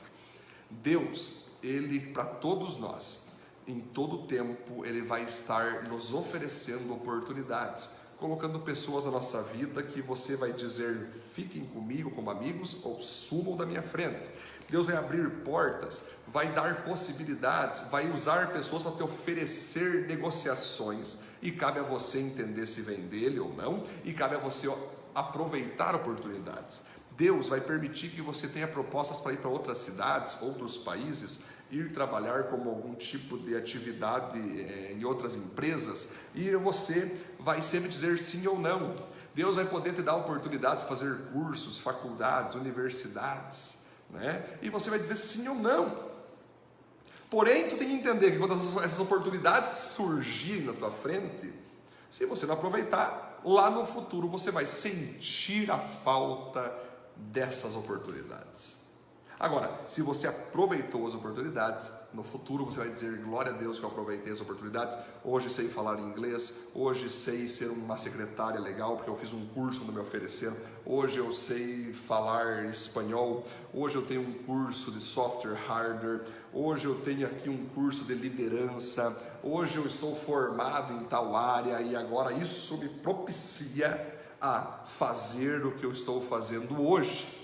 Deus 0.70 1.44
ele 1.62 1.98
para 1.98 2.24
todos 2.24 2.76
nós, 2.76 3.28
em 3.66 3.80
todo 3.80 4.26
tempo, 4.26 4.84
ele 4.84 5.00
vai 5.00 5.24
estar 5.24 5.84
nos 5.88 6.12
oferecendo 6.12 6.92
oportunidades, 6.92 7.88
colocando 8.18 8.60
pessoas 8.60 9.06
na 9.06 9.10
nossa 9.10 9.42
vida 9.42 9.82
que 9.82 10.02
você 10.02 10.36
vai 10.36 10.52
dizer: 10.52 11.08
fiquem 11.32 11.64
comigo 11.64 12.10
como 12.10 12.30
amigos 12.30 12.84
ou 12.84 13.00
sumam 13.00 13.56
da 13.56 13.64
minha 13.64 13.82
frente. 13.82 14.28
Deus 14.68 14.86
vai 14.86 14.96
abrir 14.96 15.28
portas, 15.44 16.02
vai 16.28 16.48
dar 16.52 16.84
possibilidades, 16.84 17.82
vai 17.90 18.10
usar 18.10 18.52
pessoas 18.52 18.82
para 18.82 18.92
te 18.92 19.02
oferecer 19.02 20.06
negociações 20.06 21.18
e 21.42 21.52
cabe 21.52 21.78
a 21.78 21.82
você 21.82 22.18
entender 22.18 22.66
se 22.66 22.80
vem 22.80 23.02
dele 23.02 23.38
ou 23.38 23.54
não, 23.54 23.82
e 24.04 24.12
cabe 24.12 24.34
a 24.34 24.38
você 24.38 24.68
aproveitar 25.14 25.94
oportunidades. 25.94 26.82
Deus 27.16 27.48
vai 27.48 27.60
permitir 27.60 28.08
que 28.08 28.20
você 28.20 28.48
tenha 28.48 28.66
propostas 28.66 29.18
para 29.18 29.32
ir 29.32 29.36
para 29.36 29.48
outras 29.48 29.78
cidades, 29.78 30.36
outros 30.40 30.76
países, 30.76 31.40
ir 31.70 31.92
trabalhar 31.92 32.44
como 32.44 32.70
algum 32.70 32.94
tipo 32.94 33.38
de 33.38 33.56
atividade 33.56 34.38
é, 34.38 34.92
em 34.92 35.04
outras 35.04 35.36
empresas 35.36 36.08
e 36.34 36.50
você 36.56 37.16
vai 37.38 37.62
sempre 37.62 37.88
dizer 37.88 38.18
sim 38.18 38.46
ou 38.46 38.58
não. 38.58 38.94
Deus 39.34 39.56
vai 39.56 39.64
poder 39.64 39.94
te 39.94 40.02
dar 40.02 40.16
oportunidades 40.16 40.82
de 40.82 40.88
fazer 40.88 41.16
cursos, 41.32 41.78
faculdades, 41.78 42.54
universidades, 42.54 43.83
né? 44.14 44.58
E 44.62 44.70
você 44.70 44.88
vai 44.88 44.98
dizer 44.98 45.16
sim 45.16 45.46
ou 45.48 45.56
não. 45.56 45.94
Porém, 47.28 47.68
tu 47.68 47.76
tem 47.76 47.88
que 47.88 47.94
entender 47.94 48.30
que 48.30 48.38
quando 48.38 48.54
essas 48.54 49.00
oportunidades 49.00 49.74
surgirem 49.74 50.66
na 50.66 50.72
tua 50.72 50.90
frente, 50.90 51.52
se 52.10 52.24
você 52.24 52.46
não 52.46 52.54
aproveitar, 52.54 53.40
lá 53.44 53.68
no 53.70 53.84
futuro 53.84 54.28
você 54.28 54.50
vai 54.50 54.66
sentir 54.66 55.70
a 55.70 55.78
falta 55.78 56.72
dessas 57.16 57.74
oportunidades. 57.74 58.83
Agora, 59.38 59.80
se 59.88 60.00
você 60.00 60.28
aproveitou 60.28 61.06
as 61.08 61.14
oportunidades, 61.14 61.90
no 62.12 62.22
futuro 62.22 62.64
você 62.64 62.78
vai 62.78 62.90
dizer 62.90 63.18
glória 63.18 63.50
a 63.50 63.56
Deus 63.56 63.80
que 63.80 63.84
eu 63.84 63.88
aproveitei 63.88 64.32
as 64.32 64.40
oportunidades. 64.40 64.96
Hoje 65.24 65.50
sei 65.50 65.68
falar 65.68 65.98
inglês, 65.98 66.54
hoje 66.72 67.10
sei 67.10 67.48
ser 67.48 67.66
uma 67.66 67.98
secretária 67.98 68.60
legal 68.60 68.96
porque 68.96 69.10
eu 69.10 69.16
fiz 69.16 69.32
um 69.32 69.44
curso 69.48 69.80
quando 69.80 69.92
me 69.92 70.00
ofereceram. 70.00 70.56
Hoje 70.86 71.18
eu 71.18 71.32
sei 71.32 71.92
falar 71.92 72.66
espanhol. 72.66 73.44
Hoje 73.72 73.96
eu 73.96 74.06
tenho 74.06 74.20
um 74.20 74.32
curso 74.44 74.92
de 74.92 75.00
software 75.00 75.54
hardware. 75.66 76.20
Hoje 76.52 76.86
eu 76.86 77.00
tenho 77.00 77.26
aqui 77.26 77.48
um 77.48 77.66
curso 77.74 78.04
de 78.04 78.14
liderança. 78.14 79.20
Hoje 79.42 79.78
eu 79.78 79.86
estou 79.86 80.14
formado 80.14 80.92
em 80.92 81.04
tal 81.06 81.34
área 81.34 81.82
e 81.82 81.96
agora 81.96 82.32
isso 82.32 82.78
me 82.78 82.88
propicia 82.88 84.14
a 84.40 84.84
fazer 84.86 85.66
o 85.66 85.72
que 85.72 85.84
eu 85.84 85.90
estou 85.90 86.20
fazendo 86.20 86.80
hoje. 86.80 87.43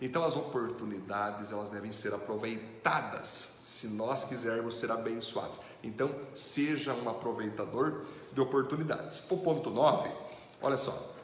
Então 0.00 0.24
as 0.24 0.36
oportunidades 0.36 1.50
elas 1.50 1.70
devem 1.70 1.90
ser 1.90 2.14
aproveitadas 2.14 3.60
se 3.64 3.88
nós 3.88 4.24
quisermos 4.24 4.78
ser 4.78 4.90
abençoados. 4.90 5.60
Então 5.82 6.10
seja 6.34 6.94
um 6.94 7.08
aproveitador 7.08 8.04
de 8.32 8.40
oportunidades. 8.40 9.28
O 9.30 9.38
ponto 9.38 9.70
9, 9.70 10.10
olha 10.62 10.76
só. 10.76 11.14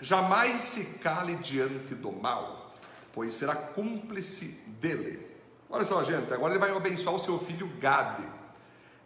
Jamais 0.00 0.60
se 0.60 0.98
cale 0.98 1.34
diante 1.36 1.94
do 1.94 2.12
mal, 2.12 2.72
pois 3.12 3.34
será 3.34 3.54
cúmplice 3.54 4.62
dele. 4.80 5.26
Olha 5.68 5.84
só, 5.84 6.02
gente, 6.02 6.32
agora 6.32 6.52
ele 6.52 6.60
vai 6.60 6.74
abençoar 6.74 7.14
o 7.14 7.18
seu 7.18 7.38
filho 7.38 7.68
Gade. 7.78 8.26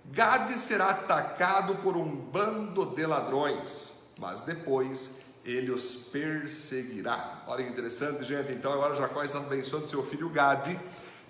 Gade 0.04 0.58
será 0.58 0.90
atacado 0.90 1.76
por 1.76 1.96
um 1.96 2.14
bando 2.14 2.86
de 2.86 3.06
ladrões, 3.06 4.08
mas 4.18 4.40
depois 4.42 5.31
ele 5.44 5.70
os 5.70 5.94
perseguirá. 6.10 7.42
Olha 7.46 7.64
que 7.64 7.70
interessante, 7.70 8.24
gente. 8.24 8.52
Então 8.52 8.72
agora 8.72 8.94
Jacó 8.94 9.22
está 9.22 9.38
abençoando 9.38 9.88
seu 9.88 10.04
filho 10.04 10.28
Gade, 10.28 10.78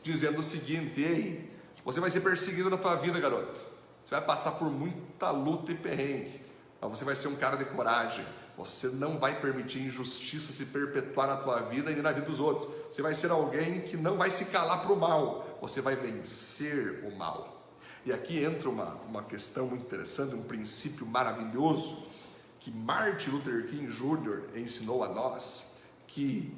dizendo 0.03 0.41
o 0.41 0.43
seguinte: 0.43 1.01
Ei, 1.01 1.49
você 1.85 2.01
vai 2.01 2.11
ser 2.11 2.21
perseguido 2.21 2.69
na 2.69 2.77
tua 2.77 2.97
vida, 2.97 3.19
garoto. 3.19 3.65
Você 4.05 4.15
vai 4.15 4.25
passar 4.25 4.53
por 4.53 4.71
muita 4.71 5.31
luta 5.31 5.73
e 5.73 5.75
perrengue. 5.75 6.41
Mas 6.81 6.99
você 6.99 7.05
vai 7.05 7.17
ser 7.17 7.29
um 7.29 7.37
cara 7.37 7.57
de 7.57 7.65
coragem. 7.65 8.25
Você 8.57 8.89
não 8.89 9.19
vai 9.19 9.41
permitir 9.41 9.81
injustiça 9.81 10.53
se 10.53 10.67
perpetuar 10.67 11.27
na 11.27 11.37
tua 11.37 11.61
vida 11.63 11.91
e 11.91 11.97
na 11.97 12.13
vida 12.13 12.27
dos 12.27 12.39
outros. 12.39 12.69
Você 12.91 13.01
vai 13.01 13.15
ser 13.15 13.31
alguém 13.31 13.81
que 13.81 13.97
não 13.97 14.19
vai 14.19 14.31
se 14.31 14.47
calar 14.47 14.83
para 14.83 14.93
o 14.93 14.97
mal. 14.97 15.59
Você 15.63 15.81
vai 15.81 15.97
vencer 15.97 17.05
o 17.05 17.17
mal. 17.17 17.63
E 18.05 18.13
aqui 18.13 18.43
entra 18.43 18.69
uma, 18.69 18.97
uma 19.09 19.23
questão 19.23 19.69
muito 19.69 19.87
interessante, 19.87 20.35
um 20.35 20.43
princípio 20.43 21.07
maravilhoso 21.07 22.12
que 22.63 22.71
Martin 22.71 23.31
Luther 23.31 23.67
King 23.69 23.89
Jr. 23.89 24.57
ensinou 24.57 25.03
a 25.03 25.09
nós 25.09 25.79
que 26.07 26.55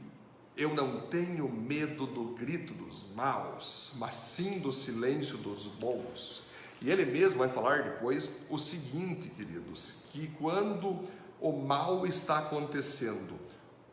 eu 0.56 0.74
não 0.74 1.00
tenho 1.00 1.48
medo 1.48 2.06
do 2.06 2.34
grito 2.34 2.74
dos 2.74 3.04
maus, 3.14 3.94
mas 3.96 4.14
sim 4.14 4.58
do 4.58 4.72
silêncio 4.72 5.38
dos 5.38 5.66
bons. 5.66 6.42
E 6.80 6.90
ele 6.90 7.06
mesmo 7.06 7.38
vai 7.38 7.48
falar 7.48 7.82
depois 7.82 8.46
o 8.50 8.58
seguinte, 8.58 9.30
queridos, 9.30 10.04
que 10.12 10.28
quando 10.38 11.00
o 11.40 11.52
mal 11.52 12.06
está 12.06 12.38
acontecendo, 12.38 13.34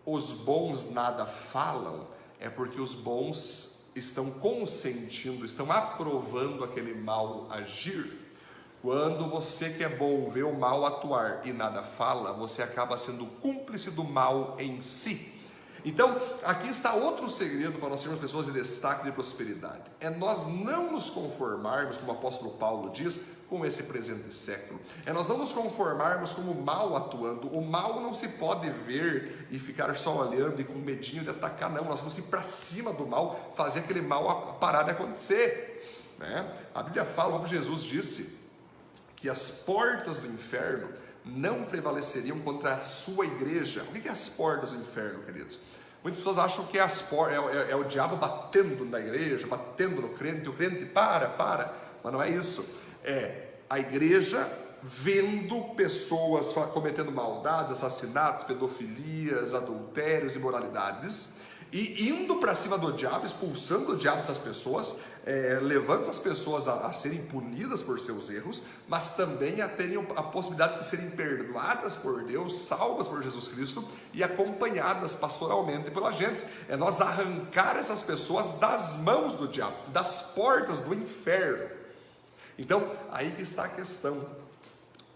os 0.06 0.32
bons 0.32 0.92
nada 0.92 1.26
falam, 1.26 2.08
é 2.40 2.50
porque 2.50 2.82
os 2.82 2.94
bons 2.94 3.90
estão 3.96 4.30
consentindo, 4.32 5.46
estão 5.46 5.72
aprovando 5.72 6.64
aquele 6.64 6.94
mal 6.94 7.48
agir. 7.50 8.20
Quando 8.82 9.30
você 9.30 9.70
que 9.70 9.84
é 9.84 9.90
bom 9.90 10.28
vê 10.28 10.42
o 10.42 10.58
mal 10.58 10.84
atuar 10.86 11.42
e 11.46 11.54
nada 11.54 11.84
fala, 11.84 12.34
você 12.34 12.64
acaba 12.64 12.98
sendo 12.98 13.26
cúmplice 13.26 13.92
do 13.92 14.04
mal 14.04 14.56
em 14.58 14.82
si. 14.82 15.40
Então, 15.84 16.20
aqui 16.44 16.68
está 16.68 16.94
outro 16.94 17.28
segredo 17.30 17.80
para 17.80 17.90
nós 17.90 18.02
sermos 18.02 18.20
pessoas 18.20 18.46
de 18.46 18.52
destaque 18.52 19.04
de 19.04 19.12
prosperidade. 19.12 19.84
É 20.00 20.10
nós 20.10 20.48
não 20.48 20.92
nos 20.92 21.10
conformarmos, 21.10 21.98
como 21.98 22.12
o 22.12 22.16
apóstolo 22.16 22.52
Paulo 22.52 22.92
diz, 22.92 23.20
com 23.50 23.66
esse 23.66 23.84
presente 23.84 24.34
século. 24.34 24.80
É 25.06 25.14
nós 25.14 25.28
não 25.28 25.38
nos 25.38 25.52
conformarmos 25.52 26.34
com 26.34 26.42
o 26.42 26.64
mal 26.64 26.96
atuando. 26.96 27.48
O 27.50 27.62
mal 27.64 28.00
não 28.00 28.14
se 28.14 28.30
pode 28.30 28.70
ver 28.70 29.48
e 29.52 29.58
ficar 29.60 29.96
só 29.96 30.28
olhando 30.28 30.60
e 30.60 30.64
com 30.64 30.74
medinho 30.74 31.24
de 31.24 31.32
atacar, 31.32 31.70
não. 31.70 31.86
Nós 31.86 32.00
temos 32.00 32.14
que 32.14 32.22
ir 32.22 32.26
para 32.26 32.44
cima 32.44 32.94
do 32.94 33.06
mal, 33.06 33.54
fazer 33.56 33.80
aquele 33.80 34.02
mal 34.02 34.58
parar 34.60 34.84
de 34.84 34.92
acontecer. 34.92 36.16
Né? 36.20 36.52
A 36.74 36.84
Bíblia 36.84 37.06
fala, 37.06 37.34
como 37.34 37.48
Jesus 37.48 37.84
disse, 37.84 38.41
que 39.22 39.30
as 39.30 39.52
portas 39.52 40.18
do 40.18 40.28
inferno 40.28 40.90
não 41.24 41.64
prevaleceriam 41.64 42.40
contra 42.40 42.74
a 42.74 42.82
sua 42.82 43.26
igreja. 43.26 43.84
O 43.84 43.92
que 43.94 44.08
é 44.08 44.12
as 44.12 44.28
portas 44.28 44.72
do 44.72 44.78
inferno, 44.82 45.24
queridos? 45.24 45.60
Muitas 46.02 46.18
pessoas 46.18 46.40
acham 46.40 46.66
que 46.66 46.80
é, 46.80 46.82
as 46.82 47.08
é, 47.12 47.68
é, 47.70 47.72
é 47.72 47.76
o 47.76 47.84
diabo 47.84 48.16
batendo 48.16 48.84
na 48.84 49.00
igreja, 49.00 49.46
batendo 49.46 50.02
no 50.02 50.10
crente, 50.10 50.50
o 50.50 50.54
crente 50.54 50.86
para, 50.86 51.30
para. 51.30 51.72
Mas 52.04 52.12
não 52.12 52.22
é 52.22 52.32
isso. 52.32 52.66
É 53.04 53.50
a 53.70 53.80
igreja 53.80 54.52
vendo 54.82 55.76
pessoas 55.76 56.52
cometendo 56.74 57.12
maldades, 57.12 57.72
assassinatos, 57.74 58.44
pedofilias, 58.46 59.54
adultérios, 59.54 60.36
imoralidades 60.36 61.40
e 61.72 62.10
indo 62.10 62.36
para 62.36 62.54
cima 62.54 62.78
do 62.78 62.92
diabo, 62.92 63.26
expulsando 63.26 63.94
o 63.94 63.96
diabo 63.96 64.20
dessas 64.20 64.38
pessoas, 64.38 64.98
é, 65.26 65.60
levando 65.62 66.10
as 66.10 66.18
pessoas 66.18 66.68
a, 66.68 66.88
a, 66.88 66.94
serem 66.94 67.22
punidas 67.24 67.82
por 67.82 68.00
seus 68.00 68.30
erros, 68.30 68.64
mas 68.88 69.16
também 69.16 69.62
a 69.62 69.70
terem 69.70 69.98
a 70.16 70.24
possibilidade 70.24 70.80
de 70.80 70.88
serem 70.88 71.12
perdoadas 71.12 71.96
por 71.96 72.24
Deus, 72.24 72.56
salvas 72.60 73.08
por 73.08 73.22
Jesus 73.22 73.48
Cristo 73.48 73.88
e 74.14 74.24
acompanhadas 74.24 75.16
pastoralmente 75.16 75.92
pela 75.92 76.12
gente. 76.12 76.44
É 76.68 76.76
nós 76.76 77.02
arrancar 77.02 77.78
essas 77.78 78.02
pessoas 78.02 78.54
das 78.60 78.96
mãos 78.98 79.36
do 79.36 79.48
diabo, 79.48 79.92
das 79.92 80.22
portas 80.34 80.80
do 80.80 80.94
inferno. 80.94 81.70
Então, 82.58 82.92
aí 83.12 83.32
que 83.32 83.44
está 83.44 83.66
a 83.66 83.70
questão. 83.70 84.42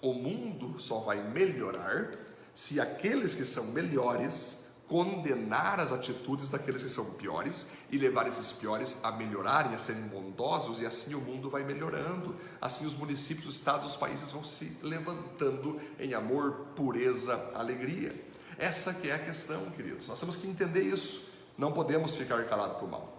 O 0.02 0.14
mundo 0.14 0.78
só 0.78 1.00
vai 1.00 1.18
melhorar 1.18 2.12
se 2.54 2.80
aqueles 2.80 3.34
que 3.34 3.44
são 3.44 3.66
melhores 3.68 4.66
condenar 4.88 5.80
as 5.80 5.92
atitudes 5.92 6.50
daqueles 6.50 6.84
que 6.84 6.90
são 6.90 7.06
piores 7.14 7.68
e 7.92 7.98
levar 7.98 8.28
esses 8.28 8.52
piores 8.52 8.98
a 9.04 9.12
melhorarem, 9.12 9.76
a 9.76 9.80
serem 9.80 10.04
bondosos, 10.04 10.82
e 10.82 10.86
assim 10.86 11.14
o 11.14 11.22
mundo 11.22 11.50
vai 11.50 11.64
melhorando. 11.64 12.36
Assim 12.60 12.86
os 12.86 12.96
municípios, 12.96 13.48
os 13.48 13.56
estados, 13.56 13.92
os 13.92 13.96
países 13.96 14.32
vão 14.32 14.44
se 14.44 14.80
levantando 14.82 15.80
em 16.00 16.14
amor, 16.14 16.68
pureza, 16.76 17.52
alegria. 17.54 18.12
Essa 18.58 18.94
que 18.94 19.10
é 19.10 19.16
a 19.16 19.20
questão, 19.20 19.66
queridos. 19.72 20.08
Nós 20.08 20.20
temos 20.20 20.36
que 20.38 20.48
entender 20.48 20.82
isso. 20.82 21.34
Não 21.58 21.72
podemos 21.72 22.16
ficar 22.16 22.44
calados 22.46 22.78
para 22.78 22.86
o 22.86 22.90
mal. 22.90 23.16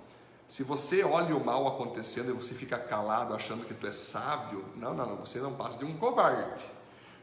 Se 0.49 0.62
você 0.62 1.03
olha 1.03 1.37
o 1.37 1.45
mal 1.45 1.67
acontecendo 1.67 2.31
e 2.31 2.33
você 2.33 2.55
fica 2.55 2.79
calado 2.79 3.35
achando 3.35 3.64
que 3.64 3.75
tu 3.75 3.87
é 3.87 3.93
sábio, 3.93 4.64
não, 4.77 4.95
não, 4.95 5.07
não, 5.07 5.17
você 5.17 5.41
não 5.41 5.55
passa 5.55 5.79
de 5.79 5.85
um 5.85 5.97
covarde. 5.97 6.64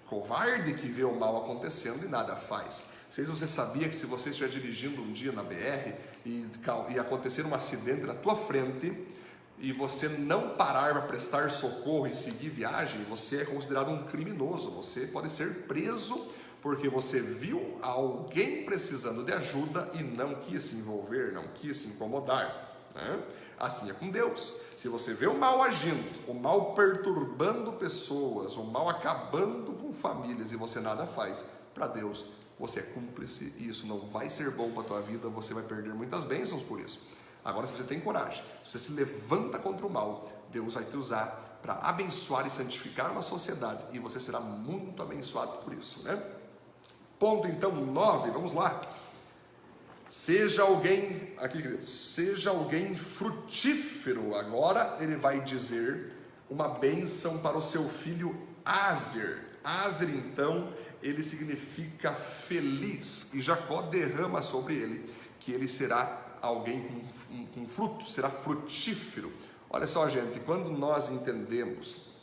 Covarde 0.08 0.74
que 0.74 0.88
vê 0.88 1.04
o 1.04 1.16
mal 1.16 1.38
acontecendo 1.38 2.06
e 2.06 2.08
nada 2.08 2.36
faz. 2.36 2.90
Não 3.06 3.14
sei 3.14 3.26
se 3.26 3.32
você 3.32 3.48
sabia 3.48 3.88
que 3.88 3.96
se 3.96 4.06
você 4.06 4.30
estiver 4.30 4.50
dirigindo 4.50 5.02
um 5.02 5.12
dia 5.12 5.32
na 5.32 5.42
BR 5.42 5.94
e, 6.26 6.46
e 6.90 7.00
acontecer 7.00 7.46
um 7.46 7.54
acidente 7.54 8.04
na 8.04 8.14
tua 8.14 8.36
frente 8.36 8.96
e 9.60 9.72
você 9.72 10.10
não 10.10 10.50
parar 10.50 10.94
para 10.94 11.02
prestar 11.04 11.50
socorro 11.52 12.08
e 12.08 12.14
seguir 12.14 12.50
viagem, 12.50 13.04
você 13.06 13.42
é 13.42 13.46
considerado 13.46 13.92
um 13.92 14.04
criminoso. 14.04 14.72
Você 14.72 15.08
pode 15.08 15.30
ser 15.30 15.68
preso 15.68 16.28
porque 16.62 16.90
você 16.90 17.22
viu 17.22 17.78
alguém 17.82 18.64
precisando 18.66 19.24
de 19.24 19.34
ajuda 19.34 19.90
e 19.94 20.04
não 20.04 20.36
quis 20.36 20.66
se 20.66 20.76
envolver, 20.76 21.34
não 21.34 21.44
quis 21.56 21.78
se 21.78 21.88
incomodar. 21.88 22.74
Né? 22.96 23.22
Assim 23.60 23.90
é 23.90 23.94
com 23.94 24.10
Deus. 24.10 24.54
Se 24.76 24.90
você 24.90 25.14
vê 25.14 25.28
o 25.28 25.38
mal 25.38 25.62
agindo, 25.62 26.10
o 26.28 26.34
mal 26.34 26.74
perturbando 26.74 27.74
pessoas, 27.74 28.58
o 28.58 28.64
mal 28.64 28.90
acabando 28.90 29.74
com 29.74 29.94
famílias 29.94 30.52
e 30.52 30.56
você 30.56 30.80
nada 30.80 31.06
faz, 31.06 31.44
para 31.74 31.88
Deus 31.88 32.26
você 32.60 32.80
é 32.80 32.84
cúmplice 32.84 33.54
e 33.58 33.68
isso 33.68 33.88
não 33.88 34.00
vai 34.00 34.30
ser 34.30 34.52
bom 34.52 34.72
para 34.72 34.82
a 34.82 34.86
tua 34.86 35.02
vida, 35.02 35.28
você 35.30 35.54
vai 35.54 35.64
perder 35.64 35.94
muitas 35.94 36.24
bênçãos 36.24 36.64
por 36.64 36.80
isso. 36.80 37.02
Agora, 37.44 37.68
se 37.68 37.76
você 37.76 37.84
tem 37.84 38.00
coragem, 38.00 38.44
se 38.64 38.72
você 38.72 38.80
se 38.80 38.92
levanta 38.94 39.60
contra 39.60 39.86
o 39.86 39.90
mal, 39.90 40.32
Deus 40.52 40.76
vai 40.76 40.86
te 40.86 40.96
usar 40.96 41.60
para 41.62 41.76
abençoar 41.76 42.46
e 42.46 42.50
santificar 42.50 43.12
uma 43.12 43.22
sociedade 43.22 43.86
e 43.92 44.00
você 44.00 44.20
será 44.20 44.40
muito 44.40 45.02
abençoado 45.02 45.60
por 45.60 45.74
isso, 45.74 46.04
né? 46.04 46.22
Ponto 47.18 47.48
então 47.48 47.72
9, 47.74 48.32
vamos 48.32 48.54
lá. 48.54 48.82
Seja 50.10 50.64
alguém, 50.64 51.34
aqui 51.38 51.62
queridos, 51.62 51.90
seja 51.90 52.52
alguém 52.52 52.96
frutífero. 52.96 54.36
Agora 54.36 54.98
ele 55.00 55.16
vai 55.16 55.42
dizer 55.42 56.14
uma 56.50 56.68
bênção 56.68 57.40
para 57.40 57.58
o 57.58 57.62
seu 57.62 57.88
filho 57.90 58.38
Azer. 58.64 59.60
Azer 59.64 60.10
então 60.10 60.72
ele 61.04 61.22
significa 61.22 62.16
feliz, 62.16 63.34
e 63.34 63.42
Jacó 63.42 63.82
derrama 63.84 64.42
sobre 64.42 64.74
ele 64.76 65.14
que 65.40 65.52
ele 65.52 65.68
será 65.68 66.38
alguém 66.42 66.82
com, 67.30 67.46
com 67.48 67.68
fruto, 67.68 68.06
será 68.06 68.30
frutífero. 68.30 69.32
Olha 69.70 69.86
só, 69.86 70.08
gente, 70.08 70.40
quando 70.40 70.70
nós 70.72 71.10
entendemos 71.10 72.14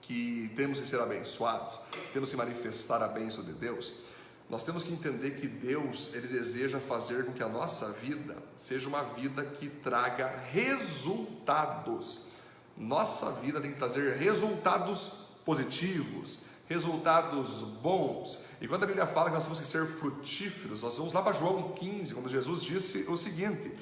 que 0.00 0.50
temos 0.56 0.80
que 0.80 0.86
ser 0.86 1.00
abençoados, 1.00 1.80
temos 2.12 2.30
que 2.30 2.36
manifestar 2.36 3.02
a 3.02 3.08
bênção 3.08 3.42
de 3.42 3.52
Deus, 3.52 3.94
nós 4.48 4.64
temos 4.64 4.82
que 4.82 4.92
entender 4.92 5.32
que 5.32 5.46
Deus, 5.46 6.14
ele 6.14 6.26
deseja 6.26 6.78
fazer 6.78 7.26
com 7.26 7.32
que 7.32 7.42
a 7.42 7.48
nossa 7.48 7.90
vida 7.92 8.34
seja 8.56 8.88
uma 8.88 9.02
vida 9.02 9.44
que 9.44 9.68
traga 9.68 10.26
resultados. 10.50 12.22
Nossa 12.74 13.30
vida 13.32 13.60
tem 13.60 13.72
que 13.72 13.78
trazer 13.78 14.16
resultados 14.16 15.26
positivos, 15.44 16.40
resultados 16.68 17.62
bons. 17.82 18.44
E 18.60 18.68
quando 18.68 18.84
a 18.84 18.86
Bíblia 18.86 19.06
fala 19.06 19.30
que 19.30 19.34
nós 19.34 19.44
temos 19.44 19.60
que 19.60 19.66
ser 19.66 19.86
frutíferos, 19.86 20.82
nós 20.82 20.96
vamos 20.96 21.12
lá 21.12 21.22
para 21.22 21.32
João 21.32 21.72
15, 21.72 22.14
quando 22.14 22.28
Jesus 22.28 22.62
disse 22.62 23.06
o 23.08 23.16
seguinte: 23.16 23.72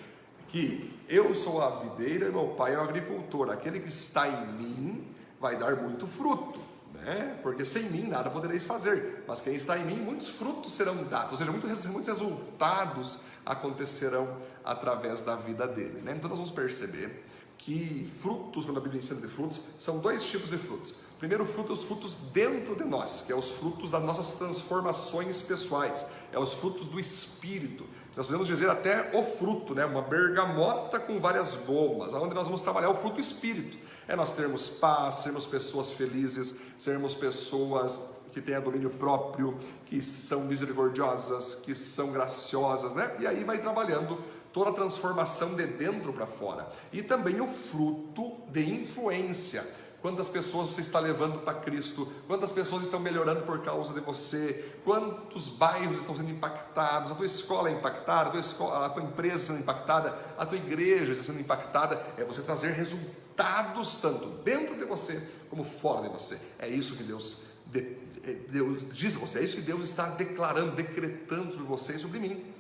que 0.49 0.95
eu 1.09 1.35
sou 1.35 1.61
a 1.63 1.81
videira 1.81 2.29
e 2.29 2.31
meu 2.31 2.49
pai 2.49 2.75
é 2.75 2.79
o 2.79 2.83
agricultor, 2.83 3.51
aquele 3.51 3.81
que 3.81 3.89
está 3.89 4.29
em 4.29 4.47
mim 4.53 5.05
vai 5.41 5.57
dar 5.57 5.77
muito 5.77 6.07
fruto. 6.07 6.61
Né? 6.95 7.39
Porque 7.43 7.65
sem 7.65 7.85
mim 7.91 8.09
nada 8.09 8.31
podereis 8.31 8.65
fazer, 8.65 9.25
mas 9.27 9.41
quem 9.41 9.55
está 9.55 9.79
em 9.79 9.85
mim, 9.85 9.97
muitos 9.97 10.29
frutos 10.29 10.73
serão 10.73 11.05
dados, 11.05 11.33
ou 11.33 11.39
seja, 11.39 11.51
muitos, 11.51 11.87
muitos 11.87 12.09
resultados 12.09 13.19
acontecerão 13.45 14.37
através 14.65 15.21
da 15.21 15.37
vida 15.37 15.67
dele. 15.67 16.01
Né? 16.03 16.15
Então 16.17 16.29
nós 16.29 16.39
vamos 16.39 16.53
perceber 16.53 17.25
que 17.59 18.11
frutos, 18.23 18.65
quando 18.65 18.79
a 18.79 18.81
Bíblia 18.81 19.01
ensina 19.01 19.21
de 19.21 19.29
frutos, 19.29 19.61
são 19.79 19.99
dois 19.99 20.25
tipos 20.25 20.51
de 20.51 20.59
frutos. 20.59 20.95
Primeiro 21.19 21.47
fruto 21.47 21.73
é 21.73 21.73
os 21.73 21.85
frutos 21.85 22.15
dentro 22.33 22.77
de 22.77 22.85
nós, 22.85 23.23
que 23.23 23.33
é 23.33 23.37
os 23.37 23.51
frutos 23.51 23.91
das 23.91 24.03
nossas 24.03 24.35
transformações 24.35 25.41
pessoais, 25.41 26.07
é 26.31 26.39
os 26.39 26.53
frutos 26.53 26.89
do 26.89 27.01
Espírito. 27.01 27.87
Nós 28.15 28.27
podemos 28.27 28.47
dizer 28.47 28.69
até 28.69 29.11
o 29.15 29.23
fruto, 29.23 29.75
né? 29.75 29.85
uma 29.85 30.03
bergamota 30.03 30.99
com 30.99 31.19
várias 31.19 31.57
gomas, 31.57 32.13
onde 32.15 32.35
nós 32.35 32.47
vamos 32.47 32.63
trabalhar 32.63 32.91
o 32.91 32.95
fruto 32.95 33.21
Espírito. 33.21 33.79
É 34.07 34.15
nós 34.15 34.33
termos 34.33 34.69
paz, 34.69 35.17
sermos 35.17 35.47
pessoas 35.47 35.93
felizes, 35.93 36.55
sermos 36.79 37.15
pessoas 37.15 38.01
que 38.33 38.41
têm 38.43 38.61
domínio 38.61 38.91
próprio, 38.91 39.57
que 39.87 40.03
são 40.03 40.45
misericordiosas, 40.45 41.55
que 41.57 41.75
são 41.75 42.13
graciosas, 42.13 42.95
né? 42.95 43.17
E 43.19 43.27
aí 43.27 43.43
vai 43.43 43.59
trabalhando 43.59 44.19
toda 44.57 44.71
a 44.71 44.73
transformação 44.73 45.55
de 45.55 45.67
dentro 45.67 46.15
para 46.15 46.27
fora. 46.27 46.67
E 46.91 47.03
também 47.03 47.43
o 47.43 47.47
fruto 47.47 48.41
de 48.51 48.65
influência. 48.65 49.63
Quantas 50.01 50.31
pessoas 50.31 50.69
você 50.69 50.81
está 50.81 50.99
levando 50.99 51.41
para 51.41 51.59
Cristo, 51.61 52.11
quantas 52.27 52.53
pessoas 52.53 52.85
estão 52.85 52.99
melhorando 52.99 53.43
por 53.43 53.63
causa 53.63 53.93
de 53.93 54.01
você, 54.01 54.73
quantos 54.83 55.51
bairros 55.51 55.99
estão 55.99 56.17
sendo 56.17 56.31
impactados, 56.31 57.13
a 57.13 57.15
tua 57.15 57.27
escola 57.27 57.69
é 57.69 57.73
impactada, 57.73 58.31
a 58.31 58.33
tua, 58.33 58.41
escola, 58.41 58.87
a 58.87 58.89
tua 58.89 59.03
empresa 59.03 59.49
sendo 59.49 59.59
impactada, 59.59 60.17
a 60.39 60.47
tua 60.47 60.57
igreja 60.57 61.13
está 61.13 61.25
sendo 61.25 61.41
impactada, 61.41 62.03
é 62.17 62.25
você 62.25 62.41
trazer 62.41 62.71
resultados 62.71 63.99
tanto 63.99 64.25
dentro 64.43 64.75
de 64.79 64.87
você 64.87 65.23
como 65.51 65.65
fora 65.65 66.09
de 66.09 66.09
você. 66.09 66.41
É 66.59 66.67
isso 66.67 66.97
que 66.97 67.03
Deus, 67.03 67.43
é, 67.75 68.33
Deus 68.49 68.87
diz 68.91 69.17
a 69.17 69.19
você, 69.19 69.41
é 69.41 69.43
isso 69.43 69.57
que 69.57 69.63
Deus 69.63 69.85
está 69.85 70.07
declarando, 70.07 70.75
decretando 70.75 71.53
sobre 71.53 71.67
você 71.67 71.97
e 71.97 71.99
sobre 71.99 72.19
mim. 72.19 72.56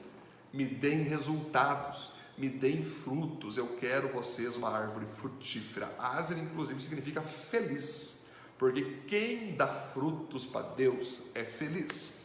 Me 0.56 0.64
deem 0.64 1.02
resultados 1.02 2.16
me 2.36 2.50
deem 2.50 2.84
frutos, 2.84 3.56
eu 3.56 3.66
quero 3.78 4.08
vocês 4.08 4.56
uma 4.56 4.68
árvore 4.70 5.06
frutífera. 5.06 5.90
Azer, 5.98 6.36
inclusive, 6.36 6.82
significa 6.82 7.22
feliz, 7.22 8.26
porque 8.58 8.98
quem 9.06 9.56
dá 9.56 9.66
frutos 9.66 10.44
para 10.44 10.66
Deus 10.68 11.22
é 11.34 11.44
feliz. 11.44 12.20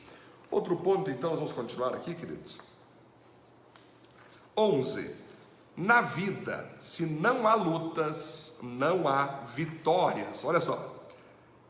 Outro 0.50 0.76
ponto, 0.76 1.10
então, 1.10 1.30
nós 1.30 1.40
vamos 1.40 1.54
continuar 1.54 1.94
aqui, 1.94 2.14
queridos. 2.14 2.60
11. 4.58 5.16
Na 5.78 6.02
vida, 6.02 6.70
se 6.78 7.06
não 7.06 7.48
há 7.48 7.56
lutas, 7.56 8.60
não 8.62 9.08
há 9.08 9.26
vitórias. 9.56 10.44
Olha 10.44 10.60
só, 10.60 11.10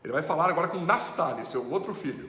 ele 0.02 0.12
vai 0.12 0.22
falar 0.24 0.50
agora 0.50 0.66
com 0.66 0.80
Naftali, 0.80 1.46
seu 1.46 1.70
outro 1.70 1.94
filho. 1.94 2.28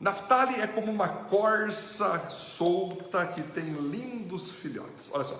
Naftali 0.00 0.58
é 0.60 0.66
como 0.66 0.90
uma 0.90 1.08
corça 1.08 2.30
solta 2.30 3.26
que 3.26 3.42
tem 3.42 3.70
lindos 3.70 4.50
filhotes. 4.50 5.10
Olha 5.12 5.24
só. 5.24 5.38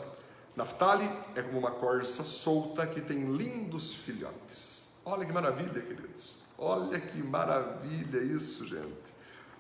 Naftali 0.55 1.11
é 1.35 1.41
como 1.41 1.59
uma 1.59 1.71
corça 1.71 2.23
solta 2.23 2.87
que 2.87 3.01
tem 3.01 3.25
lindos 3.37 3.95
filhotes. 3.95 4.91
Olha 5.03 5.25
que 5.25 5.33
maravilha, 5.33 5.81
queridos. 5.81 6.41
Olha 6.59 7.01
que 7.01 7.23
maravilha 7.23 8.19
isso, 8.19 8.67
gente. 8.67 9.11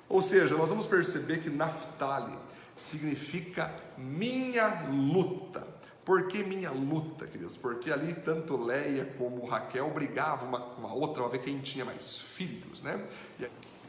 Ou 0.06 0.20
seja, 0.20 0.54
nós 0.56 0.68
vamos 0.68 0.86
perceber 0.86 1.40
que 1.40 1.48
Naftali 1.48 2.36
significa 2.76 3.74
minha 3.96 4.86
luta. 4.90 5.66
Por 6.04 6.26
que 6.26 6.42
minha 6.42 6.70
luta, 6.70 7.26
queridos? 7.26 7.56
Porque 7.56 7.90
ali 7.90 8.12
tanto 8.12 8.56
Leia 8.56 9.06
como 9.16 9.46
Raquel 9.46 9.88
brigavam 9.90 10.48
uma 10.48 10.60
com 10.60 10.86
a 10.86 10.92
outra 10.92 11.22
para 11.22 11.32
ver 11.32 11.38
quem 11.38 11.58
tinha 11.60 11.84
mais 11.84 12.18
filhos, 12.18 12.82
né? 12.82 13.02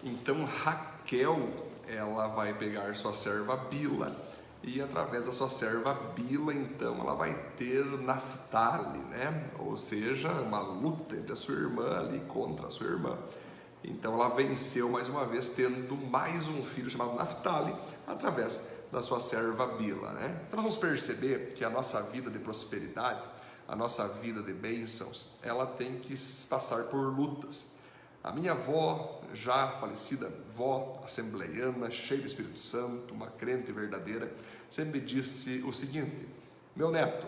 Então 0.03 0.45
Raquel, 0.45 0.90
ela 1.87 2.27
vai 2.27 2.53
pegar 2.53 2.95
sua 2.95 3.13
serva 3.13 3.57
Bila 3.57 4.07
e 4.63 4.79
através 4.79 5.25
da 5.25 5.31
sua 5.31 5.49
serva 5.49 5.93
Bila, 6.15 6.53
então 6.53 6.99
ela 6.99 7.15
vai 7.15 7.33
ter 7.57 7.83
Naftali, 7.83 8.99
né? 8.99 9.49
Ou 9.59 9.75
seja, 9.75 10.31
uma 10.31 10.61
luta 10.61 11.15
entre 11.15 11.33
a 11.33 11.35
sua 11.35 11.55
irmã 11.55 11.99
ali 11.99 12.19
contra 12.27 12.67
a 12.67 12.69
sua 12.69 12.87
irmã. 12.87 13.17
Então 13.83 14.13
ela 14.13 14.29
venceu 14.29 14.89
mais 14.89 15.09
uma 15.09 15.25
vez, 15.25 15.49
tendo 15.49 15.95
mais 15.95 16.47
um 16.47 16.63
filho 16.63 16.89
chamado 16.89 17.15
Naftali, 17.15 17.75
através 18.05 18.67
da 18.91 19.01
sua 19.01 19.19
serva 19.19 19.65
Bila. 19.65 20.11
Né? 20.13 20.43
Então 20.47 20.61
nós 20.61 20.63
vamos 20.63 20.77
perceber 20.77 21.53
que 21.55 21.65
a 21.65 21.69
nossa 21.69 22.01
vida 22.03 22.29
de 22.29 22.37
prosperidade, 22.37 23.27
a 23.67 23.75
nossa 23.75 24.07
vida 24.07 24.43
de 24.43 24.53
bênçãos, 24.53 25.25
ela 25.41 25.65
tem 25.65 25.99
que 25.99 26.15
passar 26.47 26.83
por 26.83 26.97
lutas. 26.97 27.65
A 28.23 28.31
minha 28.31 28.51
avó, 28.51 29.21
já 29.33 29.67
falecida, 29.79 30.31
vó 30.61 31.01
assembleiana, 31.03 31.89
cheia 31.89 32.21
do 32.21 32.27
Espírito 32.27 32.59
Santo, 32.59 33.15
uma 33.15 33.27
crente 33.27 33.71
verdadeira, 33.71 34.31
sempre 34.69 34.99
disse 34.99 35.63
o 35.65 35.73
seguinte: 35.73 36.27
Meu 36.75 36.91
neto, 36.91 37.25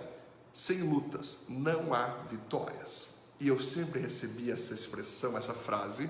sem 0.54 0.84
lutas 0.84 1.46
não 1.50 1.96
há 1.96 2.06
vitórias. 2.30 3.24
E 3.40 3.48
eu 3.48 3.60
sempre 3.60 4.00
recebi 4.00 4.52
essa 4.52 4.76
expressão, 4.76 5.36
essa 5.36 5.54
frase, 5.54 6.08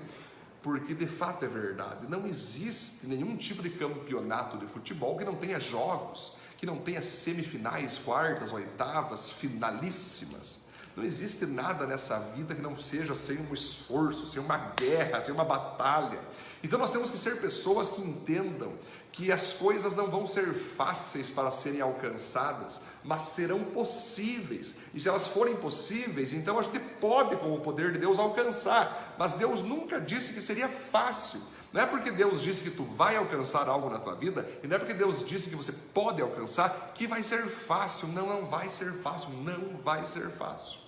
porque 0.62 0.94
de 0.94 1.06
fato 1.06 1.46
é 1.46 1.48
verdade. 1.48 2.06
Não 2.08 2.26
existe 2.26 3.06
nenhum 3.06 3.36
tipo 3.36 3.62
de 3.62 3.70
campeonato 3.70 4.58
de 4.58 4.66
futebol 4.66 5.16
que 5.16 5.24
não 5.24 5.34
tenha 5.34 5.58
jogos, 5.58 6.36
que 6.58 6.66
não 6.66 6.76
tenha 6.76 7.00
semifinais, 7.00 7.98
quartas, 7.98 8.52
oitavas, 8.52 9.30
finalíssimas. 9.30 10.64
Não 10.94 11.02
existe 11.02 11.44
nada 11.44 11.86
nessa 11.86 12.20
vida 12.20 12.54
que 12.54 12.62
não 12.62 12.78
seja 12.78 13.14
sem 13.16 13.38
um 13.38 13.52
esforço, 13.52 14.26
sem 14.28 14.40
uma 14.40 14.58
guerra, 14.78 15.20
sem 15.20 15.34
uma 15.34 15.44
batalha. 15.44 16.20
Então 16.64 16.78
nós 16.78 16.90
temos 16.90 17.10
que 17.10 17.18
ser 17.18 17.42
pessoas 17.42 17.90
que 17.90 18.00
entendam 18.00 18.72
que 19.12 19.30
as 19.30 19.52
coisas 19.52 19.94
não 19.94 20.06
vão 20.06 20.26
ser 20.26 20.46
fáceis 20.54 21.30
para 21.30 21.50
serem 21.50 21.82
alcançadas, 21.82 22.80
mas 23.04 23.20
serão 23.20 23.62
possíveis. 23.62 24.76
E 24.94 24.98
se 24.98 25.06
elas 25.06 25.26
forem 25.26 25.54
possíveis, 25.56 26.32
então 26.32 26.58
a 26.58 26.62
gente 26.62 26.80
pode, 26.80 27.36
com 27.36 27.52
o 27.54 27.60
poder 27.60 27.92
de 27.92 27.98
Deus, 27.98 28.18
alcançar. 28.18 29.14
Mas 29.18 29.34
Deus 29.34 29.60
nunca 29.60 30.00
disse 30.00 30.32
que 30.32 30.40
seria 30.40 30.66
fácil. 30.66 31.38
Não 31.70 31.82
é 31.82 31.86
porque 31.86 32.10
Deus 32.10 32.40
disse 32.40 32.62
que 32.62 32.70
tu 32.70 32.82
vai 32.82 33.14
alcançar 33.14 33.68
algo 33.68 33.90
na 33.90 33.98
tua 33.98 34.14
vida, 34.14 34.48
e 34.62 34.66
não 34.66 34.76
é 34.76 34.78
porque 34.78 34.94
Deus 34.94 35.22
disse 35.22 35.50
que 35.50 35.56
você 35.56 35.72
pode 35.92 36.22
alcançar, 36.22 36.92
que 36.94 37.06
vai 37.06 37.22
ser 37.22 37.46
fácil. 37.46 38.08
Não, 38.08 38.26
não 38.26 38.46
vai 38.46 38.70
ser 38.70 38.90
fácil, 39.02 39.28
não 39.30 39.76
vai 39.82 40.06
ser 40.06 40.30
fácil. 40.30 40.83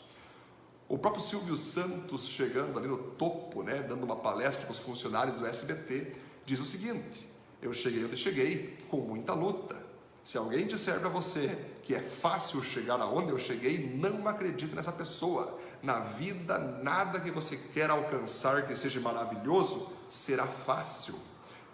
O 0.89 0.97
próprio 0.97 1.23
Silvio 1.23 1.57
Santos, 1.57 2.27
chegando 2.29 2.79
ali 2.79 2.87
no 2.87 2.99
topo, 2.99 3.63
né, 3.63 3.83
dando 3.83 4.05
uma 4.05 4.17
palestra 4.17 4.67
para 4.67 4.73
os 4.73 4.79
funcionários 4.79 5.37
do 5.37 5.47
SBT, 5.47 6.13
diz 6.45 6.61
o 6.61 6.65
seguinte: 6.65 7.29
eu 7.61 7.73
cheguei 7.73 8.05
onde 8.05 8.17
cheguei 8.17 8.79
com 8.89 8.99
muita 8.99 9.35
luta. 9.35 9.77
Se 10.23 10.37
alguém 10.37 10.67
disser 10.67 10.99
para 10.99 11.09
você 11.09 11.57
que 11.83 11.95
é 11.95 12.01
fácil 12.01 12.63
chegar 12.63 13.01
aonde 13.01 13.31
eu 13.31 13.39
cheguei, 13.39 13.95
não 13.95 14.27
acredite 14.27 14.75
nessa 14.75 14.93
pessoa. 14.93 15.59
Na 15.83 16.01
vida, 16.01 16.59
nada 16.59 17.21
que 17.21 17.31
você 17.31 17.57
quer 17.57 17.91
alcançar 17.91 18.67
que 18.67 18.77
seja 18.77 19.01
maravilhoso 19.01 19.89
será 20.11 20.47
fácil. 20.47 21.15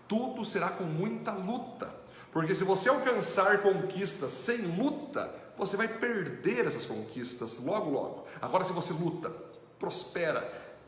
Tudo 0.06 0.44
será 0.44 0.68
com 0.68 0.84
muita 0.84 1.32
luta. 1.32 1.94
Porque 2.30 2.54
se 2.54 2.64
você 2.64 2.88
alcançar 2.88 3.62
conquistas 3.62 4.32
sem 4.32 4.58
luta, 4.76 5.34
você 5.56 5.76
vai 5.76 5.88
perder 5.88 6.66
essas 6.66 6.86
conquistas 6.86 7.58
logo, 7.64 7.90
logo. 7.90 8.26
Agora, 8.40 8.64
se 8.64 8.72
você 8.72 8.92
luta, 8.92 9.30
prospera, 9.78 10.40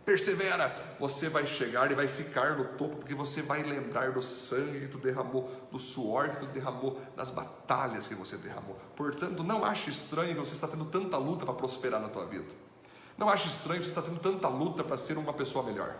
persevera, 0.04 0.74
você 0.98 1.28
vai 1.28 1.46
chegar 1.46 1.90
e 1.90 1.94
vai 1.94 2.06
ficar 2.06 2.56
no 2.56 2.64
topo, 2.76 2.96
porque 2.96 3.14
você 3.14 3.42
vai 3.42 3.62
lembrar 3.62 4.12
do 4.12 4.22
sangue 4.22 4.80
que 4.80 4.88
tu 4.88 4.98
derramou, 4.98 5.50
do 5.70 5.78
suor 5.78 6.30
que 6.30 6.38
tu 6.38 6.46
derramou, 6.46 7.00
das 7.16 7.30
batalhas 7.30 8.06
que 8.06 8.14
você 8.14 8.36
derramou. 8.36 8.78
Portanto, 8.96 9.42
não 9.42 9.64
ache 9.64 9.90
estranho 9.90 10.34
que 10.34 10.40
você 10.40 10.54
está 10.54 10.68
tendo 10.68 10.84
tanta 10.86 11.16
luta 11.16 11.44
para 11.44 11.54
prosperar 11.54 12.00
na 12.00 12.08
tua 12.08 12.26
vida. 12.26 12.46
Não 13.16 13.28
ache 13.28 13.48
estranho 13.48 13.80
que 13.80 13.86
você 13.86 13.92
está 13.92 14.02
tendo 14.02 14.20
tanta 14.20 14.48
luta 14.48 14.82
para 14.82 14.96
ser 14.96 15.16
uma 15.16 15.32
pessoa 15.32 15.64
melhor. 15.64 15.96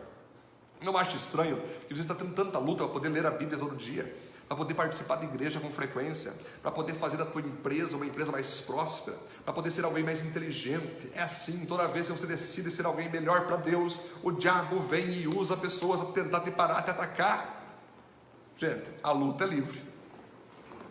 Não 0.80 0.98
ache 0.98 1.16
estranho 1.16 1.60
que 1.88 1.94
você 1.94 2.02
está 2.02 2.14
tendo 2.14 2.34
tanta 2.34 2.58
luta 2.58 2.84
para 2.84 2.92
poder 2.92 3.08
ler 3.08 3.24
a 3.24 3.30
Bíblia 3.30 3.58
todo 3.58 3.76
dia 3.76 4.12
para 4.48 4.56
poder 4.56 4.74
participar 4.74 5.16
da 5.16 5.24
igreja 5.24 5.58
com 5.58 5.70
frequência, 5.70 6.32
para 6.62 6.70
poder 6.70 6.94
fazer 6.94 7.16
da 7.16 7.24
tua 7.24 7.40
empresa 7.40 7.96
uma 7.96 8.06
empresa 8.06 8.30
mais 8.30 8.60
próspera, 8.60 9.16
para 9.44 9.54
poder 9.54 9.70
ser 9.70 9.84
alguém 9.84 10.04
mais 10.04 10.24
inteligente. 10.24 11.10
É 11.14 11.22
assim, 11.22 11.64
toda 11.66 11.86
vez 11.88 12.06
que 12.06 12.12
você 12.12 12.26
decide 12.26 12.70
ser 12.70 12.84
alguém 12.84 13.08
melhor 13.08 13.46
para 13.46 13.56
Deus, 13.56 14.12
o 14.22 14.30
diabo 14.30 14.80
vem 14.80 15.10
e 15.10 15.28
usa 15.28 15.56
pessoas 15.56 16.00
para 16.00 16.22
tentar 16.22 16.40
te 16.40 16.50
parar, 16.50 16.82
te 16.82 16.90
atacar. 16.90 17.62
Gente, 18.56 18.84
a 19.02 19.10
luta 19.12 19.44
é 19.44 19.46
livre. 19.46 19.82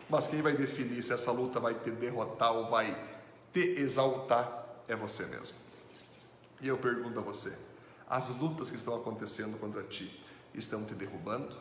Mas 0.09 0.27
quem 0.27 0.41
vai 0.41 0.53
definir 0.53 1.01
se 1.03 1.13
essa 1.13 1.31
luta 1.31 1.59
vai 1.59 1.73
te 1.75 1.89
derrotar 1.91 2.53
ou 2.53 2.69
vai 2.69 2.95
te 3.51 3.79
exaltar 3.79 4.63
é 4.87 4.95
você 4.95 5.25
mesmo. 5.25 5.57
E 6.61 6.67
eu 6.67 6.77
pergunto 6.77 7.19
a 7.19 7.21
você: 7.21 7.57
as 8.09 8.29
lutas 8.29 8.69
que 8.69 8.77
estão 8.77 8.95
acontecendo 8.95 9.57
contra 9.59 9.83
ti 9.83 10.23
estão 10.53 10.83
te 10.83 10.93
derrubando? 10.93 11.55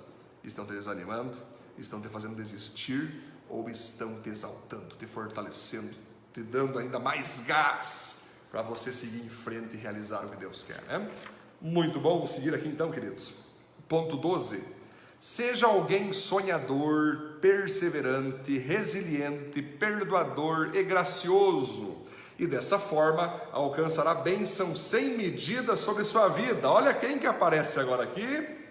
Estão 0.44 0.66
te 0.66 0.72
desanimando? 0.72 1.36
Estão 1.78 2.00
te 2.00 2.08
fazendo 2.08 2.34
desistir 2.34 3.22
ou 3.48 3.68
estão 3.68 4.20
te 4.20 4.30
exaltando, 4.30 4.96
te 4.96 5.06
fortalecendo, 5.06 5.94
te 6.32 6.42
dando 6.42 6.78
ainda 6.78 6.98
mais 6.98 7.40
gás 7.40 8.22
para 8.50 8.62
você 8.62 8.92
seguir 8.92 9.24
em 9.24 9.28
frente 9.28 9.74
e 9.74 9.78
realizar 9.78 10.24
o 10.24 10.30
que 10.30 10.36
Deus 10.36 10.64
quer, 10.64 10.82
né? 10.82 11.08
Muito 11.60 12.00
bom, 12.00 12.14
vamos 12.14 12.30
seguir 12.30 12.54
aqui 12.54 12.68
então, 12.68 12.90
queridos. 12.90 13.34
Ponto 13.88 14.16
12. 14.16 14.62
Seja 15.20 15.66
alguém 15.66 16.12
sonhador, 16.12 17.38
perseverante, 17.40 18.58
resiliente, 18.58 19.62
perdoador 19.62 20.74
e 20.74 20.82
gracioso, 20.82 21.98
e 22.38 22.46
dessa 22.46 22.78
forma 22.78 23.40
alcançará 23.52 24.14
bênção 24.14 24.74
sem 24.74 25.16
medida 25.16 25.76
sobre 25.76 26.04
sua 26.04 26.28
vida. 26.28 26.68
Olha 26.68 26.92
quem 26.92 27.18
que 27.18 27.26
aparece 27.26 27.78
agora 27.78 28.02
aqui 28.02 28.61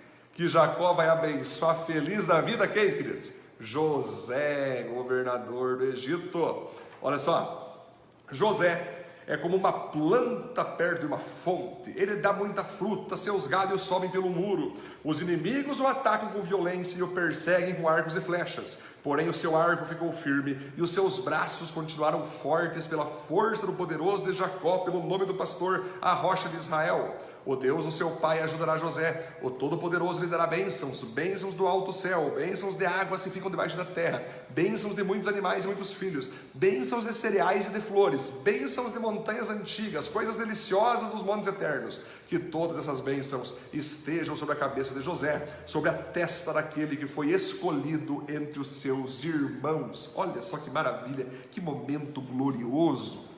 que 0.41 0.47
Jacó 0.47 0.93
vai 0.93 1.07
abençoar 1.07 1.85
feliz 1.85 2.25
da 2.25 2.41
vida 2.41 2.67
quem, 2.67 2.95
queridos? 2.95 3.31
José, 3.59 4.89
governador 4.91 5.77
do 5.77 5.83
Egito. 5.83 6.67
Olha 6.99 7.19
só, 7.19 7.85
José 8.31 9.01
é 9.27 9.37
como 9.37 9.55
uma 9.55 9.71
planta 9.71 10.65
perto 10.65 11.01
de 11.01 11.05
uma 11.05 11.19
fonte, 11.19 11.93
ele 11.95 12.15
dá 12.15 12.33
muita 12.33 12.63
fruta, 12.63 13.15
seus 13.15 13.45
galhos 13.45 13.83
sobem 13.83 14.09
pelo 14.09 14.31
muro. 14.31 14.73
Os 15.03 15.21
inimigos 15.21 15.79
o 15.79 15.85
atacam 15.85 16.29
com 16.29 16.41
violência 16.41 16.97
e 16.97 17.03
o 17.03 17.09
perseguem 17.09 17.75
com 17.75 17.87
arcos 17.87 18.15
e 18.15 18.19
flechas. 18.19 18.79
Porém, 19.03 19.29
o 19.29 19.33
seu 19.33 19.55
arco 19.55 19.85
ficou 19.85 20.11
firme 20.11 20.57
e 20.75 20.81
os 20.81 20.91
seus 20.91 21.19
braços 21.19 21.69
continuaram 21.69 22.25
fortes 22.25 22.87
pela 22.87 23.05
força 23.05 23.67
do 23.67 23.73
poderoso 23.73 24.25
de 24.25 24.33
Jacó, 24.33 24.79
pelo 24.79 25.05
nome 25.05 25.27
do 25.27 25.35
pastor, 25.35 25.85
a 26.01 26.13
rocha 26.13 26.49
de 26.49 26.57
Israel. 26.57 27.15
O 27.43 27.55
Deus, 27.55 27.85
o 27.85 27.91
seu 27.91 28.11
pai, 28.11 28.41
ajudará 28.41 28.77
José. 28.77 29.35
O 29.41 29.49
Todo-Poderoso 29.49 30.19
lhe 30.19 30.27
dará 30.27 30.45
bênçãos, 30.45 31.03
bênçãos 31.03 31.55
do 31.55 31.65
alto 31.67 31.91
céu, 31.91 32.35
bênçãos 32.35 32.75
de 32.75 32.85
águas 32.85 33.23
que 33.23 33.31
ficam 33.31 33.49
debaixo 33.49 33.75
da 33.75 33.83
terra, 33.83 34.23
bênçãos 34.49 34.95
de 34.95 35.03
muitos 35.03 35.27
animais 35.27 35.63
e 35.63 35.67
muitos 35.67 35.91
filhos, 35.91 36.29
bênçãos 36.53 37.05
de 37.05 37.13
cereais 37.13 37.65
e 37.65 37.69
de 37.69 37.81
flores, 37.81 38.31
bênçãos 38.43 38.93
de 38.93 38.99
montanhas 38.99 39.49
antigas, 39.49 40.07
coisas 40.07 40.37
deliciosas 40.37 41.09
dos 41.09 41.23
montes 41.23 41.47
eternos. 41.47 42.01
Que 42.27 42.37
todas 42.37 42.77
essas 42.77 42.99
bênçãos 42.99 43.55
estejam 43.73 44.35
sobre 44.35 44.53
a 44.53 44.57
cabeça 44.57 44.93
de 44.93 45.01
José, 45.01 45.45
sobre 45.65 45.89
a 45.89 45.93
testa 45.93 46.53
daquele 46.53 46.95
que 46.95 47.07
foi 47.07 47.31
escolhido 47.31 48.23
entre 48.29 48.59
os 48.59 48.67
seus 48.67 49.23
irmãos. 49.23 50.11
Olha 50.15 50.41
só 50.41 50.57
que 50.57 50.69
maravilha, 50.69 51.27
que 51.51 51.59
momento 51.59 52.21
glorioso. 52.21 53.30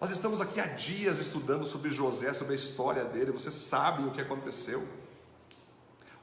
Nós 0.00 0.10
estamos 0.10 0.40
aqui 0.40 0.58
há 0.58 0.64
dias 0.64 1.18
estudando 1.18 1.66
sobre 1.66 1.90
José, 1.90 2.32
sobre 2.32 2.54
a 2.54 2.56
história 2.56 3.04
dele, 3.04 3.32
vocês 3.32 3.52
sabem 3.52 4.06
o 4.06 4.10
que 4.10 4.20
aconteceu. 4.22 4.82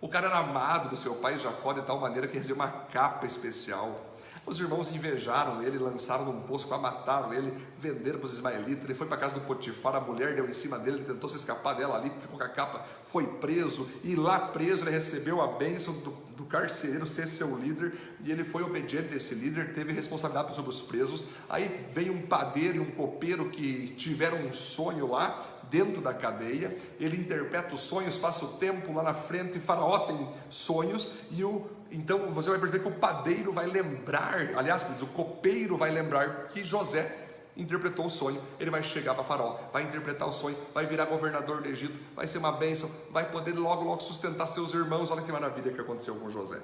O 0.01 0.09
cara 0.09 0.29
era 0.29 0.39
amado 0.39 0.89
do 0.89 0.97
seu 0.97 1.13
pai 1.13 1.37
Jacó 1.37 1.73
de 1.73 1.83
tal 1.83 1.99
maneira 1.99 2.27
que 2.27 2.35
recebeu 2.35 2.55
uma 2.55 2.71
capa 2.71 3.27
especial. 3.27 4.06
Os 4.47 4.61
irmãos 4.61 4.89
invejaram 4.95 5.61
ele, 5.61 5.77
lançaram 5.77 6.23
num 6.23 6.39
poço, 6.39 6.69
mataram 6.79 7.33
ele, 7.33 7.53
venderam 7.77 8.17
para 8.17 8.27
os 8.27 8.33
ismaelitas. 8.33 8.85
Ele 8.85 8.93
foi 8.93 9.05
para 9.05 9.17
a 9.17 9.19
casa 9.19 9.35
do 9.35 9.41
Potifar, 9.41 9.93
a 9.93 9.99
mulher 9.99 10.35
deu 10.35 10.49
em 10.49 10.53
cima 10.53 10.79
dele, 10.79 10.99
ele 10.99 11.05
tentou 11.05 11.29
se 11.29 11.35
escapar 11.35 11.75
dela 11.75 11.97
ali, 11.97 12.09
ficou 12.17 12.39
com 12.39 12.43
a 12.45 12.47
capa, 12.47 12.85
foi 13.03 13.27
preso. 13.27 13.89
E 14.05 14.15
lá 14.15 14.39
preso 14.39 14.83
ele 14.83 14.91
recebeu 14.91 15.41
a 15.41 15.47
bênção 15.47 15.93
do, 15.95 16.11
do 16.37 16.45
carcereiro 16.45 17.05
ser 17.05 17.27
seu 17.27 17.57
líder, 17.57 17.97
e 18.23 18.31
ele 18.31 18.45
foi 18.45 18.63
obediente 18.63 19.09
desse 19.09 19.35
líder, 19.35 19.73
teve 19.73 19.91
responsabilidade 19.91 20.55
sobre 20.55 20.71
os 20.71 20.81
presos. 20.81 21.25
Aí 21.49 21.85
vem 21.93 22.09
um 22.09 22.21
padeiro 22.21 22.77
e 22.77 22.79
um 22.79 22.91
copeiro 22.91 23.49
que 23.49 23.89
tiveram 23.97 24.37
um 24.37 24.53
sonho 24.53 25.11
lá 25.11 25.45
dentro 25.69 26.01
da 26.01 26.13
cadeia. 26.13 26.77
Ele 27.01 27.17
interpreta 27.17 27.75
os 27.75 27.81
sonhos, 27.81 28.17
passa 28.17 28.45
o 28.45 28.53
tempo 28.53 28.93
lá 28.93 29.03
na 29.03 29.13
frente, 29.13 29.57
e 29.57 29.61
Faraó 29.61 29.99
tem 29.99 30.29
sonhos, 30.49 31.11
e 31.31 31.43
o 31.43 31.67
então 31.91 32.31
você 32.31 32.49
vai 32.49 32.59
perceber 32.59 32.83
que 32.83 32.89
o 32.89 32.99
padeiro 32.99 33.53
vai 33.53 33.67
lembrar, 33.67 34.55
aliás, 34.55 34.85
o 35.01 35.07
copeiro 35.07 35.77
vai 35.77 35.91
lembrar 35.91 36.47
que 36.47 36.63
José 36.63 37.25
interpretou 37.57 38.05
o 38.05 38.09
sonho, 38.09 38.39
ele 38.59 38.69
vai 38.69 38.83
chegar 38.83 39.15
para 39.15 39.23
Faraó, 39.23 39.57
vai 39.73 39.83
interpretar 39.83 40.27
o 40.27 40.31
sonho, 40.31 40.55
vai 40.73 40.85
virar 40.85 41.05
governador 41.05 41.61
do 41.61 41.67
Egito, 41.67 41.97
vai 42.15 42.27
ser 42.27 42.37
uma 42.37 42.51
bênção, 42.51 42.89
vai 43.11 43.31
poder 43.31 43.53
logo, 43.53 43.83
logo 43.83 44.01
sustentar 44.01 44.45
seus 44.45 44.73
irmãos. 44.73 45.09
Olha 45.09 45.23
que 45.23 45.31
maravilha 45.31 45.73
que 45.73 45.81
aconteceu 45.81 46.15
com 46.15 46.29
José. 46.29 46.61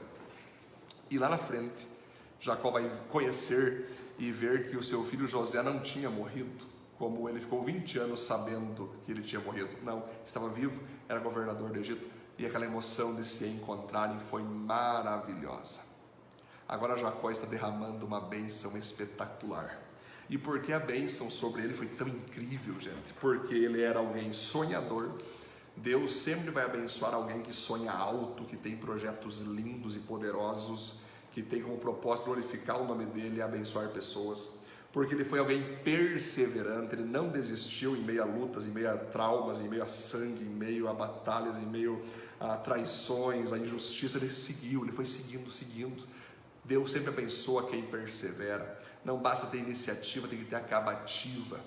E 1.10 1.18
lá 1.18 1.28
na 1.28 1.38
frente, 1.38 1.88
Jacó 2.40 2.70
vai 2.70 2.90
conhecer 3.10 3.90
e 4.20 4.32
ver 4.32 4.70
que 4.70 4.78
o 4.78 4.84
seu 4.84 5.04
filho 5.04 5.26
José 5.26 5.64
não 5.64 5.80
tinha 5.80 6.10
morrido, 6.10 6.66
como 6.98 7.28
ele 7.28 7.40
ficou 7.40 7.64
20 7.64 7.98
anos 7.98 8.22
sabendo 8.22 8.90
que 9.06 9.12
ele 9.12 9.24
tinha 9.24 9.42
morrido. 9.42 9.70
Não, 9.82 10.04
estava 10.26 10.48
vivo, 10.50 10.82
era 11.10 11.20
governador 11.20 11.72
do 11.72 11.80
Egito, 11.80 12.06
e 12.38 12.46
aquela 12.46 12.66
emoção 12.66 13.16
de 13.16 13.26
se 13.26 13.46
encontrarem 13.46 14.20
foi 14.20 14.44
maravilhosa. 14.44 15.82
Agora 16.68 16.98
Jacó 16.98 17.30
está 17.30 17.46
derramando 17.46 18.06
uma 18.06 18.20
bênção 18.20 18.78
espetacular. 18.78 19.80
E 20.30 20.38
porque 20.38 20.72
a 20.74 20.80
bênção 20.80 21.30
sobre 21.30 21.62
ele 21.62 21.74
foi 21.74 21.88
tão 21.88 22.08
incrível, 22.08 22.80
gente? 22.80 23.14
Porque 23.20 23.54
ele 23.54 23.82
era 23.82 24.00
alguém 24.00 24.32
sonhador. 24.34 25.12
Deus 25.76 26.16
sempre 26.16 26.50
vai 26.50 26.64
abençoar 26.64 27.14
alguém 27.14 27.42
que 27.42 27.54
sonha 27.54 27.92
alto, 27.92 28.46
que 28.46 28.56
tem 28.56 28.76
projetos 28.76 29.40
lindos 29.40 29.96
e 29.96 30.00
poderosos, 30.00 31.02
que 31.32 31.42
tem 31.42 31.62
como 31.62 31.78
propósito 31.78 32.26
glorificar 32.26 32.82
o 32.82 32.88
nome 32.88 33.06
dele 33.06 33.38
e 33.38 33.42
abençoar 33.42 33.90
pessoas. 33.90 34.60
Porque 34.94 35.16
ele 35.16 35.26
foi 35.26 35.40
alguém 35.40 35.78
perseverante, 35.84 36.94
ele 36.94 37.04
não 37.04 37.28
desistiu 37.28 37.96
em 37.96 38.02
meio 38.02 38.22
a 38.22 38.26
lutas, 38.26 38.64
em 38.64 38.70
meio 38.70 38.92
a 38.92 38.96
traumas, 38.96 39.58
em 39.58 39.68
meio 39.68 39.82
a 39.82 39.88
sangue, 39.88 40.44
em 40.44 40.54
meio 40.56 40.88
a 40.88 40.94
batalhas, 40.94 41.58
em 41.58 41.66
meio 41.66 42.00
a 42.40 42.56
traições, 42.58 43.52
a 43.52 43.58
injustiça, 43.58 44.20
ele 44.20 44.30
seguiu, 44.30 44.84
ele 44.84 44.92
foi 44.92 45.06
seguindo, 45.06 45.52
seguindo. 45.52 46.04
Deus 46.64 46.92
sempre 46.92 47.10
abençoa 47.10 47.68
quem 47.68 47.82
persevera. 47.82 48.80
Não 49.04 49.18
basta 49.18 49.48
ter 49.48 49.58
iniciativa, 49.58 50.28
tem 50.28 50.38
que 50.38 50.46
ter 50.46 50.58
acabativa. 50.58 51.60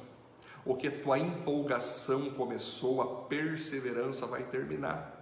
O 0.64 0.76
que 0.76 0.86
a 0.86 1.02
tua 1.02 1.18
empolgação 1.18 2.30
começou, 2.30 3.02
a 3.02 3.26
perseverança 3.26 4.24
vai 4.26 4.44
terminar. 4.44 5.15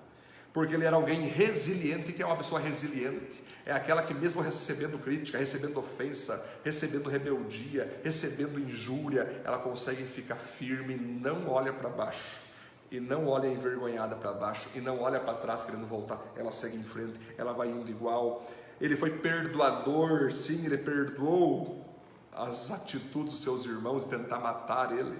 Porque 0.54 0.72
ele 0.72 0.84
era 0.84 0.94
alguém 0.94 1.22
resiliente, 1.22 2.12
que 2.12 2.22
é 2.22 2.26
uma 2.26 2.36
pessoa 2.36 2.60
resiliente. 2.60 3.42
É 3.66 3.72
aquela 3.72 4.04
que, 4.04 4.14
mesmo 4.14 4.40
recebendo 4.40 5.02
crítica, 5.02 5.36
recebendo 5.36 5.76
ofensa, 5.78 6.40
recebendo 6.64 7.10
rebeldia, 7.10 8.00
recebendo 8.04 8.60
injúria, 8.60 9.42
ela 9.44 9.58
consegue 9.58 10.04
ficar 10.04 10.36
firme, 10.36 10.94
não 10.94 11.48
olha 11.48 11.72
para 11.72 11.90
baixo 11.90 12.40
e 12.88 13.00
não 13.00 13.26
olha 13.26 13.48
envergonhada 13.48 14.14
para 14.14 14.32
baixo 14.32 14.70
e 14.76 14.80
não 14.80 15.00
olha 15.00 15.18
para 15.18 15.34
trás 15.34 15.64
querendo 15.64 15.88
voltar, 15.88 16.22
ela 16.36 16.52
segue 16.52 16.76
em 16.76 16.84
frente, 16.84 17.18
ela 17.36 17.52
vai 17.52 17.66
indo 17.66 17.90
igual. 17.90 18.46
Ele 18.80 18.94
foi 18.96 19.10
perdoador, 19.10 20.32
sim, 20.32 20.64
ele 20.64 20.78
perdoou 20.78 21.84
as 22.32 22.70
atitudes 22.70 23.32
dos 23.32 23.42
seus 23.42 23.64
irmãos 23.64 24.04
tentar 24.04 24.38
matar 24.38 24.96
ele. 24.96 25.18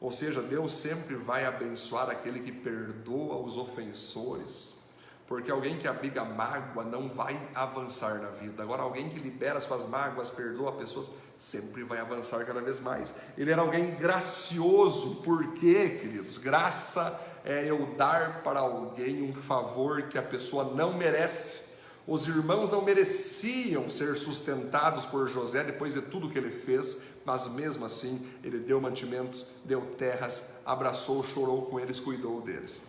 Ou 0.00 0.10
seja, 0.10 0.42
Deus 0.42 0.72
sempre 0.72 1.14
vai 1.14 1.44
abençoar 1.44 2.10
aquele 2.10 2.40
que 2.40 2.52
perdoa 2.52 3.36
os 3.36 3.56
ofensores, 3.56 4.74
porque 5.26 5.50
alguém 5.50 5.78
que 5.78 5.88
abriga 5.88 6.24
mágoa 6.24 6.84
não 6.84 7.08
vai 7.08 7.40
avançar 7.54 8.20
na 8.20 8.28
vida. 8.28 8.62
Agora, 8.62 8.82
alguém 8.82 9.08
que 9.08 9.18
libera 9.18 9.60
suas 9.60 9.88
mágoas, 9.88 10.30
perdoa 10.30 10.72
pessoas, 10.72 11.10
sempre 11.36 11.82
vai 11.82 11.98
avançar 11.98 12.44
cada 12.44 12.60
vez 12.60 12.78
mais. 12.78 13.14
Ele 13.36 13.50
era 13.50 13.62
alguém 13.62 13.94
gracioso, 13.96 15.22
por 15.22 15.54
quê, 15.54 15.98
queridos? 16.00 16.38
Graça 16.38 17.18
é 17.44 17.68
eu 17.68 17.94
dar 17.96 18.42
para 18.42 18.60
alguém 18.60 19.22
um 19.22 19.32
favor 19.32 20.02
que 20.02 20.18
a 20.18 20.22
pessoa 20.22 20.64
não 20.74 20.96
merece. 20.96 21.66
Os 22.06 22.28
irmãos 22.28 22.70
não 22.70 22.82
mereciam 22.82 23.90
ser 23.90 24.14
sustentados 24.16 25.04
por 25.06 25.26
José 25.26 25.64
depois 25.64 25.94
de 25.94 26.02
tudo 26.02 26.30
que 26.30 26.38
ele 26.38 26.50
fez, 26.50 27.00
mas 27.26 27.48
mesmo 27.48 27.84
assim 27.84 28.24
ele 28.44 28.60
deu 28.60 28.80
mantimentos, 28.80 29.44
deu 29.64 29.80
terras, 29.98 30.60
abraçou, 30.64 31.24
chorou 31.24 31.66
com 31.66 31.80
eles, 31.80 31.98
cuidou 31.98 32.40
deles. 32.40 32.80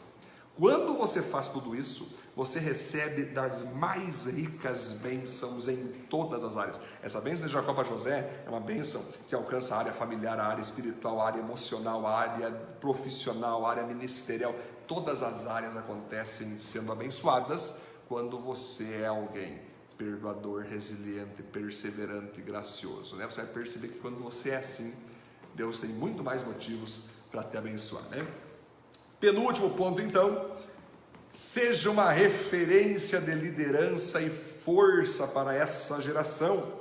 Quando 0.56 0.96
você 0.96 1.22
faz 1.22 1.48
tudo 1.48 1.76
isso, 1.76 2.08
você 2.36 2.60
recebe 2.60 3.26
das 3.26 3.64
mais 3.76 4.26
ricas 4.26 4.92
bênçãos 4.92 5.68
em 5.68 5.88
todas 6.10 6.44
as 6.44 6.56
áreas. 6.56 6.80
Essa 7.02 7.20
bênção 7.20 7.46
de 7.46 7.52
Jacó 7.52 7.74
para 7.74 7.84
José 7.84 8.44
é 8.46 8.50
uma 8.50 8.60
bênção 8.60 9.04
que 9.28 9.36
alcança 9.36 9.76
a 9.76 9.80
área 9.80 9.94
familiar, 9.94 10.40
a 10.40 10.48
área 10.48 10.62
espiritual, 10.62 11.20
a 11.20 11.28
área 11.28 11.40
emocional, 11.40 12.06
a 12.06 12.16
área 12.16 12.52
profissional, 12.80 13.66
a 13.66 13.72
área 13.72 13.84
ministerial. 13.84 14.54
Todas 14.88 15.22
as 15.22 15.46
áreas 15.46 15.76
acontecem 15.76 16.60
sendo 16.60 16.92
abençoadas 16.92 17.76
quando 18.08 18.40
você 18.40 19.02
é 19.02 19.08
alguém 19.08 19.67
perdoador, 19.98 20.62
resiliente, 20.62 21.42
perseverante, 21.42 22.42
gracioso. 22.42 23.16
Né? 23.16 23.26
Você 23.26 23.42
vai 23.42 23.52
perceber 23.52 23.88
que 23.90 24.00
quando 24.00 24.20
você 24.20 24.52
é 24.52 24.58
assim, 24.58 24.94
Deus 25.56 25.80
tem 25.80 25.90
muito 25.90 26.24
mais 26.24 26.44
motivos 26.44 27.06
para 27.32 27.44
te 27.44 27.58
abençoar. 27.58 28.04
Né? 28.10 28.26
Penúltimo 29.20 29.72
ponto, 29.72 30.02
então, 30.02 30.56
seja 31.34 31.90
uma 31.90 32.12
referência 32.12 33.20
de 33.20 33.32
liderança 33.32 34.22
e 34.22 34.30
força 34.30 35.28
para 35.28 35.54
essa 35.56 36.02
geração. 36.02 36.74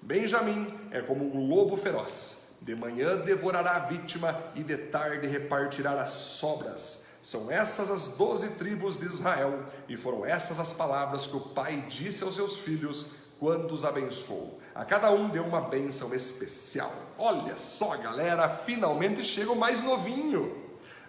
Benjamim 0.00 0.72
é 0.90 1.00
como 1.00 1.24
um 1.34 1.48
lobo 1.48 1.76
feroz. 1.76 2.56
De 2.60 2.74
manhã 2.74 3.16
devorará 3.16 3.76
a 3.76 3.78
vítima 3.80 4.42
e 4.54 4.62
de 4.62 4.76
tarde 4.76 5.26
repartirá 5.26 6.00
as 6.00 6.10
sobras. 6.10 7.03
São 7.24 7.50
essas 7.50 7.90
as 7.90 8.18
doze 8.18 8.50
tribos 8.50 8.98
de 8.98 9.06
Israel, 9.06 9.60
e 9.88 9.96
foram 9.96 10.26
essas 10.26 10.60
as 10.60 10.74
palavras 10.74 11.26
que 11.26 11.34
o 11.34 11.40
pai 11.40 11.86
disse 11.88 12.22
aos 12.22 12.34
seus 12.34 12.58
filhos 12.58 13.12
quando 13.40 13.72
os 13.72 13.82
abençoou. 13.82 14.60
A 14.74 14.84
cada 14.84 15.10
um 15.10 15.30
deu 15.30 15.42
uma 15.42 15.62
bênção 15.62 16.14
especial. 16.14 16.92
Olha 17.16 17.56
só, 17.56 17.96
galera, 17.96 18.46
finalmente 18.50 19.24
chega 19.24 19.50
o 19.50 19.56
mais 19.56 19.82
novinho. 19.82 20.54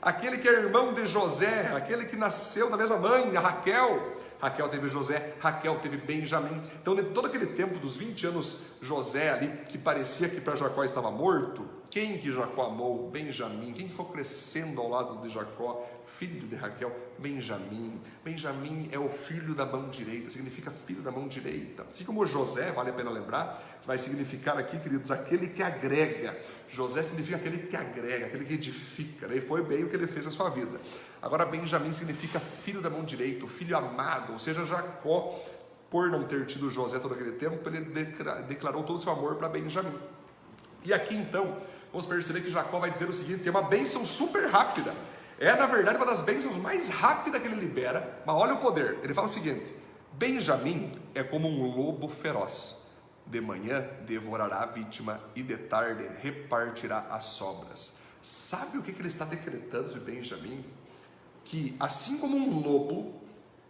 Aquele 0.02 0.38
que 0.38 0.48
é 0.48 0.54
irmão 0.54 0.94
de 0.94 1.06
José, 1.06 1.74
aquele 1.76 2.06
que 2.06 2.16
nasceu 2.16 2.70
da 2.70 2.78
mesma 2.78 2.98
mãe, 2.98 3.36
a 3.36 3.42
Raquel. 3.42 4.16
Raquel 4.40 4.70
teve 4.70 4.88
José, 4.88 5.34
Raquel 5.42 5.80
teve 5.80 5.98
Benjamim. 5.98 6.62
Então, 6.82 6.96
de 6.96 7.04
todo 7.04 7.28
aquele 7.28 7.48
tempo, 7.48 7.78
dos 7.78 7.98
20 7.98 8.28
anos, 8.28 8.60
José 8.82 9.32
ali, 9.32 9.48
que 9.68 9.78
parecia 9.78 10.30
que 10.30 10.40
para 10.40 10.56
Jacó 10.56 10.84
estava 10.84 11.12
morto, 11.12 11.68
quem 11.96 12.18
que 12.18 12.30
Jacó 12.32 12.64
amou? 12.64 13.10
Benjamim. 13.10 13.72
Quem 13.72 13.88
foi 13.88 14.06
crescendo 14.08 14.82
ao 14.82 14.90
lado 14.90 15.22
de 15.22 15.30
Jacó? 15.34 15.88
Filho 16.18 16.48
de 16.48 16.56
Raquel, 16.56 16.96
Benjamim. 17.18 18.00
Benjamim 18.24 18.90
é 18.92 19.00
o 19.00 19.10
filho 19.10 19.54
da 19.54 19.66
mão 19.66 19.90
direita, 19.90 20.30
significa 20.30 20.72
filho 20.86 21.02
da 21.02 21.12
mão 21.12 21.28
direita. 21.28 21.86
Assim 21.92 22.04
como 22.04 22.26
José, 22.26 22.72
vale 22.72 22.90
a 22.90 22.94
pena 22.94 23.10
lembrar, 23.10 23.82
vai 23.86 23.98
significar 23.98 24.58
aqui, 24.58 24.78
queridos, 24.80 25.12
aquele 25.12 25.48
que 25.48 25.62
agrega. 25.62 26.38
José 26.70 27.04
significa 27.04 27.38
aquele 27.38 27.60
que 27.60 27.76
agrega, 27.76 28.26
aquele 28.28 28.46
que 28.46 28.54
edifica, 28.54 29.28
né? 29.28 29.38
e 29.38 29.42
foi 29.42 29.64
bem 29.64 29.84
o 29.84 29.90
que 29.90 29.96
ele 29.96 30.08
fez 30.08 30.26
na 30.26 30.32
sua 30.32 30.50
vida. 30.50 30.80
Agora, 31.22 31.46
Benjamim 31.46 31.94
significa 31.94 32.40
filho 32.40 32.82
da 32.82 32.90
mão 32.90 33.04
direita, 33.04 33.46
filho 33.48 33.78
amado, 33.78 34.34
ou 34.34 34.40
seja, 34.40 34.66
Jacó, 34.66 35.40
por 35.90 36.10
não 36.10 36.24
ter 36.24 36.46
tido 36.46 36.70
José 36.70 37.00
todo 37.00 37.14
aquele 37.14 37.34
tempo, 37.34 37.68
ele 37.70 37.82
declarou 38.48 38.84
todo 38.84 39.00
o 39.00 39.02
seu 39.02 39.12
amor 39.12 39.36
para 39.36 39.48
Benjamim. 39.48 39.94
E 40.84 40.94
aqui 40.94 41.16
então, 41.16 41.58
vamos 41.92 42.06
perceber 42.06 42.42
que 42.42 42.52
Jacó 42.52 42.80
vai 42.80 42.92
dizer 42.92 43.10
o 43.10 43.14
seguinte: 43.14 43.44
tem 43.44 43.50
uma 43.50 43.64
bênção 43.64 44.06
super 44.06 44.48
rápida. 44.50 44.94
É, 45.38 45.56
na 45.56 45.66
verdade, 45.66 45.98
uma 45.98 46.06
das 46.06 46.22
bênçãos 46.22 46.58
mais 46.58 46.90
rápidas 46.90 47.42
que 47.42 47.48
ele 47.48 47.60
libera, 47.60 48.22
mas 48.26 48.36
olha 48.36 48.54
o 48.54 48.58
poder. 48.58 49.00
Ele 49.04 49.14
fala 49.14 49.28
o 49.28 49.30
seguinte: 49.30 49.66
Benjamim 50.14 50.98
é 51.14 51.24
como 51.24 51.48
um 51.48 51.76
lobo 51.76 52.08
feroz. 52.08 52.84
De 53.26 53.42
manhã 53.42 53.84
devorará 54.06 54.62
a 54.62 54.66
vítima 54.68 55.20
e 55.36 55.42
de 55.42 55.58
tarde 55.58 56.08
repartirá 56.22 57.08
as 57.10 57.26
sobras. 57.26 57.96
Sabe 58.22 58.78
o 58.78 58.84
que 58.84 58.92
ele 58.92 59.08
está 59.08 59.26
decretando 59.26 59.90
de 59.90 60.00
Benjamim? 60.00 60.64
Que 61.44 61.76
assim 61.80 62.18
como 62.18 62.38
um 62.38 62.60
lobo 62.60 63.20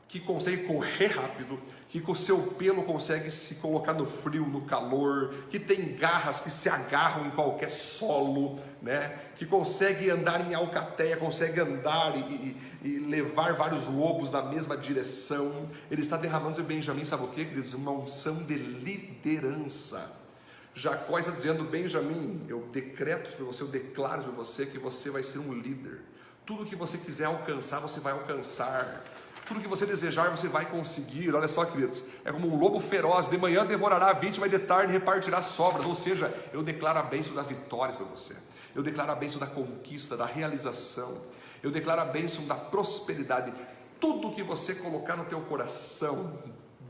que 0.08 0.20
consegue 0.20 0.66
correr 0.66 1.08
rápido, 1.08 1.60
que 1.90 2.00
com 2.00 2.12
o 2.12 2.16
seu 2.16 2.38
pelo 2.54 2.84
consegue 2.84 3.32
se 3.32 3.56
colocar 3.56 3.94
no 3.94 4.06
frio, 4.06 4.46
no 4.46 4.62
calor, 4.62 5.34
que 5.50 5.60
tem 5.60 5.96
garras 5.96 6.40
que 6.40 6.50
se 6.50 6.70
agarram 6.70 7.26
em 7.28 7.32
qualquer 7.32 7.70
solo, 7.70 8.60
né? 8.82 9.18
Que 9.38 9.46
consegue 9.46 10.10
andar 10.10 10.50
em 10.50 10.54
alcateia, 10.54 11.18
consegue 11.18 11.60
andar 11.60 12.16
e, 12.16 12.20
e, 12.84 12.88
e 12.88 13.00
levar 13.00 13.54
vários 13.54 13.88
lobos 13.88 14.32
na 14.32 14.42
mesma 14.42 14.78
direção. 14.78 15.68
Ele 15.92 16.02
está 16.02 16.18
derramando 16.18 16.56
sobre 16.56 16.76
Benjamim, 16.76 17.04
sabe 17.04 17.24
o 17.24 17.28
que, 17.28 17.44
queridos? 17.44 17.74
Uma 17.74 17.92
unção 17.92 18.44
de 18.44 18.56
liderança. 18.56 20.24
Jacó 20.74 21.18
está 21.18 21.32
dizendo, 21.32 21.64
Benjamim, 21.64 22.46
eu 22.50 22.62
decreto 22.72 23.30
sobre 23.30 23.46
você, 23.46 23.64
eu 23.64 23.68
declaro 23.68 24.24
sobre 24.24 24.38
você 24.38 24.66
que 24.66 24.78
você 24.78 25.10
vai 25.10 25.24
ser 25.24 25.40
um 25.40 25.54
líder. 25.54 26.02
Tudo 26.46 26.66
que 26.66 26.76
você 26.76 26.98
quiser 26.98 27.26
alcançar, 27.26 27.80
você 27.80 28.00
vai 28.00 28.14
alcançar 28.14 29.04
Tudo 29.48 29.62
que 29.62 29.68
você 29.68 29.86
desejar, 29.86 30.30
você 30.30 30.48
vai 30.48 30.66
conseguir. 30.66 31.34
Olha 31.34 31.48
só, 31.48 31.66
queridos, 31.66 32.04
é 32.24 32.32
como 32.32 32.48
um 32.48 32.58
lobo 32.58 32.80
feroz, 32.80 33.28
de 33.28 33.38
manhã 33.38 33.66
devorará 33.66 34.08
a 34.08 34.14
vítima 34.14 34.48
e 34.48 34.50
de 34.50 34.60
tarde 34.60 34.92
repartirá 34.92 35.42
sobras. 35.42 35.86
Ou 35.86 35.96
seja, 35.96 36.34
eu 36.52 36.64
declaro 36.64 37.00
a 37.00 37.04
bênção 37.04 37.34
da 37.36 37.44
vitória 37.44 37.94
para 37.94 38.06
você. 38.06 38.36
Eu 38.76 38.84
declaro 38.84 39.14
a 39.14 39.16
bênção 39.16 39.40
da 39.40 39.48
conquista, 39.48 40.18
da 40.18 40.26
realização. 40.26 41.18
Eu 41.64 41.72
declaro 41.72 42.02
a 42.02 42.06
bênção 42.06 42.46
da 42.46 42.56
prosperidade. 42.56 43.54
Tudo 44.00 44.32
que 44.32 44.44
você 44.44 44.76
colocar 44.76 45.16
no 45.16 45.24
teu 45.26 45.40
coração, 45.42 46.38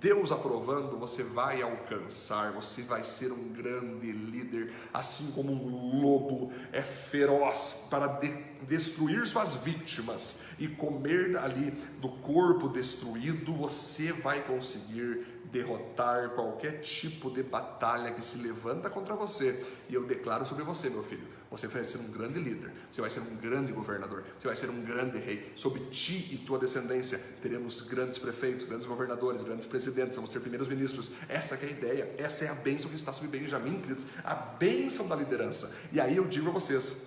Deus 0.01 0.31
aprovando, 0.31 0.97
você 0.97 1.23
vai 1.23 1.61
alcançar, 1.61 2.51
você 2.51 2.81
vai 2.81 3.03
ser 3.03 3.31
um 3.31 3.53
grande 3.53 4.11
líder, 4.11 4.73
assim 4.93 5.31
como 5.31 5.53
um 5.53 6.01
lobo 6.01 6.51
é 6.73 6.81
feroz 6.81 7.87
para 7.89 8.07
de 8.07 8.27
destruir 8.63 9.25
suas 9.27 9.53
vítimas 9.53 10.41
e 10.59 10.67
comer 10.67 11.37
ali 11.37 11.71
do 12.01 12.09
corpo 12.09 12.67
destruído, 12.67 13.53
você 13.53 14.11
vai 14.11 14.41
conseguir 14.41 15.25
derrotar 15.51 16.31
qualquer 16.31 16.81
tipo 16.81 17.29
de 17.29 17.41
batalha 17.41 18.11
que 18.11 18.23
se 18.23 18.37
levanta 18.37 18.89
contra 18.89 19.15
você. 19.15 19.65
E 19.87 19.93
eu 19.93 20.05
declaro 20.05 20.45
sobre 20.45 20.63
você, 20.63 20.89
meu 20.89 21.03
filho, 21.03 21.25
você 21.57 21.67
vai 21.67 21.85
ser 21.85 21.99
um 21.99 22.11
grande 22.11 22.37
líder, 22.37 22.69
você 22.91 22.99
vai 22.99 23.09
ser 23.09 23.21
um 23.21 23.37
grande 23.37 23.71
governador, 23.71 24.25
você 24.37 24.47
vai 24.47 24.57
ser 24.57 24.69
um 24.69 24.81
grande 24.81 25.17
rei. 25.17 25.53
Sobre 25.55 25.79
ti 25.85 26.29
e 26.33 26.37
tua 26.45 26.59
descendência 26.59 27.17
teremos 27.41 27.81
grandes 27.81 28.19
prefeitos, 28.19 28.67
grandes 28.67 28.85
governadores, 28.85 29.41
grandes 29.41 29.65
presidentes, 29.65 30.17
vamos 30.17 30.31
ser 30.31 30.41
primeiros 30.41 30.67
ministros. 30.67 31.11
Essa 31.29 31.55
é 31.55 31.65
a 31.65 31.69
ideia, 31.69 32.15
essa 32.17 32.43
é 32.43 32.49
a 32.49 32.53
bênção 32.55 32.89
que 32.89 32.97
está 32.97 33.13
sobre 33.13 33.39
Benjamim, 33.39 33.79
queridos, 33.79 34.05
a 34.23 34.35
bênção 34.35 35.07
da 35.07 35.15
liderança. 35.15 35.73
E 35.93 36.01
aí 36.01 36.17
eu 36.17 36.25
digo 36.25 36.49
a 36.49 36.51
vocês 36.51 36.97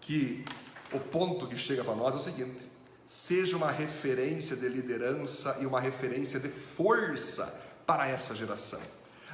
que 0.00 0.44
o 0.92 0.98
ponto 0.98 1.46
que 1.46 1.56
chega 1.56 1.84
para 1.84 1.94
nós 1.94 2.16
é 2.16 2.18
o 2.18 2.20
seguinte: 2.20 2.68
seja 3.06 3.56
uma 3.56 3.70
referência 3.70 4.56
de 4.56 4.68
liderança 4.68 5.58
e 5.60 5.66
uma 5.66 5.80
referência 5.80 6.40
de 6.40 6.48
força 6.48 7.46
para 7.86 8.08
essa 8.08 8.34
geração. 8.34 8.80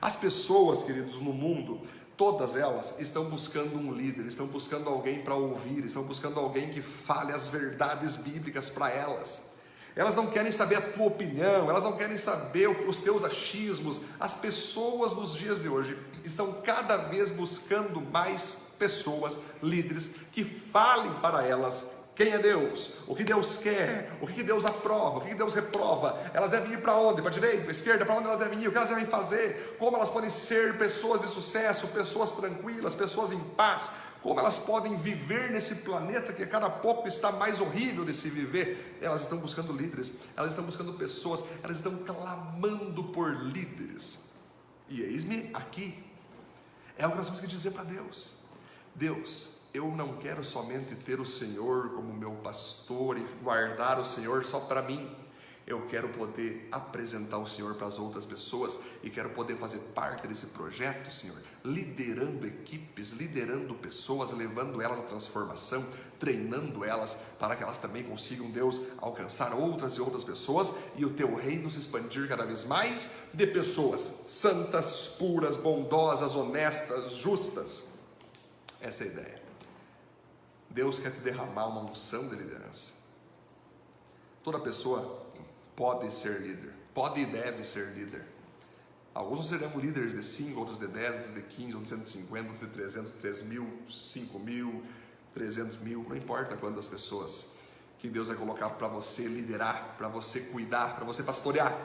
As 0.01 0.14
pessoas, 0.14 0.85
queridos, 0.85 1.20
no 1.20 1.33
mundo, 1.33 1.81
todas 2.19 2.57
elas 2.57 2.99
estão 2.99 3.27
buscando 3.27 3.79
um 3.79 3.93
líder, 3.93 4.27
estão 4.27 4.47
buscando 4.47 4.91
alguém 4.91 5.23
para 5.23 5.37
ouvir, 5.37 5.85
estão 5.85 6.03
buscando 6.03 6.41
alguém 6.41 6.69
que 6.69 6.83
fale 6.83 7.33
as 7.33 7.49
verdades 7.49 8.16
bíblicas 8.16 8.69
para 8.69 8.91
elas. 8.91 9.41
Elas 9.95 10.16
não 10.16 10.27
querem 10.27 10.51
saber 10.51 10.77
a 10.77 10.81
tua 10.81 11.07
opinião, 11.07 11.71
elas 11.71 11.85
não 11.85 11.97
querem 11.97 12.16
saber 12.16 12.69
os 12.69 12.99
teus 12.99 13.25
achismos. 13.25 14.01
As 14.19 14.35
pessoas 14.35 15.14
nos 15.14 15.33
dias 15.35 15.62
de 15.62 15.69
hoje 15.69 15.97
estão 16.25 16.61
cada 16.62 16.97
vez 16.97 17.31
buscando 17.31 18.01
mais 18.01 18.75
pessoas, 18.79 19.39
líderes, 19.62 20.11
que 20.33 20.45
falem 20.45 21.14
para 21.21 21.47
elas 21.47 21.98
quem 22.19 22.33
é 22.33 22.39
Deus? 22.39 22.95
O 23.07 23.14
que 23.14 23.23
Deus 23.23 23.59
quer? 23.59 24.11
O 24.21 24.27
que 24.27 24.43
Deus 24.43 24.64
aprova? 24.64 25.19
O 25.19 25.21
que 25.21 25.37
Deus 25.37 25.55
reprova? 25.55 26.21
Elas 26.35 26.51
devem 26.51 26.73
ir 26.73 26.83
para 26.83 26.97
onde? 26.97 27.23
Para 27.23 27.31
a 27.31 27.33
direita, 27.33 27.61
para 27.61 27.69
a 27.69 27.71
esquerda? 27.71 28.05
Para 28.05 28.16
onde 28.16 28.27
elas 28.27 28.41
devem 28.41 28.61
ir? 28.61 28.66
O 28.66 28.73
que 28.73 28.77
elas 28.77 28.89
devem 28.89 29.07
fazer? 29.07 29.77
Como 29.79 29.97
elas 29.97 30.11
podem 30.11 30.29
ser 30.29 30.77
pessoas 30.77 31.21
de 31.21 31.29
sucesso, 31.29 31.87
pessoas 31.87 32.33
tranquilas, 32.33 32.93
pessoas 32.93 33.31
em 33.31 33.39
paz? 33.39 33.93
Como 34.21 34.41
elas 34.41 34.59
podem 34.59 34.97
viver 34.97 35.53
nesse 35.53 35.77
planeta 35.77 36.33
que 36.33 36.43
a 36.43 36.49
cada 36.49 36.69
pouco 36.69 37.07
está 37.07 37.31
mais 37.31 37.61
horrível 37.61 38.05
de 38.05 38.12
se 38.12 38.29
viver? 38.29 38.99
Elas 39.01 39.21
estão 39.21 39.39
buscando 39.39 39.73
líderes, 39.73 40.14
elas 40.37 40.51
estão 40.51 40.64
buscando 40.64 40.95
pessoas, 40.95 41.45
elas 41.62 41.77
estão 41.77 41.99
clamando 41.99 43.05
por 43.05 43.33
líderes. 43.33 44.19
E 44.89 45.03
eis-me 45.03 45.51
aqui. 45.55 46.03
É 46.97 47.07
o 47.07 47.12
que 47.12 47.16
nós 47.16 47.27
temos 47.27 47.41
que 47.41 47.47
dizer 47.47 47.71
para 47.71 47.85
Deus. 47.85 48.39
Deus, 48.93 49.58
eu 49.79 49.89
não 49.89 50.16
quero 50.16 50.45
somente 50.45 50.97
ter 50.97 51.20
o 51.20 51.24
Senhor 51.24 51.91
como 51.91 52.12
meu 52.12 52.33
pastor 52.33 53.16
e 53.16 53.24
guardar 53.43 54.01
o 54.01 54.05
Senhor 54.05 54.45
só 54.45 54.59
para 54.59 54.83
mim. 54.83 55.09
Eu 55.64 55.87
quero 55.87 56.09
poder 56.09 56.66
apresentar 56.72 57.39
o 57.39 57.47
Senhor 57.47 57.74
para 57.74 57.87
as 57.87 57.99
outras 57.99 58.24
pessoas 58.24 58.81
e 59.05 59.11
quero 59.11 59.31
poder 59.31 59.57
fazer 59.57 59.79
parte 59.95 60.26
desse 60.26 60.47
projeto, 60.47 61.12
Senhor, 61.12 61.37
liderando 61.62 62.47
equipes, 62.47 63.11
liderando 63.11 63.74
pessoas, 63.74 64.33
levando 64.33 64.81
elas 64.81 64.99
à 64.99 65.03
transformação, 65.03 65.85
treinando 66.18 66.85
elas 66.85 67.18
para 67.39 67.55
que 67.55 67.62
elas 67.62 67.79
também 67.79 68.03
consigam, 68.03 68.51
Deus, 68.51 68.81
alcançar 68.97 69.53
outras 69.53 69.93
e 69.93 70.01
outras 70.01 70.24
pessoas 70.24 70.72
e 70.97 71.05
o 71.05 71.11
teu 71.11 71.37
reino 71.37 71.70
se 71.70 71.79
expandir 71.79 72.26
cada 72.26 72.45
vez 72.45 72.64
mais 72.64 73.11
de 73.33 73.47
pessoas 73.47 74.24
santas, 74.26 75.16
puras, 75.18 75.57
bondosas, 75.57 76.35
honestas, 76.35 77.12
justas. 77.12 77.85
Essa 78.81 79.05
é 79.05 79.07
a 79.07 79.11
ideia. 79.11 79.38
Deus 80.71 81.01
quer 81.01 81.11
te 81.11 81.21
derramar 81.21 81.66
uma 81.66 81.91
unção 81.91 82.29
de 82.29 82.37
liderança. 82.37 82.93
Toda 84.43 84.59
pessoa 84.61 85.27
pode 85.75 86.12
ser 86.12 86.41
líder, 86.41 86.73
pode 86.95 87.21
e 87.21 87.27
deve 87.27 87.64
ser 87.64 87.87
líder. 87.95 88.25
Alguns 89.14 89.49
serão 89.49 89.79
líderes 89.79 90.12
de 90.12 90.23
5, 90.23 90.59
outros 90.59 90.79
de 90.79 90.87
10, 90.87 91.16
outros 91.16 91.35
de 91.35 91.43
15, 91.43 91.75
outros 91.75 91.83
de 91.85 91.89
150, 91.89 92.49
outros 92.51 92.69
de 92.69 92.75
300, 92.75 93.12
3 93.12 93.43
mil, 93.43 93.69
5 93.89 94.39
mil, 94.39 94.83
300 95.35 95.79
mil, 95.79 96.07
não 96.09 96.16
importa 96.16 96.57
quantas 96.57 96.87
pessoas 96.87 97.59
que 97.99 98.09
Deus 98.09 98.29
vai 98.29 98.37
colocar 98.37 98.71
para 98.71 98.87
você 98.87 99.27
liderar, 99.27 99.95
para 99.97 100.09
você 100.09 100.41
cuidar, 100.41 100.95
para 100.95 101.05
você 101.05 101.23
pastorear. 101.23 101.77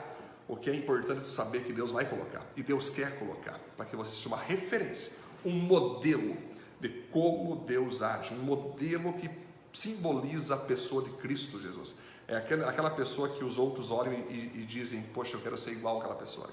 O 0.46 0.56
que 0.56 0.70
é 0.70 0.74
importante 0.74 1.22
é 1.22 1.30
saber 1.30 1.64
que 1.64 1.72
Deus 1.72 1.90
vai 1.90 2.04
colocar 2.04 2.44
e 2.56 2.62
Deus 2.62 2.90
quer 2.90 3.18
colocar, 3.18 3.58
para 3.76 3.86
que 3.86 3.96
você 3.96 4.12
seja 4.12 4.28
uma 4.28 4.38
referência, 4.38 5.18
um 5.44 5.50
modelo 5.50 6.36
de 6.84 6.90
como 7.10 7.56
Deus 7.56 8.02
age, 8.02 8.34
um 8.34 8.42
modelo 8.42 9.14
que 9.14 9.30
simboliza 9.72 10.54
a 10.54 10.58
pessoa 10.58 11.02
de 11.02 11.10
Cristo 11.12 11.58
Jesus. 11.58 11.96
É 12.28 12.36
aquela, 12.36 12.90
pessoa 12.90 13.30
que 13.30 13.42
os 13.42 13.56
outros 13.56 13.90
olham 13.90 14.12
e, 14.12 14.52
e 14.54 14.66
dizem: 14.66 15.02
Poxa, 15.14 15.36
eu 15.36 15.40
quero 15.40 15.56
ser 15.56 15.72
igual 15.72 15.98
àquela 15.98 16.14
pessoa. 16.14 16.50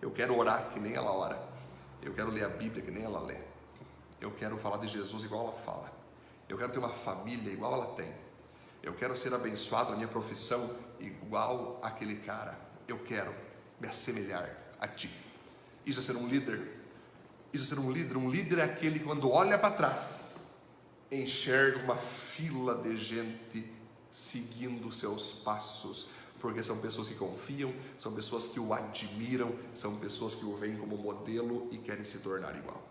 Eu 0.00 0.12
quero 0.12 0.38
orar 0.38 0.70
que 0.72 0.78
nem 0.78 0.94
ela 0.94 1.10
ora. 1.10 1.36
Eu 2.00 2.14
quero 2.14 2.30
ler 2.30 2.44
a 2.44 2.48
Bíblia 2.48 2.80
que 2.80 2.90
nem 2.92 3.02
ela 3.02 3.20
lê. 3.20 3.38
Eu 4.20 4.30
quero 4.30 4.56
falar 4.56 4.76
de 4.76 4.86
Jesus 4.86 5.24
igual 5.24 5.48
ela 5.48 5.52
fala. 5.52 5.92
Eu 6.48 6.56
quero 6.56 6.70
ter 6.70 6.78
uma 6.78 6.92
família 6.92 7.52
igual 7.52 7.72
ela 7.72 7.86
tem. 7.86 8.14
Eu 8.82 8.94
quero 8.94 9.16
ser 9.16 9.34
abençoado 9.34 9.90
na 9.90 9.96
minha 9.96 10.08
profissão 10.08 10.76
igual 11.00 11.80
aquele 11.82 12.16
cara. 12.16 12.56
Eu 12.86 13.00
quero 13.00 13.34
me 13.80 13.88
assemelhar 13.88 14.48
a 14.78 14.86
ti. 14.86 15.10
Isso 15.84 15.98
é 15.98 16.02
ser 16.02 16.16
um 16.16 16.28
líder 16.28 16.75
isso 17.56 17.72
é 17.72 17.76
ser 17.76 17.82
um 17.82 17.90
líder. 17.90 18.16
Um 18.16 18.30
líder 18.30 18.58
é 18.58 18.64
aquele 18.64 18.98
que, 18.98 19.04
quando 19.04 19.30
olha 19.30 19.58
para 19.58 19.74
trás, 19.74 20.36
enxerga 21.10 21.78
uma 21.78 21.96
fila 21.96 22.74
de 22.74 22.96
gente 22.96 23.70
seguindo 24.10 24.90
seus 24.92 25.32
passos, 25.32 26.08
porque 26.40 26.62
são 26.62 26.78
pessoas 26.78 27.08
que 27.08 27.14
confiam, 27.14 27.72
são 27.98 28.12
pessoas 28.12 28.46
que 28.46 28.60
o 28.60 28.72
admiram, 28.72 29.52
são 29.74 29.96
pessoas 29.96 30.34
que 30.34 30.44
o 30.44 30.56
veem 30.56 30.76
como 30.76 30.96
modelo 30.96 31.68
e 31.70 31.78
querem 31.78 32.04
se 32.04 32.18
tornar 32.18 32.54
igual. 32.56 32.82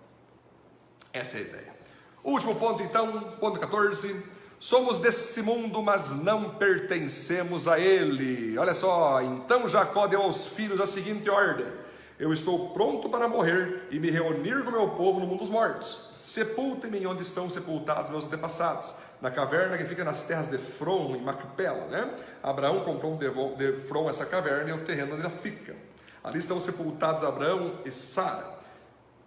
Essa 1.13 1.38
é 1.38 1.39
a 1.39 1.43
ideia. 1.43 1.76
Último 2.24 2.55
ponto, 2.55 2.84
então, 2.84 3.22
ponto 3.39 3.59
14. 3.59 4.24
Somos 4.59 4.97
desse 4.97 5.41
mundo, 5.41 5.82
mas 5.84 6.11
não 6.11 6.55
pertencemos 6.55 7.68
a 7.68 7.80
ele. 7.80 8.57
Olha 8.57 8.74
só, 8.74 9.22
então 9.22 9.68
Jacó 9.68 10.07
deu 10.07 10.22
aos 10.22 10.47
filhos 10.47 10.82
a 10.82 10.88
seguinte 10.88 11.30
ordem 11.30 11.85
eu 12.18 12.32
estou 12.32 12.70
pronto 12.70 13.09
para 13.09 13.28
morrer 13.28 13.88
e 13.91 13.99
me 13.99 14.09
reunir 14.09 14.63
com 14.63 14.72
meu 14.72 14.89
povo 14.91 15.20
no 15.20 15.28
mundo 15.28 15.39
dos 15.39 15.49
mortos. 15.49 16.16
Sepultem-me 16.24 17.05
onde 17.05 17.24
estão 17.24 17.49
sepultados 17.49 18.09
meus 18.09 18.26
antepassados, 18.26 18.95
na 19.22 19.30
caverna 19.30 19.78
que 19.78 19.84
fica 19.84 20.03
nas 20.03 20.24
terras 20.24 20.47
de 20.47 20.57
Fron, 20.57 21.16
em 21.16 21.22
Macpela. 21.22 21.86
Né? 21.88 22.16
Abraão 22.41 22.80
comprou 22.82 23.18
de 23.18 23.74
Fron 23.82 24.09
essa 24.09 24.26
caverna 24.26 24.70
e 24.70 24.74
o 24.74 24.86
terreno 24.86 25.13
onde 25.13 25.22
ela 25.22 25.30
fica. 25.30 25.76
Ali 26.24 26.39
estão 26.39 26.59
sepultados 26.59 27.24
Abraão 27.24 27.80
e 27.86 27.91
Sara. 27.91 28.55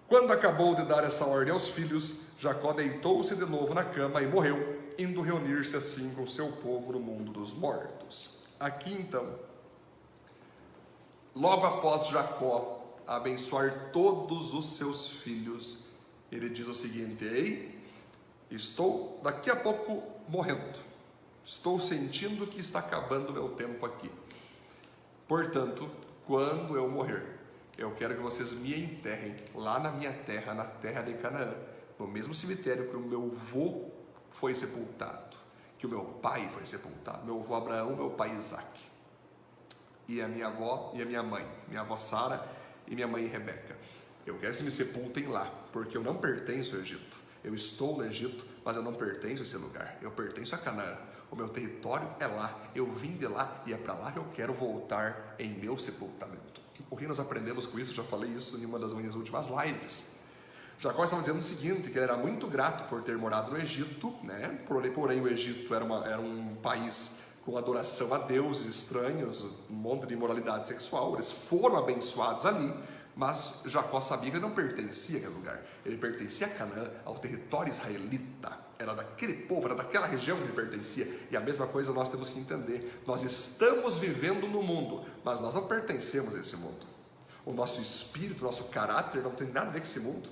Quando 0.09 0.32
acabou 0.32 0.74
de 0.74 0.84
dar 0.84 1.05
essa 1.05 1.26
ordem 1.26 1.53
aos 1.53 1.68
filhos, 1.68 2.22
Jacó 2.39 2.72
deitou-se 2.72 3.36
de 3.36 3.45
novo 3.45 3.74
na 3.74 3.84
cama 3.84 4.22
e 4.22 4.26
morreu, 4.26 4.80
indo 4.99 5.20
reunir-se 5.20 5.76
assim 5.76 6.14
com 6.14 6.26
seu 6.26 6.49
povo 6.49 6.93
no 6.93 6.99
mundo 6.99 7.30
dos 7.30 7.53
mortos. 7.53 8.39
Aqui 8.59 8.93
então, 8.93 9.39
logo 11.36 11.66
após 11.66 12.09
Jacó 12.09 12.78
abençoar 13.09 13.91
todos 13.91 14.53
os 14.53 14.77
seus 14.77 15.09
filhos, 15.09 15.79
ele 16.31 16.51
diz 16.51 16.67
o 16.67 16.75
seguinte: 16.75 17.25
Ei, 17.25 17.81
estou 18.51 19.19
daqui 19.23 19.51
a 19.51 19.57
pouco 19.57 20.03
morrendo, 20.29 20.79
estou 21.43 21.81
sentindo 21.81 22.47
que 22.47 22.61
está 22.61 22.81
acabando 22.81 23.33
meu 23.33 23.49
tempo 23.51 23.87
aqui. 23.87 24.11
Portanto, 25.27 25.91
quando 26.27 26.77
eu 26.77 26.89
morrer, 26.89 27.39
eu 27.79 27.95
quero 27.95 28.15
que 28.15 28.21
vocês 28.21 28.53
me 28.53 28.79
enterrem 28.79 29.35
lá 29.55 29.79
na 29.79 29.91
minha 29.91 30.13
terra, 30.13 30.53
na 30.53 30.65
terra 30.65 31.01
de 31.01 31.15
Canaã, 31.15 31.55
no 31.99 32.07
mesmo 32.07 32.35
cemitério 32.35 32.91
que 32.91 32.97
o 32.97 33.01
meu 33.01 33.33
avô 33.35 33.91
foi 34.31 34.55
sepultado, 34.55 35.37
que 35.79 35.87
o 35.87 35.89
meu 35.89 36.05
pai 36.05 36.49
foi 36.53 36.67
sepultado, 36.67 37.25
meu 37.25 37.39
avô 37.39 37.55
Abraão, 37.55 37.97
meu 37.97 38.11
pai 38.11 38.37
Isaac, 38.37 38.81
e 40.07 40.21
a 40.21 40.29
minha 40.29 40.49
avó 40.49 40.93
e 40.95 41.03
a 41.03 41.07
minha 41.07 41.23
mãe, 41.23 41.47
minha 41.69 41.81
avó 41.81 41.97
Sara 41.97 42.58
e 42.91 42.95
minha 42.95 43.07
mãe 43.07 43.26
Rebeca. 43.26 43.76
Eu 44.26 44.39
quero 44.39 44.55
que 44.55 44.62
me 44.62 44.70
sepultem 44.70 45.26
lá, 45.26 45.47
porque 45.72 45.97
eu 45.97 46.03
não 46.03 46.16
pertenço 46.16 46.74
ao 46.74 46.82
Egito. 46.82 47.18
Eu 47.43 47.55
estou 47.55 47.97
no 47.97 48.05
Egito, 48.05 48.45
mas 48.64 48.76
eu 48.76 48.82
não 48.82 48.93
pertenço 48.93 49.43
a 49.43 49.45
esse 49.45 49.57
lugar. 49.57 49.99
Eu 50.03 50.11
pertenço 50.11 50.55
a 50.55 50.59
Canaã. 50.59 50.97
O 51.30 51.36
meu 51.36 51.49
território 51.49 52.09
é 52.18 52.26
lá, 52.26 52.59
eu 52.74 52.91
vim 52.91 53.12
de 53.12 53.26
lá 53.26 53.62
e 53.66 53.72
é 53.72 53.76
para 53.76 53.93
lá 53.93 54.11
que 54.11 54.18
eu 54.18 54.26
quero 54.34 54.53
voltar 54.53 55.34
em 55.39 55.51
meu 55.51 55.76
sepultamento. 55.76 56.61
O 56.91 56.97
que 56.97 57.07
nós 57.07 57.20
aprendemos 57.20 57.66
com 57.66 57.78
isso? 57.78 57.93
Já 57.93 58.03
falei 58.03 58.30
isso 58.30 58.57
em 58.57 58.64
uma 58.64 58.78
das 58.78 58.95
minhas 58.95 59.14
últimas 59.14 59.47
lives. 59.47 60.16
Jacó 60.78 61.05
estava 61.05 61.20
dizendo 61.20 61.41
o 61.41 61.43
seguinte, 61.43 61.91
que 61.91 61.99
ele 61.99 62.05
era 62.05 62.16
muito 62.16 62.47
grato 62.47 62.89
por 62.89 63.03
ter 63.03 63.18
morado 63.18 63.51
no 63.51 63.59
Egito, 63.59 64.14
né? 64.22 64.61
porém, 64.66 64.93
porém 64.93 65.20
o 65.20 65.28
Egito 65.28 65.74
era, 65.74 65.84
uma, 65.84 66.07
era 66.07 66.20
um 66.20 66.55
país 66.62 67.20
com 67.49 67.57
adoração 67.57 68.13
a 68.13 68.19
deuses 68.19 68.67
estranhos, 68.67 69.43
um 69.71 69.75
monte 69.75 70.07
de 70.07 70.13
imoralidade 70.13 70.69
sexual, 70.69 71.15
eles 71.15 71.33
foram 71.33 71.79
abençoados 71.79 72.45
ali, 72.45 72.75
mas 73.17 73.63
Jacó 73.65 74.03
sabia 74.03 74.33
que 74.33 74.39
não 74.39 74.51
pertencia 74.51 75.17
àquele 75.17 75.33
lugar, 75.33 75.65
ele 75.83 75.97
pertencia 75.97 76.47
a 76.47 76.51
Canaã, 76.51 76.91
ao 77.07 77.17
território 77.17 77.73
israelita, 77.73 78.53
era 78.79 78.93
daquele 78.93 79.33
povo, 79.33 79.65
era 79.65 79.75
daquela 79.75 80.07
região 80.07 80.37
que 80.37 80.43
ele 80.43 80.53
pertencia, 80.53 81.07
e 81.31 81.37
a 81.39 81.41
mesma 81.41 81.67
coisa 81.67 81.91
nós 81.91 82.11
temos 82.11 82.29
que 82.29 82.39
entender, 82.39 83.03
nós 83.07 83.23
estamos 83.23 83.97
vivendo 83.97 84.47
no 84.47 84.63
mundo, 84.63 85.07
mas 85.25 85.41
nós 85.41 85.55
não 85.55 85.67
pertencemos 85.67 86.35
a 86.35 86.41
esse 86.41 86.55
mundo, 86.55 86.87
o 87.47 87.53
nosso 87.55 87.81
espírito, 87.81 88.43
o 88.43 88.45
nosso 88.45 88.65
caráter 88.65 89.23
não 89.23 89.31
tem 89.31 89.49
nada 89.49 89.69
a 89.69 89.73
ver 89.73 89.81
com 89.81 89.87
esse 89.87 90.01
mundo, 90.01 90.29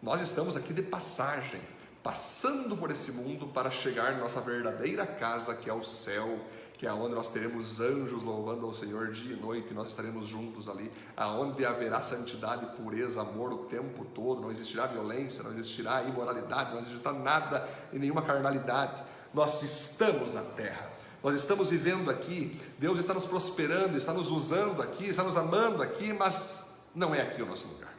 nós 0.00 0.20
estamos 0.20 0.56
aqui 0.56 0.72
de 0.72 0.82
passagem, 0.82 1.60
passando 2.00 2.76
por 2.76 2.92
esse 2.92 3.10
mundo 3.10 3.48
para 3.48 3.72
chegar 3.72 4.12
na 4.12 4.20
nossa 4.20 4.40
verdadeira 4.40 5.04
casa, 5.04 5.52
que 5.54 5.68
é 5.68 5.74
o 5.74 5.82
céu, 5.82 6.38
que 6.80 6.86
é 6.86 6.92
onde 6.94 7.14
nós 7.14 7.28
teremos 7.28 7.78
anjos 7.78 8.22
louvando 8.22 8.64
ao 8.64 8.72
Senhor 8.72 9.12
dia 9.12 9.36
e 9.36 9.38
noite, 9.38 9.68
e 9.70 9.74
nós 9.74 9.88
estaremos 9.88 10.24
juntos 10.24 10.66
ali, 10.66 10.90
aonde 11.14 11.62
haverá 11.62 12.00
santidade, 12.00 12.74
pureza, 12.74 13.20
amor 13.20 13.52
o 13.52 13.58
tempo 13.66 14.02
todo, 14.14 14.40
não 14.40 14.50
existirá 14.50 14.86
violência, 14.86 15.42
não 15.42 15.52
existirá 15.52 16.02
imoralidade, 16.04 16.70
não 16.70 16.80
existirá 16.80 17.12
nada 17.12 17.68
e 17.92 17.98
nenhuma 17.98 18.22
carnalidade. 18.22 19.02
Nós 19.34 19.62
estamos 19.62 20.32
na 20.32 20.40
terra. 20.40 20.90
Nós 21.22 21.34
estamos 21.34 21.68
vivendo 21.68 22.10
aqui, 22.10 22.58
Deus 22.78 22.98
está 22.98 23.12
nos 23.12 23.26
prosperando, 23.26 23.94
está 23.94 24.14
nos 24.14 24.30
usando 24.30 24.80
aqui, 24.80 25.04
está 25.04 25.22
nos 25.22 25.36
amando 25.36 25.82
aqui, 25.82 26.14
mas 26.14 26.78
não 26.94 27.14
é 27.14 27.20
aqui 27.20 27.42
o 27.42 27.46
nosso 27.46 27.68
lugar. 27.68 27.94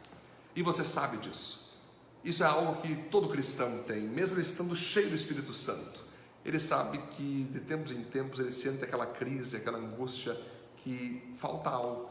E 0.55 0.63
você 0.63 0.83
sabe 0.83 1.17
disso. 1.17 1.77
Isso 2.23 2.43
é 2.43 2.47
algo 2.47 2.81
que 2.81 2.95
todo 3.11 3.29
cristão 3.29 3.83
tem, 3.83 4.01
mesmo 4.07 4.39
estando 4.39 4.75
cheio 4.75 5.09
do 5.09 5.15
Espírito 5.15 5.53
Santo. 5.53 6.09
Ele 6.43 6.59
sabe 6.59 6.97
que 6.97 7.47
de 7.51 7.59
tempos 7.59 7.91
em 7.91 8.03
tempos 8.03 8.39
ele 8.39 8.51
sente 8.51 8.83
aquela 8.83 9.05
crise, 9.05 9.57
aquela 9.57 9.77
angústia 9.77 10.35
que 10.77 11.33
falta 11.37 11.69
algo, 11.69 12.09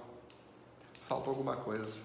falta 1.07 1.29
alguma 1.29 1.57
coisa. 1.57 2.01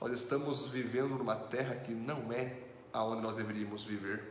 Nós 0.00 0.12
estamos 0.12 0.68
vivendo 0.68 1.16
numa 1.16 1.36
terra 1.36 1.74
que 1.74 1.92
não 1.92 2.32
é 2.32 2.54
aonde 2.92 3.20
nós 3.20 3.34
deveríamos 3.34 3.82
viver. 3.84 4.22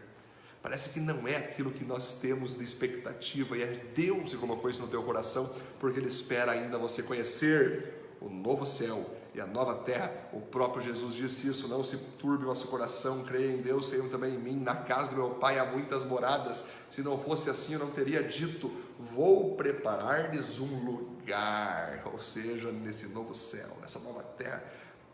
Parece 0.61 0.89
que 0.89 0.99
não 0.99 1.27
é 1.27 1.35
aquilo 1.35 1.71
que 1.71 1.85
nós 1.85 2.19
temos 2.19 2.57
de 2.57 2.63
expectativa, 2.63 3.55
e 3.55 3.61
é 3.61 3.67
Deus 3.93 4.31
que 4.31 4.37
colocou 4.37 4.69
isso 4.69 4.81
no 4.81 4.87
teu 4.87 5.03
coração, 5.03 5.53
porque 5.79 5.99
Ele 5.99 6.07
espera 6.07 6.51
ainda 6.51 6.77
você 6.77 7.03
conhecer 7.03 7.93
o 8.19 8.29
novo 8.29 8.65
céu 8.65 9.16
e 9.37 9.41
a 9.41 9.45
nova 9.45 9.75
terra. 9.75 10.11
O 10.33 10.41
próprio 10.41 10.81
Jesus 10.81 11.13
disse 11.13 11.47
isso: 11.47 11.67
não 11.67 11.83
se 11.83 11.97
turbe 12.17 12.43
o 12.43 12.47
nosso 12.47 12.67
coração, 12.67 13.23
creia 13.23 13.53
em 13.53 13.61
Deus, 13.61 13.87
creiam 13.87 14.09
também 14.09 14.33
em 14.33 14.37
mim. 14.37 14.59
Na 14.59 14.75
casa 14.75 15.11
do 15.11 15.17
meu 15.17 15.31
pai 15.31 15.59
há 15.59 15.65
muitas 15.65 16.03
moradas. 16.03 16.65
Se 16.91 17.01
não 17.01 17.17
fosse 17.17 17.49
assim, 17.49 17.73
eu 17.73 17.79
não 17.79 17.91
teria 17.91 18.23
dito: 18.23 18.71
vou 18.99 19.55
preparar-lhes 19.55 20.59
um 20.59 20.85
lugar, 20.85 22.01
ou 22.11 22.19
seja, 22.19 22.71
nesse 22.71 23.07
novo 23.09 23.35
céu, 23.35 23.69
nessa 23.79 23.99
nova 23.99 24.23
terra. 24.23 24.63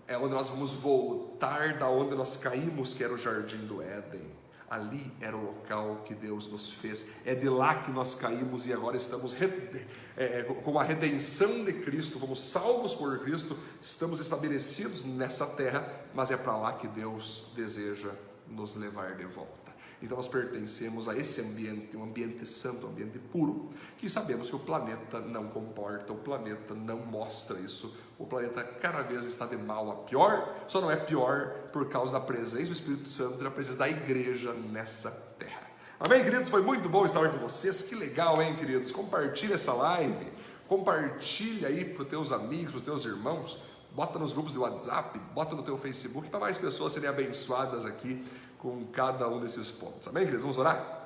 É 0.07 0.17
onde 0.17 0.34
nós 0.34 0.49
vamos 0.49 0.74
voltar 0.74 1.78
da 1.78 1.89
onde 1.89 2.15
nós 2.15 2.36
caímos, 2.36 2.93
que 2.93 3.03
era 3.03 3.13
o 3.13 3.17
jardim 3.17 3.65
do 3.65 3.82
Éden 3.82 4.42
Ali 4.74 5.11
era 5.21 5.38
o 5.38 5.45
local 5.45 6.01
que 6.03 6.15
Deus 6.15 6.47
nos 6.47 6.71
fez. 6.71 7.05
É 7.24 7.36
de 7.36 7.47
lá 7.47 7.84
que 7.84 7.91
nós 7.91 8.15
caímos 8.15 8.65
e 8.65 8.74
agora 8.74 8.97
estamos 8.97 9.39
é, 9.39 9.86
é, 10.17 10.41
com 10.41 10.80
a 10.80 10.84
redenção 10.84 11.63
de 11.63 11.74
Cristo, 11.74 12.19
fomos 12.19 12.41
salvos 12.41 12.95
por 12.95 13.19
Cristo, 13.19 13.55
estamos 13.80 14.19
estabelecidos 14.19 15.05
nessa 15.05 15.45
terra, 15.45 15.88
mas 16.15 16.32
é 16.32 16.38
para 16.38 16.57
lá 16.57 16.74
que 16.74 16.88
Deus 16.88 17.51
deseja 17.55 18.09
nos 18.47 18.76
levar 18.76 19.15
de 19.15 19.26
volta. 19.26 19.71
Então 20.01 20.17
nós 20.17 20.28
pertencemos 20.28 21.07
a 21.07 21.15
esse 21.15 21.39
ambiente, 21.39 21.95
um 21.95 22.03
ambiente 22.03 22.45
santo, 22.47 22.88
um 22.88 22.89
ambiente 22.89 23.19
puro, 23.19 23.69
que 23.99 24.09
sabemos 24.09 24.49
que 24.49 24.55
o 24.55 24.59
planeta 24.59 25.19
não 25.19 25.49
comporta, 25.49 26.11
o 26.11 26.17
planeta 26.17 26.74
não 26.74 26.97
mostra 26.97 27.59
isso. 27.59 27.95
O 28.18 28.26
planeta 28.26 28.64
cada 28.64 29.01
vez 29.01 29.26
está 29.26 29.45
de 29.45 29.57
mal 29.57 29.91
a 29.91 29.95
pior, 29.95 30.64
só 30.68 30.80
não 30.80 30.91
é 30.91 30.95
pior 30.95 31.49
por 31.72 31.89
causa 31.89 32.14
da 32.14 32.20
presença 32.20 32.68
do 32.68 32.74
Espírito 32.74 33.09
Santo 33.09 33.41
e 33.41 33.43
da 33.43 33.51
presença 33.51 33.78
da 33.78 33.89
igreja 33.89 34.53
nessa 34.53 35.09
terra. 35.38 35.68
Amém, 35.99 36.24
queridos? 36.24 36.49
Foi 36.49 36.61
muito 36.61 36.88
bom 36.89 37.05
estar 37.05 37.28
com 37.30 37.38
vocês. 37.38 37.84
Que 37.84 37.95
legal, 37.95 38.41
hein, 38.41 38.55
queridos? 38.55 38.91
Compartilhe 38.91 39.53
essa 39.53 39.74
live, 39.74 40.32
compartilhe 40.68 41.66
aí 41.66 41.86
para 41.86 42.03
os 42.03 42.09
teus 42.09 42.32
amigos, 42.32 42.72
para 42.72 42.78
os 42.78 42.84
teus 42.84 43.05
irmãos. 43.05 43.64
Bota 43.91 44.18
nos 44.18 44.34
grupos 44.34 44.51
do 44.51 44.61
WhatsApp, 44.61 45.20
bota 45.34 45.55
no 45.55 45.64
teu 45.64 45.78
Facebook 45.78 46.30
para 46.30 46.39
mais 46.39 46.57
pessoas 46.57 46.93
serem 46.93 47.09
abençoadas 47.09 47.86
aqui 47.86 48.26
com 48.57 48.86
cada 48.88 49.28
um 49.28 49.39
desses 49.39 49.70
pontos. 49.70 50.07
Amém, 50.07 50.24
queridos? 50.24 50.41
Vamos 50.41 50.57
orar? 50.57 51.03